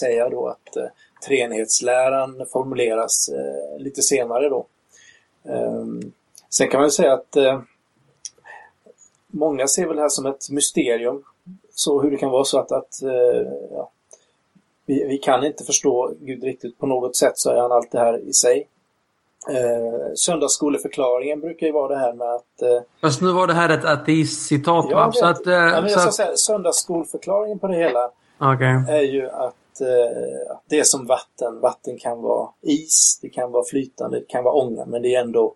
[0.00, 0.76] säga då att
[1.24, 4.66] eh, treenighetsläran formuleras eh, lite senare då.
[5.48, 5.84] Eh,
[6.50, 7.60] sen kan man ju säga att eh,
[9.26, 11.22] många ser väl det här som ett mysterium.
[11.74, 13.02] Så hur det kan vara så att, att
[13.70, 13.90] ja,
[14.86, 16.78] vi, vi kan inte förstå Gud riktigt.
[16.78, 18.68] På något sätt så är han allt det här i sig.
[19.48, 22.62] Eh, söndagsskoleförklaringen brukar ju vara det här med att...
[22.62, 25.12] Eh, Fast nu var det här ett ateist-citat va?
[25.12, 28.84] Så att, eh, ja, men jag så ska att, säga, söndagsskolförklaringen på det hela Okej.
[28.88, 31.60] är ju att, eh, att det är som vatten.
[31.60, 35.20] Vatten kan vara is, det kan vara flytande, det kan vara ånga, men det är
[35.20, 35.54] ändå,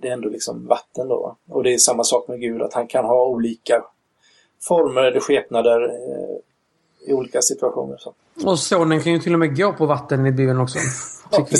[0.00, 1.36] det är ändå liksom vatten då.
[1.48, 3.84] Och det är samma sak med Gud, att han kan ha olika
[4.60, 6.36] former eller skepnader eh,
[7.10, 7.96] i olika situationer.
[7.98, 8.14] Så.
[8.44, 10.78] Och sonen kan ju till och med gå på vatten i Bibeln också.
[11.30, 11.56] Ja, vi.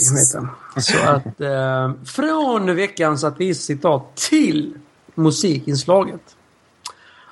[0.83, 4.75] Så att eh, från veckans ateist-citat till
[5.15, 6.37] musikinslaget.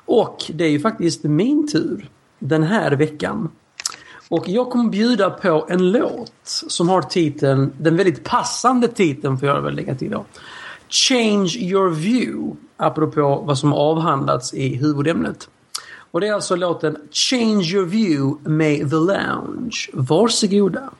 [0.07, 3.51] Och det är ju faktiskt min tur den här veckan.
[4.31, 9.49] Och jag kommer bjuda på en låt som har titeln, den väldigt passande titeln får
[9.49, 10.25] jag väl lägga till då.
[10.89, 15.49] Change your view, apropå vad som avhandlats i huvudämnet.
[16.11, 19.89] Och det är alltså låten Change your view med The Lounge.
[19.93, 20.91] Varsågoda.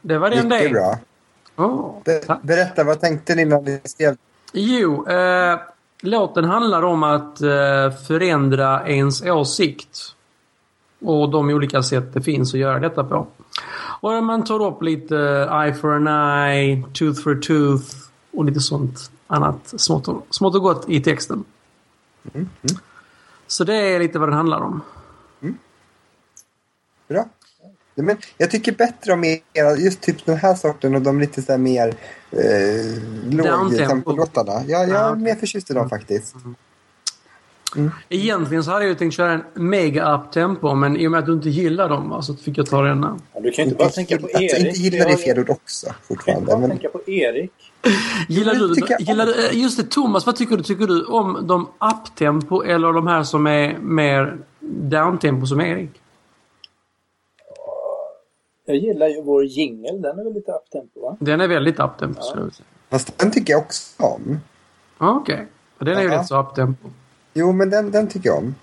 [0.00, 0.98] Det var den Mycket bra.
[1.56, 4.16] Åh, Be berätta, vad tänkte ni när ni skrev?
[4.52, 5.58] Jo, eh,
[6.00, 9.98] låten handlar om att eh, förändra ens åsikt.
[11.00, 13.26] Och de olika sätt det finns att göra detta på.
[14.00, 15.16] Och man tar upp lite
[15.52, 17.96] eye for an eye, tooth for tooth
[18.32, 21.44] och lite sånt annat smått och, smått och gott i texten.
[23.46, 24.80] Så det är lite vad den handlar om.
[27.08, 27.24] Bra.
[27.94, 29.24] Men jag tycker bättre om
[29.54, 31.88] era, just typ den här sorten och de lite så här mer
[32.30, 32.38] eh.
[33.30, 33.68] Ja,
[34.66, 36.34] jag Ja, är mer förtjust i dem faktiskt.
[38.08, 41.20] Egentligen så hade jag ju tänkt köra en mega up tempo men i och med
[41.20, 43.18] att du inte gillar dem va, så fick jag ta denna.
[43.34, 44.66] Ja, du kan ju inte bara tänka på att jag Erik.
[44.66, 46.46] inte gillar det är fel ord också Du kan inte fortfarande.
[46.46, 47.52] bara Men, tänka på Erik.
[48.28, 50.62] Gillar du, jag gillar du, just det Thomas, vad tycker du?
[50.62, 55.90] Tycker du om de up-tempo eller de här som är mer down-tempo som Erik?
[58.64, 60.02] Jag gillar ju vår jingel.
[60.02, 61.16] Den är väl lite uptempo va?
[61.20, 62.66] Den är väldigt up-tempo skulle jag säga.
[62.90, 64.40] fast den tycker jag också om.
[64.98, 65.46] Ja, Okej.
[65.78, 66.18] Och Den är ju Ja.
[66.20, 66.88] rätt så up-tempo.
[67.34, 68.54] Jo, men den, den tycker jag om.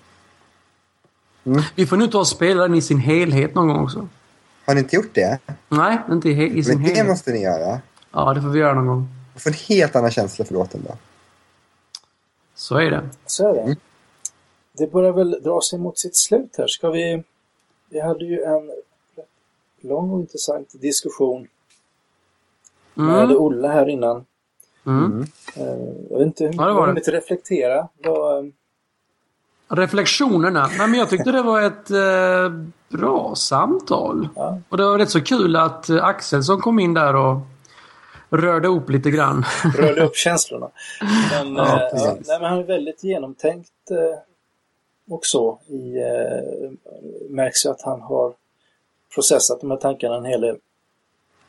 [1.74, 4.08] Vi får nu ta och spela den i sin helhet någon gång också.
[4.66, 5.38] Har ni inte gjort det?
[5.68, 7.06] Nej, inte i, i sin Men det helhet.
[7.06, 7.80] måste ni göra.
[8.12, 9.08] Ja, det får vi göra någon gång.
[9.34, 10.94] Och få en helt annan känsla för låten då.
[12.54, 13.08] Så är det.
[13.26, 13.60] Så är det.
[13.60, 13.76] Mm.
[14.72, 16.66] Det börjar väl dra sig mot sitt slut här.
[16.66, 17.22] Ska vi...
[17.88, 18.70] Vi hade ju en
[19.84, 21.48] lång och intressant diskussion
[22.94, 23.36] med Mm.
[23.36, 24.24] Olle här innan.
[24.86, 25.24] Mm.
[25.56, 25.64] Eh,
[26.10, 26.90] Jag vet inte hur Ja, det var jag har det.
[26.90, 27.88] hunnit reflektera.
[28.04, 28.50] Vad, eh,
[29.68, 30.66] Reflektionerna.
[30.78, 32.52] Nej, men jag tyckte det var ett eh,
[32.98, 34.28] bra samtal.
[34.36, 34.58] Ja.
[34.68, 37.36] Och det var rätt så kul att eh, Axel som kom in där och
[38.30, 39.44] rörde upp lite grann.
[39.76, 40.70] rörde upp känslorna.
[41.30, 44.18] Men, Ja, eh, ja, nej, men han är väldigt genomtänkt eh,
[45.14, 45.58] också.
[45.66, 46.70] I, eh,
[47.30, 48.32] märks ju att han har
[49.14, 50.56] processat de här tankarna en hel del.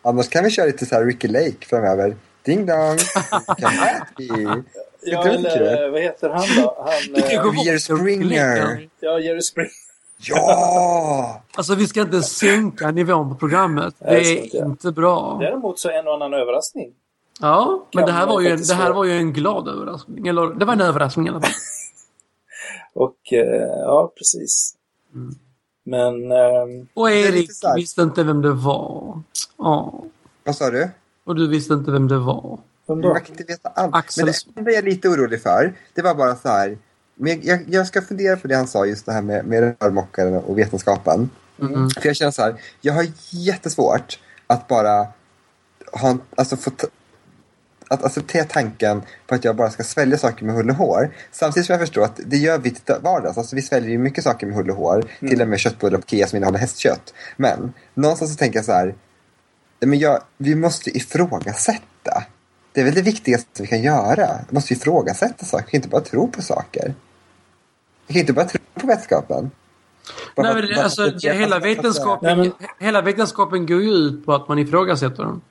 [0.02, 2.16] Annars kan vi köra lite så här Ricky Lake framöver.
[2.44, 2.98] Ding dong!
[3.58, 3.72] Kan
[4.18, 4.64] vi?
[5.04, 6.86] Ja, eller vad heter han då?
[6.86, 8.90] Han, Javier Springer!
[9.00, 9.72] ja, Jerry Springer.
[10.18, 11.44] Ja!
[11.56, 13.96] Alltså vi ska inte sänka nivån på programmet.
[14.00, 15.38] Det är inte bra.
[15.42, 16.94] Däremot så en och annan överraskning.
[17.42, 20.28] Ja, men det här, var ju en, det här var ju en glad överraskning.
[20.28, 21.52] Eller det var en överraskning i alla fall.
[22.94, 24.76] Och eh, ja, precis.
[25.84, 29.22] Men ehm, Och Erik visste inte vem det var.
[29.58, 30.04] Ja.
[30.44, 30.90] Vad sa du?
[31.24, 32.60] Och du visste inte vem det var.
[32.88, 33.10] vem då?
[33.10, 33.96] Man kan inte veta allt.
[33.96, 36.78] Axel- Men det enda jag är lite orolig för, det var bara så här.
[37.16, 40.36] Men jag, jag ska fundera på det han sa, just det här med, med rörmokaren
[40.36, 41.30] och vetenskapen.
[41.62, 41.90] Mm.
[41.90, 45.08] För jag känner så här, jag har jättesvårt att bara
[45.94, 46.72] ha, alltså få
[47.92, 51.12] att acceptera tanken på att jag bara ska svälja saker med hull och hår.
[51.32, 53.38] Samtidigt som jag förstår att det gör vi till vardags.
[53.38, 55.04] Alltså vi sväljer ju mycket saker med hull och hår.
[55.20, 57.14] Till och med köttbullar på Ikea som innehåller hästkött.
[57.38, 58.96] Men någonstans så tänker jag så här.
[59.80, 62.24] Men jag, vi måste ifrågasätta.
[62.74, 64.28] Det är väl det viktigaste vi kan göra.
[64.50, 65.66] Vi måste ifrågasätta saker.
[65.66, 66.94] Vi kan inte bara tro på saker.
[68.08, 69.52] Vi kan inte bara tro på vetenskapen.
[70.36, 74.34] Bara Nej, men alltså, bara att- hela, vetenskapen, Nej, hela vetenskapen går ju ut på
[74.34, 75.42] att man ifrågasätter den.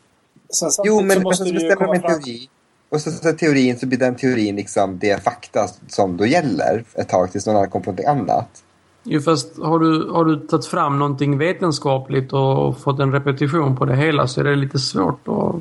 [0.53, 2.23] Sen Jo, så men, men måste så du ju bestämmer de en fram...
[2.23, 2.49] teori.
[2.89, 7.09] Och så, så teorin så blir den teorin liksom det fakta som då gäller ett
[7.09, 8.63] tag tills någon annan kommer på någonting annat.
[9.03, 13.85] Jo, fast har du, har du tagit fram någonting vetenskapligt och fått en repetition på
[13.85, 15.55] det hela så är det lite svårt att...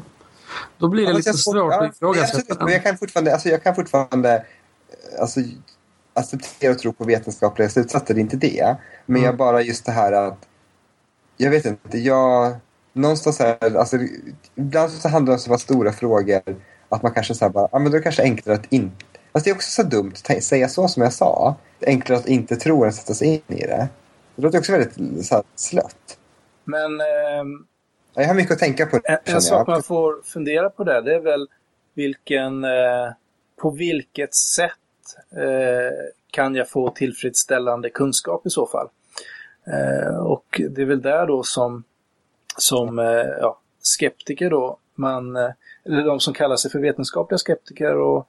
[0.77, 2.73] Då blir det Ja, lite svårt ja, att ifrågasätta Men den.
[2.73, 5.39] jag kan fortfarande, alltså jag kan fortfarande eh, alltså,
[6.13, 8.75] acceptera och tro på vetenskapliga slutsatser, det är inte det.
[9.05, 9.25] Men Mm.
[9.25, 10.37] jag bara just det här att
[11.37, 12.55] jag vet inte, jag
[12.93, 13.97] någonstans här, alltså
[14.55, 16.41] ibland så handlar det om så pass stora frågor
[16.89, 19.05] att man kanske så här bara, ja men då är det kanske enklare att inte
[19.33, 21.55] Fast det är också så dumt att säga så som jag sa.
[21.87, 23.87] Enklare att inte tro än att sätta sig in i det.
[24.35, 26.17] Det låter också väldigt så här, slött.
[26.63, 26.91] Men
[28.13, 28.95] Ja, Jag har mycket att tänka på.
[28.95, 31.47] En, en känner sak man får fundera på där, det är väl
[31.93, 33.11] vilken, eh,
[33.61, 34.71] på vilket sätt
[35.35, 38.87] eh, kan jag få tillfredsställande kunskap i så fall?
[39.67, 41.83] Eh, och det är väl där då som,
[42.61, 45.49] som eh, ja, skeptiker då, man, eh,
[45.85, 48.27] eller de som kallar sig för vetenskapliga skeptiker och,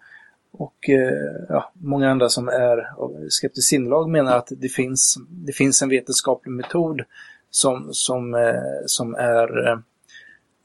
[0.53, 2.89] och eh, ja, många andra som är
[3.29, 7.03] skeptiskt sinnelag menar att det finns, det finns en vetenskaplig metod
[7.51, 8.55] som, som,
[8.87, 9.79] som är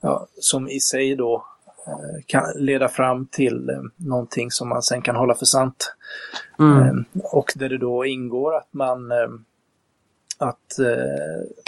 [0.01, 1.45] ja, som i sig då
[2.25, 5.95] kan leda fram till någonting som man sen kan hålla för sant.
[6.59, 7.05] Mm.
[7.23, 9.11] Och där det då ingår att man
[10.37, 10.79] att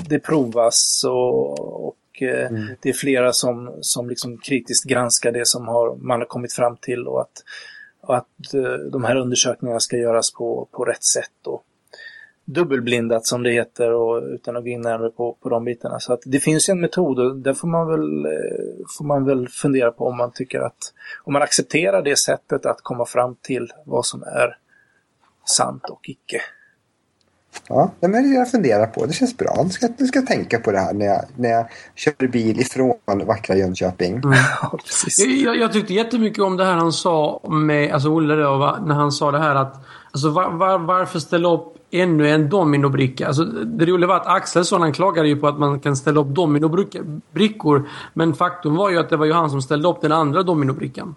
[0.10, 2.52] det provas och, och eh,
[2.82, 6.78] det är flera som, som liksom kritiskt granskar det som har, man har kommit fram
[6.78, 7.44] till och att,
[8.02, 11.48] och att eh, de här undersökningarna ska göras på, på rätt sätt.
[11.48, 11.64] Och,
[12.48, 16.00] dubbelblindat som det heter och utan att gå in närmare på, på de bitarna.
[16.00, 19.26] Så att det finns ju en metod och där får man, väl, eh, får man
[19.26, 20.94] väl fundera på om man tycker att
[21.24, 24.58] om man accepterar det sättet att komma fram till vad som är
[25.46, 26.42] sant och icke.
[27.70, 29.06] Ja, det är det jag funderar på.
[29.06, 29.62] Det känns bra.
[29.64, 31.66] Nu ska, nu ska jag tänka på det här när jag, när jag
[31.96, 34.22] kör bil ifrån vackra Jönköping.
[34.62, 35.28] Ja, precis.
[35.28, 38.80] Jag, jag tyckte jättemycket om det här han sa med, alltså Olle då, va?
[38.86, 43.28] när han sa det här att Alltså var, var, varför ställa upp ännu en dominobricka?
[43.28, 46.28] Alltså, det roliga var att Axelsson han klagade ju på att man kan ställa upp
[46.28, 47.90] dominobrickor.
[48.14, 51.16] Men faktum var ju att det var ju han som ställde upp den andra dominobrickan.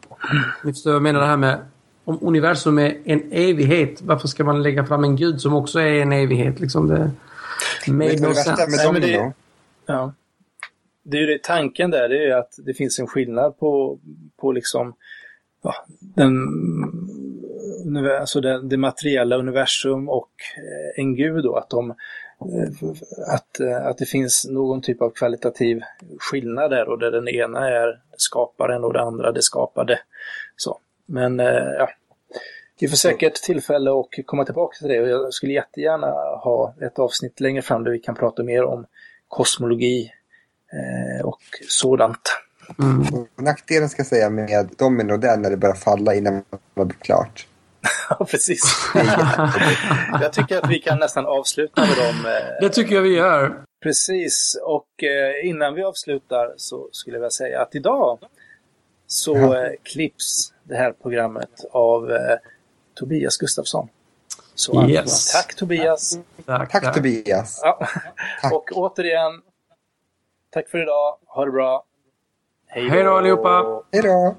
[0.65, 1.59] Ni förstår vad jag menar det här med
[2.05, 4.03] om universum är en evighet.
[4.03, 6.61] Varför ska man lägga fram en gud som också är en evighet?
[6.61, 8.67] Liksom det made no är sense.
[8.69, 9.33] med Nej, men det- domino?
[9.87, 10.15] Ja.
[11.03, 13.99] Det är ju det, tanken där, det är ju att det finns en skillnad på,
[14.41, 14.95] på liksom
[15.63, 16.35] ja, den,
[18.21, 22.89] alltså det, det materiella universum och eh, en gud då, att, de, eh,
[23.35, 25.81] att, eh, att det finns någon typ av kvalitativ
[26.19, 29.99] skillnad där och där den ena är skaparen och det andra det skapade.
[30.57, 30.79] Så.
[31.11, 31.47] Men eh,
[31.79, 31.91] ja,
[32.81, 36.07] vi får säkert tillfälle att komma tillbaka till det och jag skulle jättegärna
[36.45, 38.87] ha ett avsnitt längre fram där vi kan prata mer om
[39.29, 40.13] kosmologi
[40.73, 42.21] eh, och sådant.
[42.79, 43.27] Mm.
[43.37, 47.03] Nackdelen ska jag säga med domino det är när det börjar falla innan man blivit
[47.03, 47.47] klart.
[48.19, 48.63] Ja, precis.
[50.21, 52.27] jag tycker att vi kan nästan avsluta med dem.
[52.33, 53.65] Eh, Det tycker jag vi gör.
[53.83, 54.89] precis, och
[55.45, 58.19] innan vi avslutar så skulle jag vilja säga att idag
[59.13, 59.65] så Ja.
[59.67, 62.37] eh, klipps det här programmet av eh,
[62.95, 63.89] Tobias Gustafsson.
[64.55, 65.33] Så att, Yes.
[65.33, 66.19] tack Tobias!
[66.47, 67.61] Tack, Tack Tobias.
[67.63, 67.79] Ja.
[68.43, 68.53] Tack.
[68.53, 69.33] Och återigen,
[70.51, 71.17] tack för idag.
[71.27, 71.85] Ha det bra.
[72.67, 73.83] Hej då, allihopa.
[73.93, 74.37] Hej då!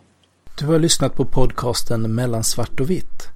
[0.60, 3.27] Du har lyssnat på podcasten Mellan svart och vitt.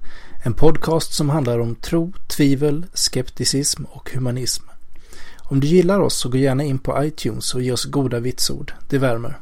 [0.44, 4.64] En podcast som handlar om tro, tvivel, skepticism och humanism.
[5.50, 8.72] Om du gillar oss så gå gärna in på iTunes och ge oss goda vitsord.
[8.90, 9.38] Det värmer.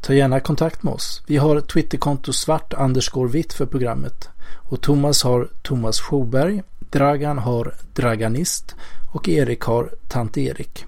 [0.00, 1.22] Ta gärna kontakt med oss.
[1.26, 4.28] Vi har Twitterkonto svart underscore vitt för programmet.
[4.54, 8.74] Och Thomas har Thomas Sjoberg, Dragan har Draganist
[9.12, 10.84] och Erik har Tant Erik.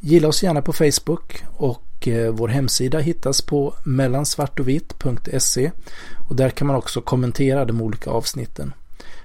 [0.00, 5.70] Gilla oss gärna på Facebook och eh, vår hemsida hittas på mellansvartovitt.se
[6.28, 8.72] och där kan man också kommentera de olika avsnitten.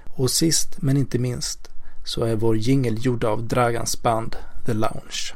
[0.04, 1.68] Och sist men inte minst
[2.04, 4.36] så är vår jingel gjord av Dragans band
[4.66, 5.34] The Lounge.